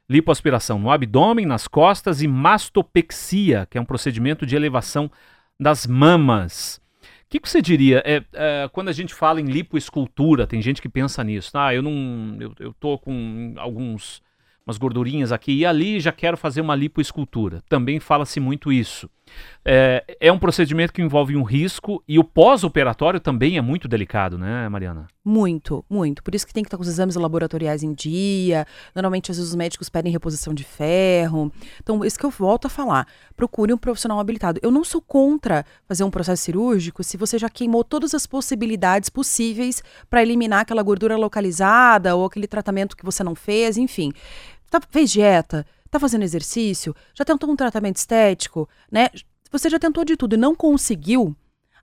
lipoaspiração 0.09 0.79
no 0.79 0.89
abdômen, 0.89 1.45
nas 1.45 1.67
costas 1.67 2.21
e 2.21 2.27
mastopexia, 2.27 3.67
que 3.69 3.77
é 3.77 3.81
um 3.81 3.85
procedimento 3.85 4.45
de 4.45 4.55
elevação 4.55 5.11
das 5.59 5.85
mamas. 5.85 6.81
O 7.25 7.29
que, 7.29 7.39
que, 7.39 7.49
você 7.49 7.61
diria? 7.61 8.03
É, 8.05 8.23
é, 8.33 8.69
quando 8.71 8.89
a 8.89 8.93
gente 8.93 9.13
fala 9.13 9.41
em 9.41 9.45
lipoescultura, 9.45 10.45
tem 10.45 10.61
gente 10.61 10.81
que 10.81 10.87
pensa 10.87 11.23
nisso. 11.23 11.51
Ah, 11.55 11.73
eu 11.73 11.81
não. 11.81 12.37
Eu, 12.39 12.53
eu 12.59 12.73
tô 12.73 12.97
com 12.99 13.53
alguns 13.57 14.21
umas 14.65 14.77
gordurinhas 14.77 15.31
aqui 15.31 15.51
e 15.59 15.65
ali 15.65 15.99
já 15.99 16.11
quero 16.11 16.37
fazer 16.37 16.61
uma 16.61 16.75
lipoescultura. 16.75 17.63
Também 17.69 17.99
fala-se 17.99 18.39
muito 18.39 18.71
isso. 18.71 19.09
É, 19.67 20.17
é, 20.19 20.31
um 20.31 20.37
procedimento 20.37 20.93
que 20.93 21.01
envolve 21.01 21.35
um 21.35 21.41
risco 21.41 22.03
e 22.07 22.19
o 22.19 22.23
pós-operatório 22.23 23.19
também 23.19 23.57
é 23.57 23.61
muito 23.61 23.87
delicado, 23.87 24.37
né, 24.37 24.69
Mariana? 24.69 25.07
Muito, 25.23 25.83
muito. 25.89 26.21
Por 26.21 26.35
isso 26.35 26.45
que 26.45 26.53
tem 26.53 26.61
que 26.61 26.67
estar 26.67 26.77
com 26.77 26.83
os 26.83 26.87
exames 26.87 27.15
laboratoriais 27.15 27.81
em 27.81 27.91
dia. 27.91 28.67
Normalmente, 28.93 29.31
às 29.31 29.37
vezes, 29.37 29.49
os 29.49 29.55
médicos 29.55 29.89
pedem 29.89 30.11
reposição 30.11 30.53
de 30.53 30.63
ferro. 30.63 31.51
Então, 31.81 32.05
isso 32.05 32.19
que 32.19 32.25
eu 32.25 32.29
volto 32.29 32.65
a 32.65 32.69
falar. 32.69 33.07
Procure 33.35 33.73
um 33.73 33.77
profissional 33.77 34.19
habilitado. 34.19 34.59
Eu 34.61 34.69
não 34.69 34.83
sou 34.83 35.01
contra 35.01 35.65
fazer 35.87 36.03
um 36.03 36.11
processo 36.11 36.43
cirúrgico 36.43 37.03
se 37.03 37.17
você 37.17 37.39
já 37.39 37.49
queimou 37.49 37.83
todas 37.83 38.13
as 38.13 38.27
possibilidades 38.27 39.09
possíveis 39.09 39.81
para 40.07 40.21
eliminar 40.21 40.59
aquela 40.59 40.83
gordura 40.83 41.17
localizada 41.17 42.15
ou 42.15 42.25
aquele 42.25 42.45
tratamento 42.45 42.95
que 42.95 43.03
você 43.03 43.23
não 43.23 43.33
fez, 43.33 43.77
enfim. 43.77 44.13
Tá, 44.69 44.79
fez 44.91 45.11
dieta? 45.11 45.65
Tá 45.95 45.99
fazendo 45.99 46.23
exercício? 46.23 46.93
Já 47.13 47.23
tentou 47.23 47.49
um 47.49 47.55
tratamento 47.55 47.95
estético? 47.95 48.67
Né? 48.91 49.07
Você 49.49 49.69
já 49.69 49.79
tentou 49.79 50.03
de 50.03 50.17
tudo 50.17 50.35
e 50.35 50.37
não 50.37 50.53
conseguiu? 50.53 51.33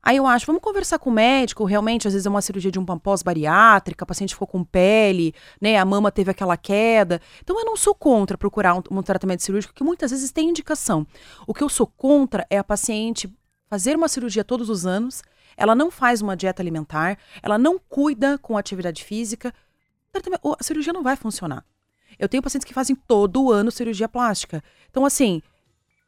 Aí 0.02 0.18
eu 0.18 0.26
acho, 0.26 0.44
vamos 0.44 0.60
conversar 0.60 0.98
com 0.98 1.08
o 1.08 1.12
médico, 1.14 1.64
realmente, 1.64 2.06
às 2.06 2.12
vezes 2.12 2.26
é 2.26 2.28
uma 2.28 2.42
cirurgia 2.42 2.70
de 2.70 2.78
um 2.78 2.84
pós-bariátrica, 2.84 4.04
a 4.04 4.06
paciente 4.06 4.34
ficou 4.34 4.46
com 4.46 4.62
pele, 4.62 5.34
né, 5.58 5.78
a 5.78 5.84
mama 5.86 6.12
teve 6.12 6.30
aquela 6.30 6.58
queda. 6.58 7.22
Então 7.40 7.58
eu 7.58 7.64
não 7.64 7.74
sou 7.74 7.94
contra 7.94 8.36
procurar 8.36 8.74
um, 8.74 8.82
um 8.90 9.02
tratamento 9.02 9.42
cirúrgico, 9.42 9.72
que 9.72 9.82
muitas 9.82 10.10
vezes 10.10 10.30
tem 10.30 10.50
indicação. 10.50 11.06
O 11.46 11.54
que 11.54 11.64
eu 11.64 11.70
sou 11.70 11.86
contra 11.86 12.46
é 12.50 12.58
a 12.58 12.64
paciente 12.64 13.34
fazer 13.70 13.96
uma 13.96 14.08
cirurgia 14.08 14.44
todos 14.44 14.68
os 14.68 14.84
anos, 14.84 15.22
ela 15.56 15.74
não 15.74 15.90
faz 15.90 16.20
uma 16.20 16.36
dieta 16.36 16.62
alimentar, 16.62 17.16
ela 17.42 17.56
não 17.56 17.78
cuida 17.78 18.36
com 18.36 18.58
atividade 18.58 19.02
física, 19.02 19.54
a 20.12 20.62
cirurgia 20.62 20.92
não 20.92 21.02
vai 21.02 21.16
funcionar. 21.16 21.64
Eu 22.18 22.28
tenho 22.28 22.42
pacientes 22.42 22.64
que 22.64 22.74
fazem 22.74 22.96
todo 22.96 23.50
ano 23.50 23.70
cirurgia 23.70 24.08
plástica. 24.08 24.62
Então, 24.90 25.04
assim, 25.04 25.42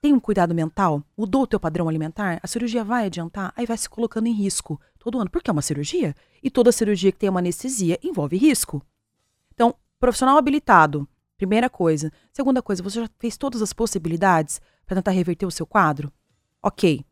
tem 0.01 0.13
um 0.13 0.21
cuidado 0.21 0.55
mental? 0.55 1.03
Mudou 1.17 1.43
o 1.43 1.47
teu 1.47 1.59
padrão 1.59 1.89
alimentar? 1.89 2.39
A 2.43 2.47
cirurgia 2.47 2.85
vai 2.85 3.07
adiantar? 3.07 3.53
Aí 3.57 3.65
vai 3.65 3.77
se 3.77 3.89
colocando 3.89 4.27
em 4.27 4.33
risco 4.33 4.81
todo 4.99 5.19
ano. 5.19 5.31
Porque 5.31 5.49
é 5.49 5.53
uma 5.53 5.63
cirurgia. 5.63 6.15
E 6.43 6.51
toda 6.51 6.71
cirurgia 6.73 7.11
que 7.11 7.19
tem 7.19 7.31
uma 7.31 7.41
anestesia 7.41 7.99
envolve 8.03 8.37
risco. 8.37 8.83
Então, 9.55 9.75
profissional 9.99 10.37
habilitado, 10.37 11.09
primeira 11.39 11.71
coisa. 11.71 12.13
Segunda 12.33 12.61
coisa, 12.61 12.83
você 12.83 13.01
já 13.01 13.11
fez 13.19 13.37
todas 13.37 13.63
as 13.63 13.73
possibilidades 13.73 14.61
para 14.85 14.97
tentar 14.97 15.13
reverter 15.13 15.47
o 15.47 15.51
seu 15.51 15.65
quadro? 15.65 16.13
Ok. 16.63 17.05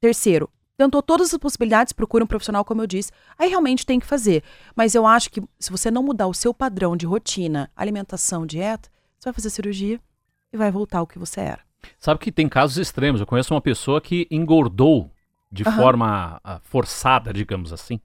Terceiro, 0.00 0.50
tentou 0.80 1.02
todas 1.02 1.34
as 1.34 1.38
possibilidades, 1.38 1.92
procura 1.92 2.24
um 2.24 2.26
profissional, 2.26 2.64
como 2.64 2.80
eu 2.80 2.86
disse. 2.86 3.12
Aí 3.38 3.50
realmente 3.50 3.84
tem 3.84 4.00
que 4.00 4.06
fazer. 4.06 4.42
Mas 4.74 4.94
eu 4.94 5.06
acho 5.06 5.30
que 5.30 5.42
se 5.58 5.70
você 5.70 5.90
não 5.90 6.02
mudar 6.02 6.26
o 6.26 6.32
seu 6.32 6.54
padrão 6.54 6.96
de 6.96 7.04
rotina, 7.04 7.70
alimentação, 7.76 8.46
dieta, 8.46 8.88
você 9.18 9.28
vai 9.28 9.34
fazer 9.34 9.50
cirurgia 9.50 10.00
e 10.50 10.56
vai 10.56 10.70
voltar 10.70 11.00
ao 11.00 11.06
que 11.06 11.18
você 11.18 11.42
era. 11.42 11.60
Sabe 11.98 12.20
que 12.20 12.32
tem 12.32 12.48
casos 12.48 12.78
extremos. 12.78 13.20
Eu 13.20 13.26
conheço 13.26 13.52
uma 13.52 13.60
pessoa 13.60 14.00
que 14.00 14.26
engordou 14.30 15.10
de 15.52 15.64
uhum. 15.64 15.72
forma 15.72 16.40
uh, 16.42 16.60
forçada, 16.62 17.30
digamos 17.30 17.74
assim, 17.74 18.00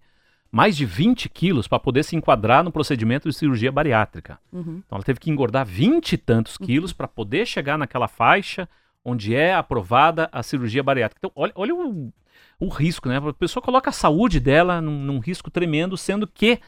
mais 0.52 0.76
de 0.76 0.86
20 0.86 1.30
quilos 1.30 1.70
para 1.70 1.80
poder 1.80 2.04
se 2.04 2.18
enquadrar 2.18 2.62
no 2.62 2.74
procedimento 2.74 3.30
de 3.30 3.36
cirurgia 3.36 3.72
bariátrica. 3.72 4.38
Uhum. 4.52 4.82
Então 4.86 4.98
ela 4.98 5.04
teve 5.04 5.22
que 5.22 5.32
engordar 5.32 5.66
20 5.66 6.12
e 6.12 6.18
tantos 6.18 6.58
uhum. 6.60 6.66
quilos 6.66 6.92
para 6.92 7.08
poder 7.08 7.46
chegar 7.46 7.78
naquela 7.78 8.10
faixa 8.10 8.68
onde 9.06 9.34
é 9.34 9.54
aprovada 9.54 10.28
a 10.30 10.44
cirurgia 10.44 10.84
bariátrica. 10.84 11.20
Então, 11.20 11.32
olha, 11.36 11.54
olha 11.56 11.76
o, 11.76 12.12
o 12.60 12.68
risco, 12.68 13.10
né? 13.10 13.18
A 13.18 13.34
pessoa 13.34 13.64
coloca 13.64 13.90
a 13.90 13.94
saúde 13.94 14.40
dela 14.40 14.82
num, 14.82 15.00
num 15.04 15.20
risco 15.20 15.50
tremendo, 15.52 15.98
sendo 15.98 16.28
que 16.28 16.60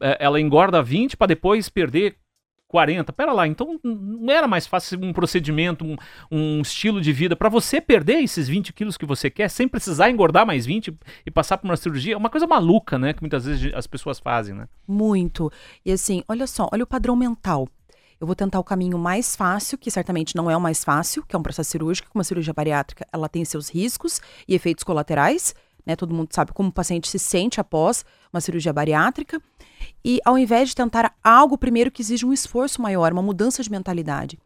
é, 0.00 0.16
ela 0.20 0.40
engorda 0.40 0.82
20 0.82 1.16
para 1.16 1.28
depois 1.28 1.68
perder 1.68 2.16
40. 2.68 3.12
Pera 3.12 3.32
lá, 3.32 3.46
então 3.46 3.80
não 3.82 4.32
era 4.32 4.46
mais 4.46 4.66
fácil 4.66 5.00
um 5.02 5.12
procedimento, 5.12 5.84
um, 5.84 5.96
um 6.30 6.60
estilo 6.60 7.00
de 7.00 7.12
vida 7.12 7.36
para 7.36 7.48
você 7.48 7.80
perder 7.80 8.22
esses 8.22 8.48
20 8.48 8.72
quilos 8.72 8.96
que 8.96 9.06
você 9.06 9.30
quer 9.30 9.48
sem 9.48 9.68
precisar 9.68 10.10
engordar 10.10 10.46
mais 10.46 10.66
20 10.66 10.96
e 11.24 11.30
passar 11.30 11.58
por 11.58 11.66
uma 11.66 11.76
cirurgia? 11.76 12.14
É 12.14 12.16
uma 12.16 12.30
coisa 12.30 12.46
maluca, 12.46 12.98
né? 12.98 13.12
Que 13.12 13.22
muitas 13.22 13.44
vezes 13.44 13.72
as 13.74 13.86
pessoas 13.86 14.18
fazem, 14.18 14.54
né? 14.54 14.68
Muito. 14.86 15.50
E 15.84 15.92
assim, 15.92 16.22
olha 16.28 16.46
só, 16.46 16.68
olha 16.72 16.84
o 16.84 16.86
padrão 16.86 17.16
mental. 17.16 17.68
Eu 18.18 18.26
vou 18.26 18.34
tentar 18.34 18.58
o 18.58 18.64
caminho 18.64 18.98
mais 18.98 19.36
fácil, 19.36 19.76
que 19.76 19.90
certamente 19.90 20.34
não 20.34 20.50
é 20.50 20.56
o 20.56 20.60
mais 20.60 20.82
fácil, 20.82 21.22
que 21.22 21.36
é 21.36 21.38
um 21.38 21.42
processo 21.42 21.70
cirúrgico. 21.70 22.10
Uma 22.14 22.24
cirurgia 22.24 22.52
bariátrica, 22.52 23.06
ela 23.12 23.28
tem 23.28 23.44
seus 23.44 23.68
riscos 23.68 24.20
e 24.48 24.54
efeitos 24.54 24.82
colaterais. 24.84 25.54
Né? 25.84 25.94
Todo 25.94 26.14
mundo 26.14 26.30
sabe 26.32 26.52
como 26.52 26.70
o 26.70 26.72
paciente 26.72 27.08
se 27.08 27.18
sente 27.18 27.60
após 27.60 28.04
uma 28.32 28.40
cirurgia 28.40 28.72
bariátrica. 28.72 29.40
E 30.02 30.18
ao 30.24 30.38
invés 30.38 30.70
de 30.70 30.74
tentar 30.74 31.14
algo 31.22 31.58
primeiro 31.58 31.90
que 31.90 32.00
exige 32.00 32.24
um 32.24 32.32
esforço 32.32 32.80
maior, 32.80 33.12
uma 33.12 33.22
mudança 33.22 33.62
de 33.62 33.70
mentalidade. 33.70 34.38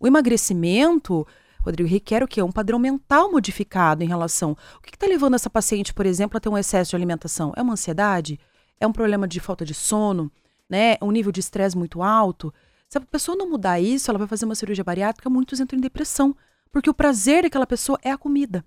O 0.00 0.06
emagrecimento, 0.06 1.26
Rodrigo, 1.60 1.88
requer 1.88 2.22
o 2.22 2.28
quê? 2.28 2.42
Um 2.42 2.52
padrão 2.52 2.78
mental 2.78 3.30
modificado 3.30 4.02
em 4.02 4.08
relação. 4.08 4.56
O 4.78 4.80
que 4.80 4.94
está 4.94 5.06
levando 5.06 5.34
essa 5.34 5.50
paciente, 5.50 5.92
por 5.92 6.06
exemplo, 6.06 6.38
a 6.38 6.40
ter 6.40 6.48
um 6.48 6.56
excesso 6.56 6.90
de 6.90 6.96
alimentação? 6.96 7.52
É 7.56 7.60
uma 7.60 7.74
ansiedade? 7.74 8.40
É 8.80 8.86
um 8.86 8.92
problema 8.92 9.28
de 9.28 9.38
falta 9.38 9.66
de 9.66 9.74
sono? 9.74 10.32
Né? 10.68 10.96
Um 11.02 11.10
nível 11.10 11.30
de 11.30 11.40
estresse 11.40 11.76
muito 11.76 12.02
alto? 12.02 12.52
Se 12.88 12.96
a 12.96 13.00
pessoa 13.02 13.36
não 13.36 13.48
mudar 13.48 13.78
isso, 13.78 14.10
ela 14.10 14.18
vai 14.18 14.26
fazer 14.26 14.46
uma 14.46 14.54
cirurgia 14.54 14.82
bariátrica, 14.82 15.28
muitos 15.28 15.60
entram 15.60 15.78
em 15.78 15.82
depressão. 15.82 16.34
Porque 16.72 16.88
o 16.88 16.94
prazer 16.94 17.42
daquela 17.42 17.66
pessoa 17.66 17.98
é 18.02 18.10
a 18.10 18.18
comida. 18.18 18.64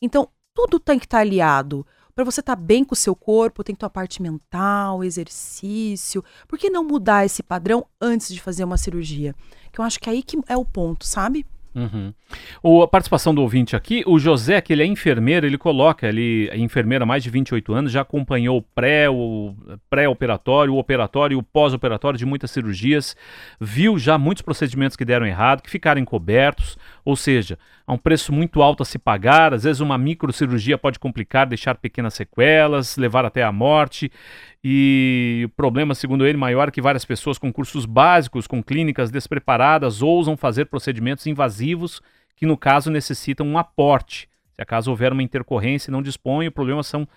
Então, 0.00 0.28
tudo 0.54 0.80
tem 0.80 0.98
que 0.98 1.06
estar 1.06 1.18
tá 1.18 1.22
aliado. 1.22 1.86
Para 2.14 2.24
você 2.24 2.40
estar 2.40 2.56
tá 2.56 2.62
bem 2.62 2.84
com 2.84 2.92
o 2.92 2.96
seu 2.96 3.14
corpo, 3.14 3.64
tem 3.64 3.74
que 3.74 3.80
ter 3.80 3.88
parte 3.88 4.20
mental, 4.20 5.02
exercício. 5.02 6.24
Por 6.46 6.58
que 6.58 6.68
não 6.68 6.84
mudar 6.84 7.24
esse 7.24 7.42
padrão 7.42 7.86
antes 8.00 8.28
de 8.28 8.40
fazer 8.40 8.64
uma 8.64 8.76
cirurgia? 8.76 9.34
Que 9.72 9.80
eu 9.80 9.84
acho 9.84 9.98
que 9.98 10.08
é 10.10 10.12
aí 10.12 10.22
que 10.22 10.38
é 10.48 10.56
o 10.56 10.64
ponto, 10.64 11.06
sabe? 11.06 11.46
Uhum. 11.74 12.12
O, 12.62 12.82
a 12.82 12.88
participação 12.88 13.34
do 13.34 13.40
ouvinte 13.40 13.74
aqui, 13.74 14.02
o 14.06 14.18
José, 14.18 14.60
que 14.60 14.72
ele 14.72 14.82
é 14.82 14.86
enfermeiro, 14.86 15.46
ele 15.46 15.56
coloca, 15.56 16.06
ele 16.06 16.48
é 16.50 16.58
enfermeira 16.58 17.04
há 17.04 17.06
mais 17.06 17.22
de 17.22 17.30
28 17.30 17.72
anos, 17.72 17.92
já 17.92 18.02
acompanhou 18.02 18.58
o 18.58 18.62
pré, 18.62 19.08
o 19.08 19.54
pré-operatório, 19.88 20.74
o 20.74 20.78
operatório 20.78 21.34
e 21.34 21.38
o 21.38 21.42
pós-operatório 21.42 22.18
de 22.18 22.26
muitas 22.26 22.50
cirurgias, 22.50 23.16
viu 23.60 23.98
já 23.98 24.18
muitos 24.18 24.42
procedimentos 24.42 24.96
que 24.96 25.04
deram 25.04 25.26
errado, 25.26 25.62
que 25.62 25.70
ficaram 25.70 26.00
encobertos, 26.00 26.76
ou 27.04 27.16
seja, 27.16 27.58
um 27.92 27.98
preço 27.98 28.32
muito 28.32 28.62
alto 28.62 28.82
a 28.82 28.86
se 28.86 28.98
pagar, 28.98 29.54
às 29.54 29.64
vezes 29.64 29.80
uma 29.80 29.96
microcirurgia 29.96 30.76
pode 30.76 30.98
complicar, 30.98 31.46
deixar 31.46 31.76
pequenas 31.76 32.14
sequelas, 32.14 32.96
levar 32.96 33.24
até 33.24 33.42
a 33.42 33.52
morte, 33.52 34.10
e 34.64 35.42
o 35.44 35.48
problema, 35.50 35.94
segundo 35.94 36.26
ele, 36.26 36.38
maior 36.38 36.68
é 36.68 36.70
que 36.70 36.80
várias 36.80 37.04
pessoas 37.04 37.38
com 37.38 37.52
cursos 37.52 37.84
básicos, 37.84 38.46
com 38.46 38.62
clínicas 38.62 39.10
despreparadas, 39.10 40.02
ousam 40.02 40.36
fazer 40.36 40.66
procedimentos 40.66 41.26
invasivos 41.26 42.00
que, 42.36 42.46
no 42.46 42.56
caso, 42.56 42.90
necessitam 42.90 43.46
um 43.46 43.58
aporte. 43.58 44.28
Se 44.52 44.62
acaso 44.62 44.90
houver 44.90 45.12
uma 45.12 45.22
intercorrência 45.22 45.90
e 45.90 45.92
não 45.92 46.02
dispõe, 46.02 46.46
o 46.46 46.52
problema 46.52 46.82
são 46.82 47.08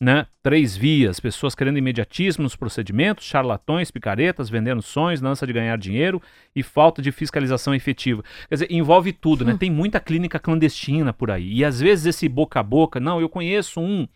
né, 0.00 0.26
três 0.42 0.76
vias: 0.76 1.20
pessoas 1.20 1.54
querendo 1.54 1.78
imediatismo 1.78 2.42
nos 2.42 2.56
procedimentos, 2.56 3.24
charlatões, 3.24 3.90
picaretas, 3.90 4.48
vendendo 4.48 4.82
sonhos, 4.82 5.20
lança 5.20 5.46
de 5.46 5.52
ganhar 5.52 5.76
dinheiro 5.76 6.22
e 6.54 6.62
falta 6.62 7.02
de 7.02 7.10
fiscalização 7.10 7.74
efetiva. 7.74 8.22
Quer 8.48 8.54
dizer, 8.54 8.72
envolve 8.72 9.12
tudo, 9.12 9.44
né? 9.44 9.56
Tem 9.58 9.70
muita 9.70 10.00
clínica 10.00 10.38
clandestina 10.38 11.12
por 11.12 11.30
aí. 11.30 11.52
E 11.52 11.64
às 11.64 11.80
vezes 11.80 12.06
esse 12.06 12.28
boca 12.28 12.60
a 12.60 12.62
boca, 12.62 13.00
não, 13.00 13.20
eu 13.20 13.28
conheço 13.28 13.80
um 13.80 14.06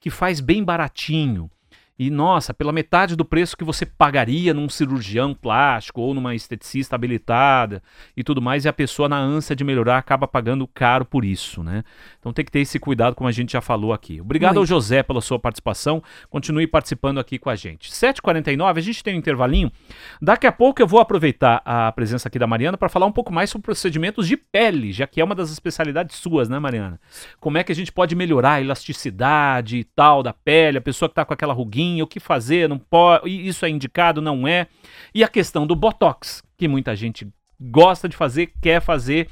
que 0.00 0.10
faz 0.10 0.40
bem 0.40 0.62
baratinho 0.62 1.50
e 1.98 2.10
nossa, 2.10 2.52
pela 2.52 2.72
metade 2.72 3.16
do 3.16 3.24
preço 3.24 3.56
que 3.56 3.64
você 3.64 3.86
pagaria 3.86 4.52
num 4.52 4.68
cirurgião 4.68 5.32
plástico 5.32 6.02
ou 6.02 6.12
numa 6.12 6.34
esteticista 6.34 6.94
habilitada 6.94 7.82
e 8.14 8.22
tudo 8.22 8.42
mais, 8.42 8.66
e 8.66 8.68
a 8.68 8.72
pessoa, 8.72 9.08
na 9.08 9.18
ânsia 9.18 9.56
de 9.56 9.64
melhorar, 9.64 9.96
acaba 9.96 10.28
pagando 10.28 10.66
caro 10.66 11.06
por 11.06 11.24
isso, 11.24 11.62
né? 11.62 11.82
Então 12.18 12.34
tem 12.34 12.44
que 12.44 12.52
ter 12.52 12.60
esse 12.60 12.78
cuidado, 12.78 13.14
como 13.14 13.28
a 13.28 13.32
gente 13.32 13.52
já 13.52 13.62
falou 13.62 13.94
aqui. 13.94 14.20
Obrigado 14.20 14.56
Muito. 14.56 14.60
ao 14.60 14.66
José 14.66 15.02
pela 15.02 15.22
sua 15.22 15.38
participação. 15.38 16.02
Continue 16.28 16.66
participando 16.66 17.18
aqui 17.18 17.38
com 17.38 17.48
a 17.48 17.56
gente. 17.56 17.90
7h49, 17.90 18.76
a 18.76 18.80
gente 18.80 19.02
tem 19.02 19.14
um 19.14 19.18
intervalinho. 19.18 19.72
Daqui 20.20 20.46
a 20.46 20.52
pouco 20.52 20.82
eu 20.82 20.86
vou 20.86 21.00
aproveitar 21.00 21.62
a 21.64 21.90
presença 21.92 22.28
aqui 22.28 22.38
da 22.38 22.46
Mariana 22.46 22.76
para 22.76 22.90
falar 22.90 23.06
um 23.06 23.12
pouco 23.12 23.32
mais 23.32 23.48
sobre 23.48 23.64
procedimentos 23.64 24.28
de 24.28 24.36
pele, 24.36 24.92
já 24.92 25.06
que 25.06 25.18
é 25.18 25.24
uma 25.24 25.34
das 25.34 25.50
especialidades 25.50 26.16
suas, 26.16 26.46
né, 26.46 26.58
Mariana? 26.58 27.00
Como 27.40 27.56
é 27.56 27.64
que 27.64 27.72
a 27.72 27.74
gente 27.74 27.90
pode 27.90 28.14
melhorar 28.14 28.54
a 28.54 28.60
elasticidade 28.60 29.78
e 29.78 29.84
tal 29.84 30.22
da 30.22 30.34
pele, 30.34 30.76
a 30.76 30.82
pessoa 30.82 31.08
que 31.08 31.12
está 31.12 31.24
com 31.24 31.32
aquela 31.32 31.54
ruguinha 31.54 31.85
o 32.02 32.06
que 32.06 32.20
fazer, 32.20 32.68
não 32.68 32.78
pode, 32.78 33.28
isso 33.28 33.64
é 33.64 33.68
indicado, 33.68 34.20
não 34.20 34.46
é. 34.46 34.66
E 35.14 35.24
a 35.24 35.28
questão 35.28 35.66
do 35.66 35.74
botox, 35.74 36.42
que 36.56 36.68
muita 36.68 36.94
gente 36.94 37.26
gosta 37.60 38.08
de 38.08 38.16
fazer, 38.16 38.52
quer 38.60 38.80
fazer 38.80 39.28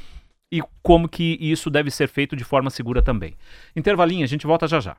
e 0.50 0.62
como 0.82 1.08
que 1.08 1.36
isso 1.40 1.68
deve 1.68 1.90
ser 1.90 2.08
feito 2.08 2.36
de 2.36 2.44
forma 2.44 2.70
segura 2.70 3.02
também. 3.02 3.34
Intervalinho, 3.74 4.24
a 4.24 4.28
gente 4.28 4.46
volta 4.46 4.68
já 4.68 4.80
já. 4.80 4.96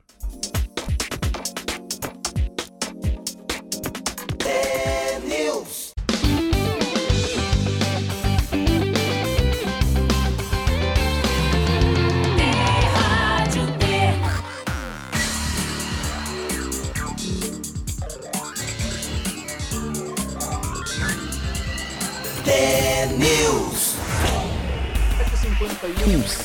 T-News. 23.16 23.96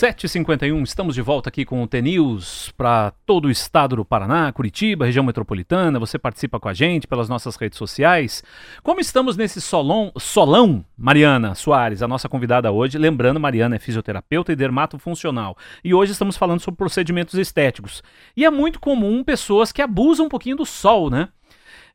7h51, 0.02 0.84
estamos 0.84 1.16
de 1.16 1.22
volta 1.22 1.50
aqui 1.50 1.66
com 1.66 1.84
o 1.84 1.88
T-News 1.88 2.72
para 2.78 3.12
todo 3.26 3.46
o 3.46 3.52
estado 3.52 3.98
do 3.98 4.06
Paraná, 4.06 4.50
Curitiba, 4.54 5.06
região 5.06 5.26
metropolitana. 5.26 6.00
Você 6.00 6.18
participa 6.18 6.62
com 6.62 6.70
a 6.70 6.74
gente 6.74 7.08
pelas 7.08 7.28
nossas 7.28 7.58
redes 7.58 7.78
sociais. 7.78 8.42
Como 8.82 9.02
estamos 9.02 9.36
nesse 9.36 9.60
solão, 9.60 10.14
solão, 10.18 10.86
Mariana 10.98 11.56
Soares, 11.56 12.02
a 12.02 12.08
nossa 12.08 12.30
convidada 12.30 12.72
hoje. 12.72 12.98
Lembrando, 12.98 13.40
Mariana 13.40 13.76
é 13.76 13.80
fisioterapeuta 13.80 14.54
e 14.54 14.56
dermatofuncional. 14.56 15.58
E 15.84 15.94
hoje 15.94 16.14
estamos 16.14 16.38
falando 16.38 16.62
sobre 16.62 16.78
procedimentos 16.78 17.34
estéticos. 17.34 18.02
E 18.36 18.46
é 18.46 18.50
muito 18.50 18.80
comum 18.80 19.26
pessoas 19.26 19.74
que 19.74 19.82
abusam 19.82 20.28
um 20.28 20.30
pouquinho 20.30 20.56
do 20.56 20.66
sol, 20.66 21.10
né? 21.10 21.28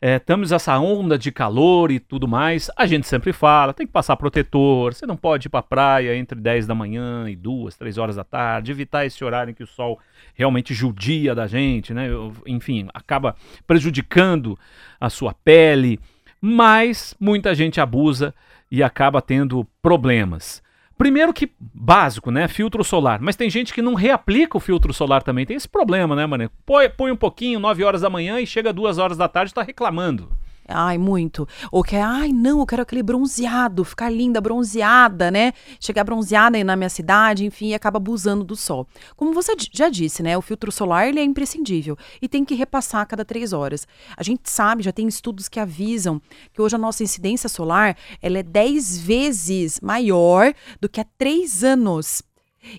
É, 0.00 0.18
temos 0.18 0.52
essa 0.52 0.78
onda 0.78 1.18
de 1.18 1.32
calor 1.32 1.90
e 1.90 1.98
tudo 1.98 2.28
mais, 2.28 2.70
a 2.76 2.86
gente 2.86 3.06
sempre 3.06 3.32
fala, 3.32 3.72
tem 3.72 3.86
que 3.86 3.92
passar 3.92 4.16
protetor, 4.16 4.94
você 4.94 5.06
não 5.06 5.16
pode 5.16 5.48
ir 5.48 5.50
para 5.50 5.60
a 5.60 5.62
praia 5.62 6.16
entre 6.16 6.38
10 6.38 6.66
da 6.66 6.74
manhã 6.74 7.28
e 7.28 7.36
2, 7.36 7.76
3 7.76 7.98
horas 7.98 8.16
da 8.16 8.24
tarde, 8.24 8.70
evitar 8.70 9.06
esse 9.06 9.24
horário 9.24 9.50
em 9.50 9.54
que 9.54 9.62
o 9.62 9.66
sol 9.66 9.98
realmente 10.34 10.74
judia 10.74 11.34
da 11.34 11.46
gente, 11.46 11.94
né? 11.94 12.08
Enfim, 12.46 12.88
acaba 12.92 13.34
prejudicando 13.66 14.58
a 15.00 15.08
sua 15.08 15.32
pele, 15.32 15.98
mas 16.40 17.14
muita 17.18 17.54
gente 17.54 17.80
abusa 17.80 18.34
e 18.70 18.82
acaba 18.82 19.22
tendo 19.22 19.66
problemas. 19.80 20.62
Primeiro 20.98 21.32
que 21.32 21.50
básico, 21.58 22.30
né? 22.30 22.48
Filtro 22.48 22.82
solar. 22.82 23.20
Mas 23.20 23.36
tem 23.36 23.50
gente 23.50 23.74
que 23.74 23.82
não 23.82 23.94
reaplica 23.94 24.56
o 24.56 24.60
filtro 24.60 24.94
solar 24.94 25.22
também. 25.22 25.44
Tem 25.44 25.56
esse 25.56 25.68
problema, 25.68 26.16
né, 26.16 26.24
mano? 26.24 26.50
Põe, 26.64 26.88
põe 26.88 27.10
um 27.10 27.16
pouquinho, 27.16 27.60
9 27.60 27.84
horas 27.84 28.00
da 28.00 28.10
manhã 28.10 28.40
e 28.40 28.46
chega 28.46 28.72
2 28.72 28.98
horas 28.98 29.18
da 29.18 29.28
tarde 29.28 29.52
e 29.52 29.54
tá 29.54 29.62
reclamando. 29.62 30.30
Ai, 30.68 30.98
muito. 30.98 31.46
Ou 31.70 31.82
quer, 31.82 32.02
ai, 32.02 32.32
não, 32.32 32.60
eu 32.60 32.66
quero 32.66 32.82
aquele 32.82 33.02
bronzeado, 33.02 33.84
ficar 33.84 34.10
linda, 34.10 34.40
bronzeada, 34.40 35.30
né? 35.30 35.52
Chegar 35.78 36.04
bronzeada 36.04 36.62
na 36.64 36.74
minha 36.74 36.88
cidade, 36.88 37.44
enfim, 37.44 37.68
e 37.68 37.74
acaba 37.74 37.98
abusando 37.98 38.42
do 38.42 38.56
sol. 38.56 38.86
Como 39.16 39.32
você 39.32 39.54
já 39.72 39.88
disse, 39.88 40.22
né? 40.22 40.36
O 40.36 40.42
filtro 40.42 40.72
solar 40.72 41.08
ele 41.08 41.20
é 41.20 41.24
imprescindível 41.24 41.96
e 42.20 42.28
tem 42.28 42.44
que 42.44 42.54
repassar 42.54 43.02
a 43.02 43.06
cada 43.06 43.24
três 43.24 43.52
horas. 43.52 43.86
A 44.16 44.22
gente 44.22 44.50
sabe, 44.50 44.82
já 44.82 44.92
tem 44.92 45.06
estudos 45.06 45.48
que 45.48 45.60
avisam 45.60 46.20
que 46.52 46.60
hoje 46.60 46.74
a 46.74 46.78
nossa 46.78 47.02
incidência 47.02 47.48
solar 47.48 47.96
ela 48.20 48.38
é 48.38 48.42
dez 48.42 48.98
vezes 48.98 49.80
maior 49.80 50.52
do 50.80 50.88
que 50.88 51.00
há 51.00 51.06
três 51.16 51.62
anos. 51.62 52.22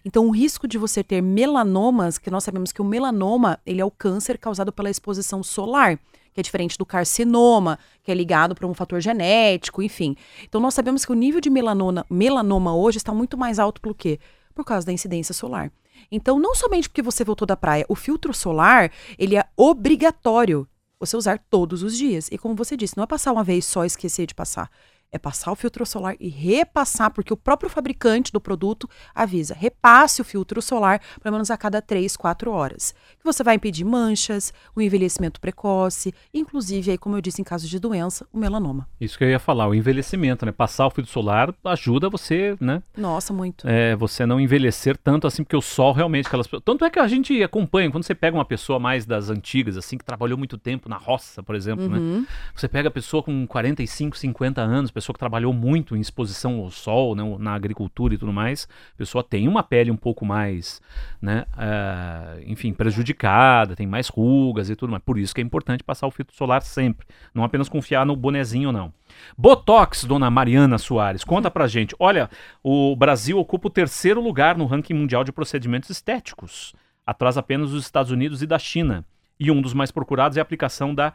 Então, 0.04 0.28
o 0.28 0.32
risco 0.32 0.68
de 0.68 0.78
você 0.78 1.04
ter 1.04 1.22
melanomas, 1.22 2.18
que 2.18 2.30
nós 2.30 2.44
sabemos 2.44 2.72
que 2.72 2.82
o 2.82 2.86
melanoma 2.86 3.60
ele 3.66 3.80
é 3.80 3.86
o 3.86 3.92
câncer 3.92 4.38
causado 4.38 4.72
pela 4.72 4.90
exposição 4.90 5.42
solar 5.42 5.98
que 6.38 6.42
é 6.42 6.44
diferente 6.44 6.78
do 6.78 6.86
carcinoma, 6.86 7.80
que 8.04 8.12
é 8.12 8.14
ligado 8.14 8.54
para 8.54 8.68
um 8.68 8.74
fator 8.76 9.02
genético, 9.02 9.82
enfim. 9.82 10.16
Então 10.44 10.62
nós 10.62 10.76
sabemos 10.76 11.04
que 11.04 11.12
o 11.12 11.16
nível 11.16 11.42
de 11.42 11.50
melanoma, 11.50 12.06
melanoma 12.12 12.76
hoje 12.76 13.00
está 13.00 13.12
muito 13.12 13.36
mais 13.36 13.58
alto 13.58 13.82
por 13.82 13.96
quê? 13.96 14.20
Por 14.54 14.64
causa 14.64 14.86
da 14.86 14.94
incidência 14.94 15.34
solar. 15.34 15.72
Então, 16.12 16.38
não 16.38 16.54
somente 16.54 16.88
porque 16.88 17.02
você 17.02 17.24
voltou 17.24 17.48
da 17.48 17.58
praia, 17.58 17.84
o 17.90 17.96
filtro 17.96 18.32
solar, 18.36 18.92
ele 19.18 19.36
é 19.36 19.44
obrigatório 19.58 20.68
você 21.00 21.18
usar 21.18 21.40
todos 21.50 21.82
os 21.82 21.98
dias. 21.98 22.30
E 22.32 22.38
como 22.38 22.54
você 22.54 22.78
disse, 22.78 22.96
não 22.96 23.04
é 23.04 23.08
passar 23.08 23.34
uma 23.34 23.44
vez 23.44 23.66
só 23.66 23.84
e 23.84 23.88
esquecer 23.88 24.28
de 24.28 24.36
passar 24.36 24.70
é 25.12 25.18
passar 25.18 25.52
o 25.52 25.56
filtro 25.56 25.86
solar 25.86 26.16
e 26.20 26.28
repassar, 26.28 27.12
porque 27.12 27.34
o 27.34 27.38
próprio 27.38 27.70
fabricante 27.70 28.32
do 28.32 28.42
produto 28.42 28.90
avisa, 29.14 29.54
repasse 29.54 30.22
o 30.22 30.26
filtro 30.26 30.62
solar 30.62 31.02
pelo 31.22 31.34
menos 31.34 31.50
a 31.50 31.58
cada 31.58 31.82
3, 31.82 32.16
4 32.16 32.52
horas. 32.52 32.94
Que 33.18 33.24
você 33.24 33.44
vai 33.44 33.56
impedir 33.56 33.86
manchas, 33.86 34.54
o 34.76 34.82
envelhecimento 34.82 35.40
precoce, 35.40 36.14
inclusive 36.34 36.92
aí, 36.92 36.98
como 36.98 37.16
eu 37.16 37.22
disse, 37.22 37.42
em 37.42 37.44
caso 37.44 37.68
de 37.68 37.80
doença, 37.80 38.28
o 38.32 38.38
melanoma. 38.38 38.88
Isso 39.00 39.18
que 39.18 39.24
eu 39.24 39.30
ia 39.30 39.40
falar, 39.40 39.68
o 39.68 39.76
envelhecimento, 39.76 40.46
né? 40.46 40.52
Passar 40.52 40.88
o 40.88 40.90
filtro 40.90 41.12
solar 41.12 41.54
ajuda 41.64 42.10
você, 42.10 42.56
né? 42.60 42.82
Nossa, 42.96 43.34
muito. 43.34 43.68
É, 43.68 43.96
você 43.96 44.26
não 44.26 44.40
envelhecer 44.40 44.98
tanto 44.98 45.28
assim, 45.28 45.44
porque 45.44 45.56
o 45.56 45.62
sol 45.62 45.94
realmente, 45.94 46.28
aquelas 46.28 46.48
Tanto 46.64 46.86
é 46.86 46.90
que 46.90 47.00
a 47.00 47.08
gente 47.08 47.42
acompanha, 47.44 47.90
quando 47.90 48.04
você 48.04 48.16
pega 48.16 48.36
uma 48.36 48.46
pessoa 48.46 48.80
mais 48.80 49.06
das 49.06 49.30
antigas, 49.30 49.78
assim, 49.78 49.98
que 49.98 50.06
trabalhou 50.06 50.38
muito 50.38 50.58
tempo 50.58 50.90
na 50.90 50.98
roça, 50.98 51.42
por 51.42 51.56
exemplo, 51.56 51.88
né? 51.88 51.98
uhum. 51.98 52.22
né? 52.22 52.28
Você 52.56 52.68
pega 52.68 52.90
a 52.90 52.92
pessoa 52.92 53.24
com 53.24 53.46
45, 53.48 54.18
50 54.18 54.62
anos, 54.62 54.92
pessoa 54.98 55.14
que 55.14 55.20
trabalhou 55.20 55.54
muito 55.54 55.96
em 55.96 56.00
exposição 56.00 56.58
ao 56.58 56.72
sol, 56.72 57.14
né, 57.14 57.24
na 57.38 57.54
agricultura 57.54 58.16
e 58.16 58.18
tudo 58.18 58.34
mais, 58.34 58.68
a 58.96 58.98
pessoa 58.98 59.24
tem 59.24 59.48
uma 59.48 59.62
pele 59.62 59.92
um 59.92 59.96
pouco 59.96 60.26
mais, 60.26 60.82
né, 61.22 61.46
uh, 61.54 62.42
enfim, 62.48 62.74
prejudicada, 62.74 63.76
tem 63.76 63.86
mais 63.86 64.08
rugas 64.08 64.72
e 64.72 64.76
tudo 64.76 64.90
mais. 64.90 65.04
Por 65.04 65.20
isso 65.20 65.36
que 65.36 65.40
é 65.40 65.44
importante 65.44 65.84
passar 65.84 66.08
o 66.08 66.12
filtro 66.12 66.36
solar 66.36 66.64
sempre, 66.64 67.06
não 67.32 67.44
apenas 67.44 67.70
confiar 67.70 68.08
no 68.08 68.16
bonezinho, 68.16 68.72
não. 68.72 68.92
Botox, 69.38 70.04
dona 70.04 70.32
Mariana 70.32 70.80
Soares, 70.80 71.24
conta 71.24 71.52
pra 71.52 71.68
gente. 71.68 71.96
Olha, 72.00 72.28
o 72.64 72.96
Brasil 72.96 73.38
ocupa 73.38 73.68
o 73.68 73.72
terceiro 73.72 74.20
lugar 74.20 74.58
no 74.58 74.66
ranking 74.66 74.96
mundial 74.96 75.24
de 75.24 75.32
procedimentos 75.32 75.92
estéticos, 75.92 76.74
atrás 77.06 77.38
apenas 77.38 77.70
dos 77.70 77.84
Estados 77.84 78.12
Unidos 78.12 78.42
e 78.42 78.48
da 78.48 78.58
China. 78.58 79.06
E 79.40 79.52
um 79.52 79.62
dos 79.62 79.76
mais 79.76 79.92
procurados 79.92 80.38
é 80.38 80.42
a 80.42 80.44
aplicação 80.44 80.96
da 80.96 81.14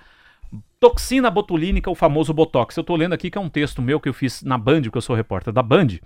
Toxina 0.78 1.30
botulínica, 1.30 1.90
o 1.90 1.94
famoso 1.94 2.34
Botox. 2.34 2.76
Eu 2.76 2.80
estou 2.80 2.96
lendo 2.96 3.12
aqui 3.12 3.30
que 3.30 3.38
é 3.38 3.40
um 3.40 3.48
texto 3.48 3.80
meu 3.80 4.00
que 4.00 4.08
eu 4.08 4.14
fiz 4.14 4.42
na 4.42 4.58
Band, 4.58 4.82
porque 4.82 4.98
eu 4.98 5.02
sou 5.02 5.14
repórter 5.14 5.52
da 5.52 5.62
Band. 5.62 5.98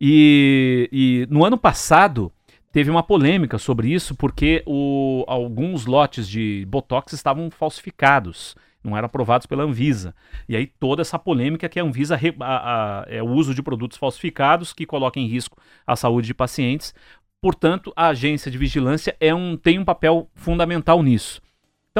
E, 0.00 0.88
e 0.92 1.26
no 1.30 1.44
ano 1.44 1.58
passado 1.58 2.32
teve 2.72 2.90
uma 2.90 3.02
polêmica 3.02 3.58
sobre 3.58 3.92
isso, 3.92 4.14
porque 4.14 4.62
o, 4.66 5.24
alguns 5.26 5.86
lotes 5.86 6.28
de 6.28 6.64
Botox 6.68 7.12
estavam 7.12 7.50
falsificados. 7.50 8.54
não 8.82 8.96
eram 8.96 9.06
aprovados 9.06 9.46
pela 9.46 9.64
Anvisa. 9.64 10.14
E 10.48 10.56
aí 10.56 10.66
toda 10.66 11.02
essa 11.02 11.18
polêmica 11.18 11.68
que 11.68 11.80
a 11.80 11.82
Anvisa 11.82 12.16
re, 12.16 12.34
a, 12.40 13.00
a, 13.00 13.04
é 13.08 13.22
o 13.22 13.28
uso 13.28 13.54
de 13.54 13.62
produtos 13.62 13.98
falsificados 13.98 14.72
que 14.72 14.86
colocam 14.86 15.22
em 15.22 15.26
risco 15.26 15.56
a 15.86 15.96
saúde 15.96 16.28
de 16.28 16.34
pacientes. 16.34 16.94
Portanto, 17.40 17.92
a 17.96 18.08
agência 18.08 18.50
de 18.50 18.58
vigilância 18.58 19.16
é 19.18 19.34
um, 19.34 19.56
tem 19.56 19.78
um 19.78 19.84
papel 19.84 20.28
fundamental 20.34 21.02
nisso. 21.02 21.40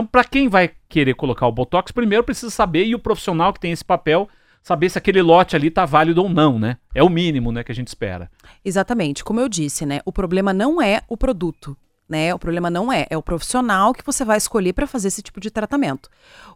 Então, 0.01 0.07
para 0.07 0.25
quem 0.25 0.49
vai 0.49 0.71
querer 0.89 1.13
colocar 1.13 1.47
o 1.47 1.53
Botox, 1.53 1.93
primeiro 1.93 2.25
precisa 2.25 2.51
saber, 2.51 2.87
e 2.87 2.95
o 2.95 2.99
profissional 2.99 3.53
que 3.53 3.61
tem 3.61 3.71
esse 3.71 3.85
papel, 3.85 4.27
saber 4.63 4.89
se 4.89 4.97
aquele 4.97 5.21
lote 5.21 5.55
ali 5.55 5.69
está 5.69 5.85
válido 5.85 6.23
ou 6.23 6.29
não, 6.31 6.59
né? 6.59 6.79
É 6.95 7.03
o 7.03 7.09
mínimo, 7.11 7.53
né, 7.53 7.63
que 7.63 7.71
a 7.71 7.75
gente 7.75 7.89
espera. 7.89 8.31
Exatamente. 8.65 9.23
Como 9.23 9.41
eu 9.41 9.47
disse, 9.47 9.85
né? 9.85 10.01
O 10.07 10.11
problema 10.11 10.55
não 10.55 10.81
é 10.81 11.03
o 11.07 11.19
produto. 11.19 11.77
Né? 12.09 12.35
O 12.35 12.39
problema 12.39 12.71
não 12.71 12.91
é, 12.91 13.07
é 13.11 13.17
o 13.17 13.23
profissional 13.23 13.93
que 13.93 14.05
você 14.05 14.25
vai 14.25 14.39
escolher 14.39 14.73
para 14.73 14.87
fazer 14.87 15.09
esse 15.09 15.23
tipo 15.23 15.39
de 15.39 15.51
tratamento. 15.51 16.09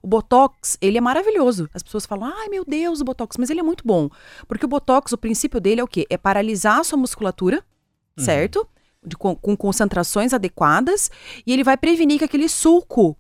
O 0.03 0.09
Botox, 0.09 0.79
ele 0.81 0.97
é 0.97 1.01
maravilhoso. 1.01 1.69
As 1.75 1.83
pessoas 1.83 2.07
falam, 2.07 2.25
ai 2.25 2.49
meu 2.49 2.65
Deus, 2.65 3.01
o 3.01 3.05
Botox, 3.05 3.37
mas 3.39 3.51
ele 3.51 3.61
é 3.61 3.63
muito 3.63 3.85
bom. 3.87 4.09
Porque 4.49 4.65
o 4.65 4.69
Botox, 4.69 5.13
o 5.13 5.19
princípio 5.19 5.61
dele 5.61 5.83
é 5.83 5.85
o 5.85 5.87
quê? 5.87 6.07
É 6.09 6.17
paralisar 6.17 6.81
a 6.81 6.85
sua 6.85 6.99
musculatura, 6.99 7.63
uhum. 8.19 8.25
certo? 8.25 8.67
De, 9.01 9.17
com, 9.17 9.37
com 9.37 9.55
concentrações 9.55 10.33
adequadas, 10.33 11.09
e 11.47 11.53
ele 11.53 11.63
vai 11.63 11.77
prevenir 11.77 12.19
que 12.19 12.25
aquele 12.25 12.49
sulco 12.49 13.17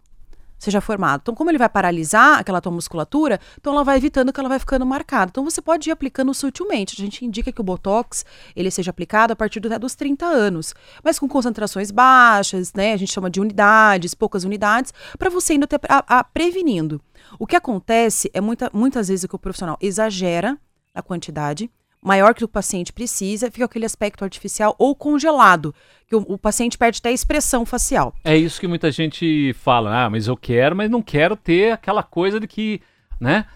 seja 0.64 0.80
formado. 0.80 1.20
Então, 1.22 1.34
como 1.34 1.50
ele 1.50 1.58
vai 1.58 1.68
paralisar 1.68 2.38
aquela 2.38 2.60
tua 2.60 2.72
musculatura, 2.72 3.40
então 3.58 3.72
ela 3.72 3.84
vai 3.84 3.96
evitando 3.96 4.32
que 4.32 4.40
ela 4.40 4.48
vai 4.48 4.58
ficando 4.58 4.84
marcada. 4.84 5.30
Então, 5.30 5.44
você 5.44 5.60
pode 5.60 5.88
ir 5.88 5.92
aplicando 5.92 6.32
sutilmente. 6.34 6.94
A 7.00 7.04
gente 7.04 7.24
indica 7.24 7.52
que 7.52 7.60
o 7.60 7.64
Botox, 7.64 8.24
ele 8.56 8.70
seja 8.70 8.90
aplicado 8.90 9.32
a 9.32 9.36
partir 9.36 9.60
do, 9.60 9.78
dos 9.78 9.94
30 9.94 10.26
anos, 10.26 10.74
mas 11.02 11.18
com 11.18 11.28
concentrações 11.28 11.90
baixas, 11.90 12.72
né? 12.72 12.92
A 12.92 12.96
gente 12.96 13.12
chama 13.12 13.30
de 13.30 13.40
unidades, 13.40 14.14
poucas 14.14 14.44
unidades, 14.44 14.92
para 15.18 15.30
você 15.30 15.54
indo 15.54 15.66
a, 15.88 16.18
a, 16.18 16.24
prevenindo. 16.24 17.00
O 17.38 17.46
que 17.46 17.56
acontece 17.56 18.30
é 18.32 18.40
muita, 18.40 18.70
muitas 18.72 19.08
vezes 19.08 19.26
que 19.26 19.34
o 19.34 19.38
profissional 19.38 19.76
exagera 19.80 20.58
a 20.94 21.02
quantidade, 21.02 21.70
maior 22.04 22.34
que 22.34 22.44
o 22.44 22.48
paciente 22.48 22.92
precisa, 22.92 23.50
fica 23.50 23.64
aquele 23.64 23.86
aspecto 23.86 24.22
artificial 24.22 24.76
ou 24.78 24.94
congelado, 24.94 25.74
que 26.06 26.14
o, 26.14 26.18
o, 26.28 26.38
paciente 26.38 26.76
perde 26.76 26.98
até 26.98 27.08
a 27.08 27.12
expressão 27.12 27.64
facial. 27.64 28.14
É 28.22 28.36
isso 28.36 28.60
que 28.60 28.68
muita 28.68 28.92
gente 28.92 29.54
fala, 29.54 30.04
ah, 30.04 30.10
mas 30.10 30.28
eu 30.28 30.36
quero, 30.36 30.76
mas 30.76 30.90
não 30.90 31.00
quero 31.00 31.34
ter 31.34 31.72
aquela 31.72 32.02
coisa 32.02 32.38
de 32.38 32.46
que, 32.46 32.82
né? 33.18 33.46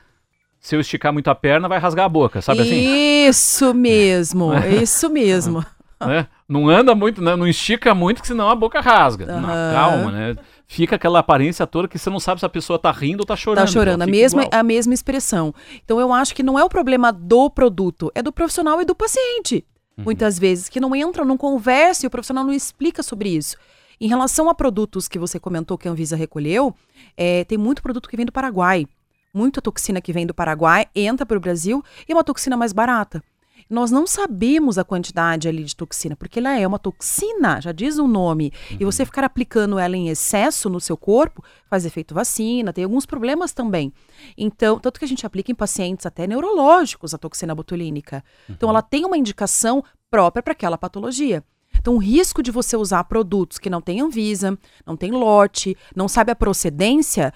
Se 0.58 0.74
eu 0.74 0.80
esticar 0.80 1.12
muito 1.12 1.28
a 1.28 1.34
perna, 1.34 1.68
vai 1.68 1.78
rasgar 1.78 2.06
a 2.06 2.08
boca, 2.08 2.40
sabe 2.40 2.62
assim? 2.62 3.28
Isso 3.28 3.74
mesmo, 3.74 4.50
isso 4.82 5.10
mesmo. 5.10 5.64
né? 6.00 6.26
Não 6.48 6.68
anda 6.68 6.94
muito, 6.94 7.22
né? 7.22 7.36
não 7.36 7.46
estica 7.46 7.94
muito, 7.94 8.22
que 8.22 8.26
senão 8.26 8.48
a 8.48 8.54
boca 8.54 8.80
rasga. 8.80 9.26
Uhum. 9.30 9.40
Não, 9.42 9.48
calma, 9.48 10.10
né? 10.10 10.36
Fica 10.70 10.96
aquela 10.96 11.20
aparência 11.20 11.66
toda 11.66 11.88
que 11.88 11.98
você 11.98 12.10
não 12.10 12.20
sabe 12.20 12.40
se 12.40 12.46
a 12.46 12.48
pessoa 12.48 12.78
tá 12.78 12.92
rindo 12.92 13.20
ou 13.20 13.26
tá 13.26 13.34
chorando. 13.34 13.64
Tá 13.64 13.72
chorando, 13.72 14.02
a, 14.02 14.06
mesma, 14.06 14.46
a 14.52 14.62
mesma 14.62 14.92
expressão. 14.92 15.54
Então 15.82 15.98
eu 15.98 16.12
acho 16.12 16.34
que 16.34 16.42
não 16.42 16.58
é 16.58 16.62
o 16.62 16.68
problema 16.68 17.10
do 17.10 17.48
produto, 17.48 18.12
é 18.14 18.22
do 18.22 18.30
profissional 18.30 18.80
e 18.80 18.84
do 18.84 18.94
paciente. 18.94 19.64
Uhum. 19.96 20.04
Muitas 20.04 20.38
vezes, 20.38 20.68
que 20.68 20.78
não 20.78 20.94
entram, 20.94 21.24
não 21.24 21.38
conversam 21.38 22.06
e 22.06 22.08
o 22.08 22.10
profissional 22.10 22.44
não 22.44 22.52
explica 22.52 23.02
sobre 23.02 23.30
isso. 23.30 23.56
Em 23.98 24.08
relação 24.08 24.50
a 24.50 24.54
produtos 24.54 25.08
que 25.08 25.18
você 25.18 25.40
comentou 25.40 25.78
que 25.78 25.88
a 25.88 25.90
Anvisa 25.90 26.14
recolheu, 26.14 26.74
é, 27.16 27.44
tem 27.44 27.56
muito 27.56 27.82
produto 27.82 28.08
que 28.08 28.16
vem 28.16 28.26
do 28.26 28.30
Paraguai. 28.30 28.86
Muita 29.32 29.62
toxina 29.62 30.02
que 30.02 30.12
vem 30.12 30.26
do 30.26 30.34
Paraguai 30.34 30.86
entra 30.94 31.24
para 31.24 31.36
o 31.36 31.40
Brasil 31.40 31.82
e 32.06 32.12
é 32.12 32.14
uma 32.14 32.22
toxina 32.22 32.58
mais 32.58 32.74
barata. 32.74 33.22
Nós 33.68 33.90
não 33.90 34.06
sabemos 34.06 34.78
a 34.78 34.84
quantidade 34.84 35.48
ali 35.48 35.64
de 35.64 35.76
toxina, 35.76 36.16
porque 36.16 36.38
ela 36.38 36.58
é 36.58 36.66
uma 36.66 36.78
toxina, 36.78 37.60
já 37.60 37.72
diz 37.72 37.98
o 37.98 38.06
nome. 38.06 38.52
Uhum. 38.70 38.76
E 38.80 38.84
você 38.84 39.04
ficar 39.04 39.24
aplicando 39.24 39.78
ela 39.78 39.96
em 39.96 40.08
excesso 40.08 40.70
no 40.70 40.80
seu 40.80 40.96
corpo 40.96 41.42
faz 41.68 41.84
efeito 41.84 42.14
vacina, 42.14 42.72
tem 42.72 42.84
alguns 42.84 43.04
problemas 43.04 43.52
também. 43.52 43.92
Então, 44.36 44.78
tanto 44.78 44.98
que 44.98 45.04
a 45.04 45.08
gente 45.08 45.26
aplica 45.26 45.52
em 45.52 45.54
pacientes 45.54 46.06
até 46.06 46.26
neurológicos 46.26 47.12
a 47.12 47.18
toxina 47.18 47.54
botulínica. 47.54 48.24
Então, 48.44 48.48
uhum. 48.48 48.68
Então, 48.68 48.70
ela 48.70 48.82
tem 48.82 49.06
uma 49.06 49.16
indicação 49.16 49.82
própria 50.10 50.42
para 50.42 50.52
aquela 50.52 50.76
patologia. 50.76 51.42
Então, 51.78 51.94
o 51.94 51.98
risco 51.98 52.42
de 52.42 52.50
você 52.50 52.76
usar 52.76 53.04
produtos 53.04 53.58
que 53.58 53.70
não 53.70 53.80
têm 53.80 54.00
Anvisa, 54.00 54.58
não 54.84 54.96
tem 54.96 55.10
lote, 55.10 55.76
não 55.94 56.08
sabe 56.08 56.32
a 56.32 56.36
procedência, 56.36 57.32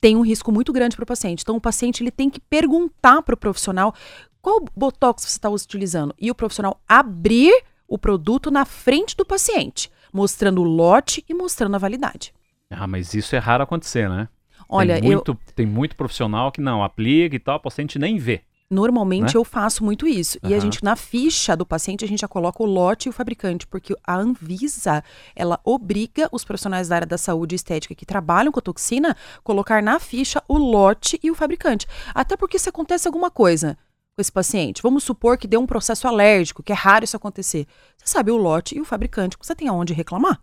tem 0.00 0.16
um 0.16 0.22
risco 0.22 0.50
muito 0.50 0.72
grande 0.72 0.96
para 0.96 1.02
o 1.02 1.06
paciente. 1.06 1.42
Então, 1.42 1.56
o 1.56 1.60
paciente 1.60 2.02
ele 2.02 2.10
tem 2.10 2.30
que 2.30 2.40
perguntar 2.40 3.22
para 3.22 3.34
o 3.34 3.38
profissional 3.38 3.94
qual 4.40 4.64
botox 4.76 5.22
você 5.24 5.28
está 5.28 5.48
utilizando? 5.48 6.14
E 6.18 6.30
o 6.30 6.34
profissional 6.34 6.80
abrir 6.88 7.52
o 7.86 7.98
produto 7.98 8.50
na 8.50 8.64
frente 8.64 9.16
do 9.16 9.24
paciente, 9.24 9.90
mostrando 10.12 10.60
o 10.62 10.64
lote 10.64 11.24
e 11.28 11.34
mostrando 11.34 11.74
a 11.74 11.78
validade. 11.78 12.32
Ah, 12.70 12.86
mas 12.86 13.14
isso 13.14 13.34
é 13.34 13.38
raro 13.38 13.64
acontecer, 13.64 14.08
né? 14.08 14.28
Olha, 14.68 15.00
tem 15.00 15.10
muito, 15.10 15.32
eu... 15.32 15.38
tem 15.54 15.66
muito 15.66 15.96
profissional 15.96 16.52
que 16.52 16.60
não 16.60 16.84
aplica 16.84 17.34
e 17.34 17.40
tal, 17.40 17.56
o 17.56 17.60
paciente 17.60 17.98
nem 17.98 18.16
vê. 18.16 18.42
Normalmente 18.70 19.34
né? 19.34 19.36
eu 19.36 19.44
faço 19.44 19.82
muito 19.82 20.06
isso. 20.06 20.38
Uhum. 20.44 20.50
E 20.50 20.54
a 20.54 20.60
gente, 20.60 20.84
na 20.84 20.94
ficha 20.94 21.56
do 21.56 21.66
paciente, 21.66 22.04
a 22.04 22.08
gente 22.08 22.20
já 22.20 22.28
coloca 22.28 22.62
o 22.62 22.66
lote 22.66 23.08
e 23.08 23.10
o 23.10 23.12
fabricante, 23.12 23.66
porque 23.66 23.96
a 24.06 24.16
Anvisa, 24.16 25.02
ela 25.34 25.58
obriga 25.64 26.28
os 26.30 26.44
profissionais 26.44 26.86
da 26.86 26.94
área 26.94 27.06
da 27.06 27.18
saúde 27.18 27.54
e 27.54 27.56
estética 27.56 27.96
que 27.96 28.06
trabalham 28.06 28.52
com 28.52 28.60
a 28.60 28.62
toxina, 28.62 29.16
colocar 29.42 29.82
na 29.82 29.98
ficha 29.98 30.40
o 30.46 30.56
lote 30.56 31.18
e 31.20 31.32
o 31.32 31.34
fabricante. 31.34 31.84
Até 32.14 32.36
porque 32.36 32.60
se 32.60 32.68
acontece 32.68 33.08
alguma 33.08 33.28
coisa, 33.28 33.76
com 34.20 34.22
esse 34.22 34.30
paciente. 34.32 34.82
Vamos 34.82 35.02
supor 35.02 35.38
que 35.38 35.48
deu 35.48 35.60
um 35.60 35.66
processo 35.66 36.06
alérgico, 36.06 36.62
que 36.62 36.72
é 36.72 36.74
raro 36.74 37.04
isso 37.04 37.16
acontecer. 37.16 37.66
Você 37.96 38.06
sabe 38.06 38.30
o 38.30 38.36
lote 38.36 38.76
e 38.76 38.80
o 38.80 38.84
fabricante, 38.84 39.36
você 39.40 39.54
tem 39.54 39.66
aonde 39.66 39.94
reclamar. 39.94 40.40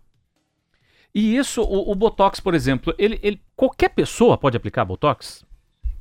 E 1.14 1.36
isso, 1.36 1.62
o, 1.62 1.90
o 1.90 1.94
Botox, 1.94 2.40
por 2.40 2.54
exemplo, 2.54 2.94
ele, 2.98 3.18
ele, 3.22 3.40
qualquer 3.56 3.90
pessoa 3.90 4.36
pode 4.36 4.56
aplicar 4.56 4.84
Botox? 4.84 5.44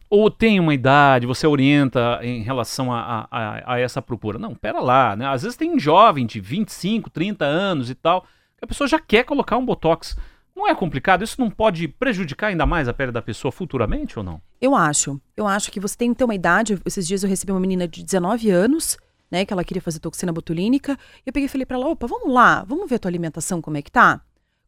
Ou 0.10 0.32
tem 0.32 0.60
uma 0.60 0.74
idade, 0.74 1.28
você 1.28 1.46
orienta 1.46 2.20
em 2.24 2.42
relação 2.42 2.92
a, 2.92 3.28
a, 3.30 3.74
a, 3.74 3.80
essa 3.80 4.02
procura? 4.02 4.40
Não, 4.40 4.56
pera 4.56 4.80
lá, 4.80 5.16
né? 5.16 5.28
Às 5.28 5.44
vezes 5.44 5.58
tem 5.58 5.72
um 5.72 5.80
jovem 5.80 6.26
de 6.26 6.40
25, 6.40 7.10
30 7.10 7.46
anos 7.46 7.90
e 7.90 7.96
tal, 7.96 8.22
que 8.58 8.64
a 8.64 8.68
pessoa 8.68 8.88
já 8.88 9.00
quer 9.00 9.24
colocar 9.24 9.58
um 9.58 9.66
Botox. 9.66 10.16
Não 10.58 10.68
é 10.68 10.74
complicado? 10.74 11.24
Isso 11.24 11.40
não 11.40 11.52
pode 11.52 11.88
prejudicar 11.88 12.48
ainda 12.48 12.66
mais 12.66 12.88
a 12.88 12.94
pele 12.94 13.12
da 13.12 13.22
pessoa 13.22 13.52
futuramente 13.52 14.18
ou 14.18 14.26
não? 14.26 14.42
Eu 14.60 14.76
acho. 14.76 15.22
Eu 15.36 15.46
acho 15.46 15.72
que 15.72 15.80
você 15.80 15.96
tem 15.96 16.12
que 16.12 16.18
ter 16.18 16.24
uma 16.24 16.34
idade. 16.34 16.82
Esses 16.84 17.08
dias 17.08 17.22
eu 17.22 17.30
recebi 17.30 17.52
uma 17.52 17.60
menina 17.60 17.88
de 17.88 18.04
19 18.04 18.50
anos, 18.50 18.98
né, 19.30 19.46
que 19.46 19.54
ela 19.54 19.64
queria 19.64 19.84
fazer 19.84 20.00
toxina 20.00 20.34
botulínica. 20.34 20.98
E 21.24 21.30
eu 21.30 21.32
peguei 21.32 21.46
e 21.46 21.48
falei 21.48 21.64
para 21.64 21.78
ela: 21.78 21.88
opa, 21.88 22.08
vamos 22.08 22.34
lá, 22.34 22.64
vamos 22.68 22.90
ver 22.90 22.96
a 22.96 23.00
tua 23.00 23.10
alimentação, 23.10 23.62
como 23.62 23.78
é 23.78 23.84
que 23.84 23.92
tá? 23.92 24.20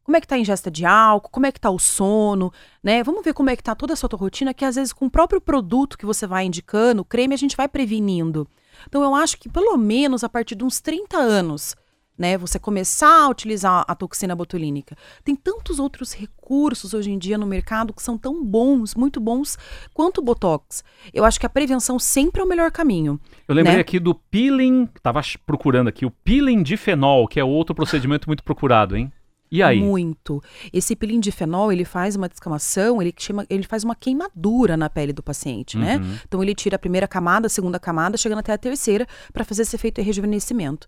Como 0.04 0.16
é 0.16 0.20
que 0.20 0.28
tá 0.28 0.36
a 0.36 0.38
ingesta 0.38 0.70
de 0.70 0.86
álcool? 0.86 1.28
Como 1.28 1.46
é 1.46 1.50
que 1.50 1.60
tá 1.60 1.70
o 1.70 1.78
sono? 1.78 2.52
Né? 2.80 3.02
Vamos 3.02 3.24
ver 3.24 3.34
como 3.34 3.50
é 3.50 3.56
que 3.56 3.62
tá 3.62 3.74
toda 3.74 3.94
a 3.94 3.96
sua 3.96 4.08
rotina, 4.12 4.54
que 4.54 4.64
às 4.64 4.76
vezes 4.76 4.92
com 4.92 5.06
o 5.06 5.10
próprio 5.10 5.40
produto 5.40 5.98
que 5.98 6.06
você 6.06 6.24
vai 6.24 6.44
indicando, 6.44 7.02
o 7.02 7.04
creme, 7.04 7.34
a 7.34 7.36
gente 7.36 7.56
vai 7.56 7.66
prevenindo. 7.66 8.48
Então 8.86 9.02
eu 9.02 9.12
acho 9.12 9.36
que 9.38 9.48
pelo 9.48 9.76
menos 9.76 10.22
a 10.22 10.28
partir 10.28 10.54
de 10.54 10.62
uns 10.62 10.80
30 10.80 11.16
anos, 11.18 11.74
né? 12.20 12.36
Você 12.36 12.58
começar 12.58 13.24
a 13.24 13.28
utilizar 13.30 13.82
a 13.88 13.94
toxina 13.94 14.36
botulínica. 14.36 14.94
Tem 15.24 15.34
tantos 15.34 15.78
outros 15.78 16.12
recursos 16.12 16.92
hoje 16.92 17.10
em 17.10 17.18
dia 17.18 17.38
no 17.38 17.46
mercado 17.46 17.94
que 17.94 18.02
são 18.02 18.18
tão 18.18 18.44
bons, 18.44 18.94
muito 18.94 19.18
bons, 19.18 19.56
quanto 19.94 20.18
o 20.18 20.22
Botox. 20.22 20.84
Eu 21.14 21.24
acho 21.24 21.40
que 21.40 21.46
a 21.46 21.48
prevenção 21.48 21.98
sempre 21.98 22.42
é 22.42 22.44
o 22.44 22.46
melhor 22.46 22.70
caminho. 22.70 23.18
Eu 23.48 23.54
lembrei 23.54 23.76
né? 23.76 23.80
aqui 23.80 23.98
do 23.98 24.14
peeling, 24.14 24.86
estava 24.94 25.22
procurando 25.46 25.88
aqui, 25.88 26.04
o 26.04 26.10
peeling 26.10 26.62
de 26.62 26.76
fenol, 26.76 27.26
que 27.26 27.40
é 27.40 27.44
outro 27.44 27.74
procedimento 27.74 28.28
muito 28.28 28.44
procurado, 28.44 28.98
hein? 28.98 29.10
E 29.50 29.62
aí? 29.62 29.80
Muito. 29.80 30.42
Esse 30.72 30.94
peeling 30.94 31.20
de 31.20 31.32
fenol, 31.32 31.72
ele 31.72 31.86
faz 31.86 32.16
uma 32.16 32.28
descamação, 32.28 33.00
ele, 33.00 33.14
chama, 33.16 33.46
ele 33.48 33.64
faz 33.64 33.82
uma 33.82 33.96
queimadura 33.96 34.76
na 34.76 34.90
pele 34.90 35.12
do 35.12 35.22
paciente, 35.22 35.78
né? 35.78 35.96
uhum. 35.96 36.02
né? 36.02 36.20
Então 36.28 36.42
ele 36.42 36.54
tira 36.54 36.76
a 36.76 36.78
primeira 36.78 37.08
camada, 37.08 37.46
a 37.46 37.50
segunda 37.50 37.78
camada, 37.80 38.18
chegando 38.18 38.40
até 38.40 38.52
a 38.52 38.58
terceira, 38.58 39.06
para 39.32 39.42
fazer 39.42 39.62
esse 39.62 39.74
efeito 39.74 40.02
de 40.02 40.06
rejuvenescimento 40.06 40.86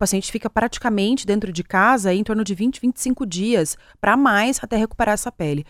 paciente 0.00 0.32
fica 0.32 0.48
praticamente 0.48 1.26
dentro 1.26 1.52
de 1.52 1.62
casa 1.62 2.12
em 2.12 2.24
torno 2.24 2.42
de 2.42 2.54
20, 2.54 2.80
25 2.80 3.26
dias 3.26 3.76
para 4.00 4.16
mais 4.16 4.58
até 4.62 4.76
recuperar 4.76 5.14
essa 5.14 5.30
pele. 5.30 5.64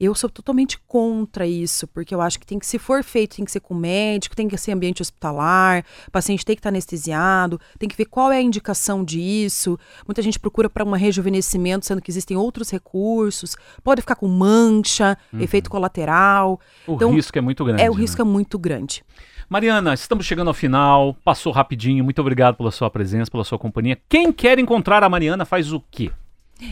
Eu 0.00 0.14
sou 0.14 0.30
totalmente 0.30 0.78
contra 0.86 1.44
isso, 1.44 1.84
porque 1.88 2.14
eu 2.14 2.20
acho 2.20 2.38
que 2.38 2.46
tem 2.46 2.56
que, 2.56 2.66
se 2.66 2.78
for 2.78 3.02
feito, 3.02 3.34
tem 3.34 3.44
que 3.44 3.50
ser 3.50 3.58
com 3.58 3.74
médico, 3.74 4.36
tem 4.36 4.46
que 4.46 4.56
ser 4.56 4.70
ambiente 4.70 5.02
hospitalar, 5.02 5.84
o 6.06 6.10
paciente 6.12 6.44
tem 6.44 6.54
que 6.54 6.60
estar 6.60 6.68
anestesiado, 6.68 7.60
tem 7.80 7.88
que 7.88 7.96
ver 7.96 8.04
qual 8.04 8.30
é 8.30 8.36
a 8.36 8.40
indicação 8.40 9.04
disso. 9.04 9.76
Muita 10.06 10.22
gente 10.22 10.38
procura 10.38 10.70
para 10.70 10.84
um 10.84 10.92
rejuvenescimento, 10.92 11.84
sendo 11.84 12.00
que 12.00 12.12
existem 12.12 12.36
outros 12.36 12.70
recursos. 12.70 13.56
Pode 13.82 14.00
ficar 14.00 14.14
com 14.14 14.28
mancha, 14.28 15.18
uhum. 15.32 15.40
efeito 15.40 15.68
colateral. 15.68 16.60
O 16.86 16.94
então, 16.94 17.10
risco 17.10 17.36
é 17.36 17.40
muito 17.40 17.64
grande. 17.64 17.82
É, 17.82 17.90
o 17.90 17.94
né? 17.94 18.00
risco 18.00 18.22
é 18.22 18.24
muito 18.24 18.56
grande. 18.56 19.02
Mariana, 19.48 19.94
estamos 19.94 20.26
chegando 20.26 20.48
ao 20.48 20.54
final. 20.54 21.16
Passou 21.24 21.50
rapidinho. 21.50 22.04
Muito 22.04 22.20
obrigado 22.20 22.56
pela 22.56 22.70
sua 22.70 22.90
presença, 22.90 23.30
pela 23.30 23.44
sua 23.44 23.58
companhia. 23.58 23.98
Quem 24.06 24.30
quer 24.30 24.58
encontrar 24.58 25.02
a 25.02 25.08
Mariana 25.08 25.46
faz 25.46 25.72
o 25.72 25.82
quê? 25.90 26.10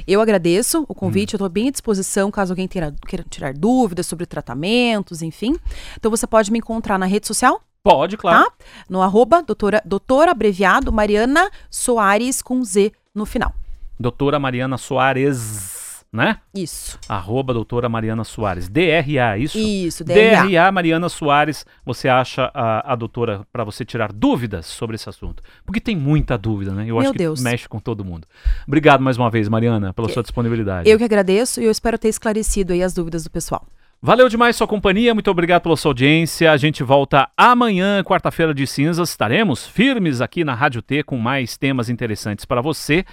Eu 0.07 0.21
agradeço 0.21 0.85
o 0.89 0.95
convite, 0.95 1.31
hum. 1.31 1.35
eu 1.35 1.39
estou 1.39 1.49
bem 1.49 1.69
à 1.69 1.71
disposição 1.71 2.31
caso 2.31 2.53
alguém 2.53 2.67
queira, 2.69 2.95
queira 3.07 3.25
tirar 3.31 3.55
dúvidas 3.55 4.07
sobre 4.07 4.27
tratamentos, 4.27 5.23
enfim. 5.23 5.57
Então 5.97 6.11
você 6.11 6.27
pode 6.27 6.53
me 6.53 6.59
encontrar 6.59 6.99
na 6.99 7.07
rede 7.07 7.27
social? 7.27 7.63
Pode, 7.83 8.17
claro. 8.17 8.45
Tá? 8.45 8.53
No 8.91 9.01
arroba 9.01 9.43
doutora, 9.43 9.81
doutora 9.85 10.33
abreviado 10.33 10.93
Mariana 10.93 11.49
Soares 11.71 12.43
com 12.43 12.63
Z 12.63 12.93
no 13.15 13.25
final. 13.25 13.55
Doutora 13.99 14.39
Mariana 14.39 14.77
Soares. 14.77 15.76
Né? 16.13 16.39
Isso. 16.55 16.99
Arroba 17.09 17.53
doutora 17.53 17.89
Mariana 17.89 18.25
Soares. 18.25 18.69
DRA, 18.69 19.39
isso? 19.39 19.59
Isso, 19.59 20.05
DRA. 20.05 20.47
DRA 20.47 20.73
Mariana 20.73 21.09
Soares. 21.09 21.65
Você 21.85 22.09
acha 22.09 22.51
a, 22.55 22.93
a 22.93 22.97
doutora 22.97 23.47
para 23.53 23.65
você 23.65 23.85
tirar 23.85 24.13
dúvidas 24.13 24.67
sobre 24.67 24.97
esse 24.97 25.09
assunto? 25.09 25.43
Porque 25.65 25.81
tem 25.81 25.97
muita 25.97 26.39
dúvida, 26.39 26.73
né? 26.73 26.83
Eu 26.83 26.97
Meu 26.97 26.99
acho 27.01 27.13
que 27.13 27.19
Deus. 27.19 27.43
mexe 27.43 27.69
com 27.69 27.79
todo 27.79 28.05
mundo. 28.05 28.27
Obrigado 28.67 29.03
mais 29.03 29.17
uma 29.17 29.31
vez, 29.31 29.49
Mariana, 29.49 29.93
pela 29.93 30.09
sua 30.09 30.23
disponibilidade. 30.23 30.89
Eu 30.89 30.99
que 30.99 31.05
agradeço 31.05 31.61
e 31.61 31.65
eu 31.65 31.71
espero 31.71 31.99
ter 31.99 32.09
esclarecido 32.09 32.73
aí 32.73 32.83
as 32.83 32.95
dúvidas 32.95 33.25
do 33.25 33.31
pessoal. 33.31 33.67
Valeu 34.01 34.29
demais 34.29 34.55
sua 34.55 34.67
companhia, 34.67 35.15
muito 35.15 35.31
obrigado 35.31 35.63
pela 35.63 35.77
sua 35.77 35.91
audiência. 35.91 36.53
A 36.53 36.57
gente 36.57 36.83
volta 36.83 37.29
amanhã, 37.37 38.05
quarta-feira 38.05 38.55
de 38.55 38.67
cinzas. 38.67 39.09
Estaremos 39.09 39.67
firmes 39.67 40.21
aqui 40.21 40.45
na 40.45 40.55
Rádio 40.55 40.83
T 40.83 41.03
com 41.03 41.17
mais 41.17 41.57
temas 41.57 41.89
interessantes 41.89 42.45
para 42.45 42.61
você 42.61 43.05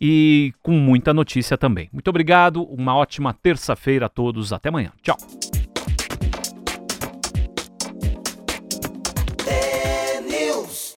e 0.00 0.52
com 0.62 0.72
muita 0.72 1.12
notícia 1.14 1.56
também. 1.56 1.88
Muito 1.92 2.08
obrigado, 2.08 2.62
uma 2.62 2.94
ótima 2.94 3.32
terça-feira 3.32 4.06
a 4.06 4.10
todos. 4.10 4.52
Até 4.52 4.68
amanhã. 4.68 4.92
Tchau. 5.02 5.16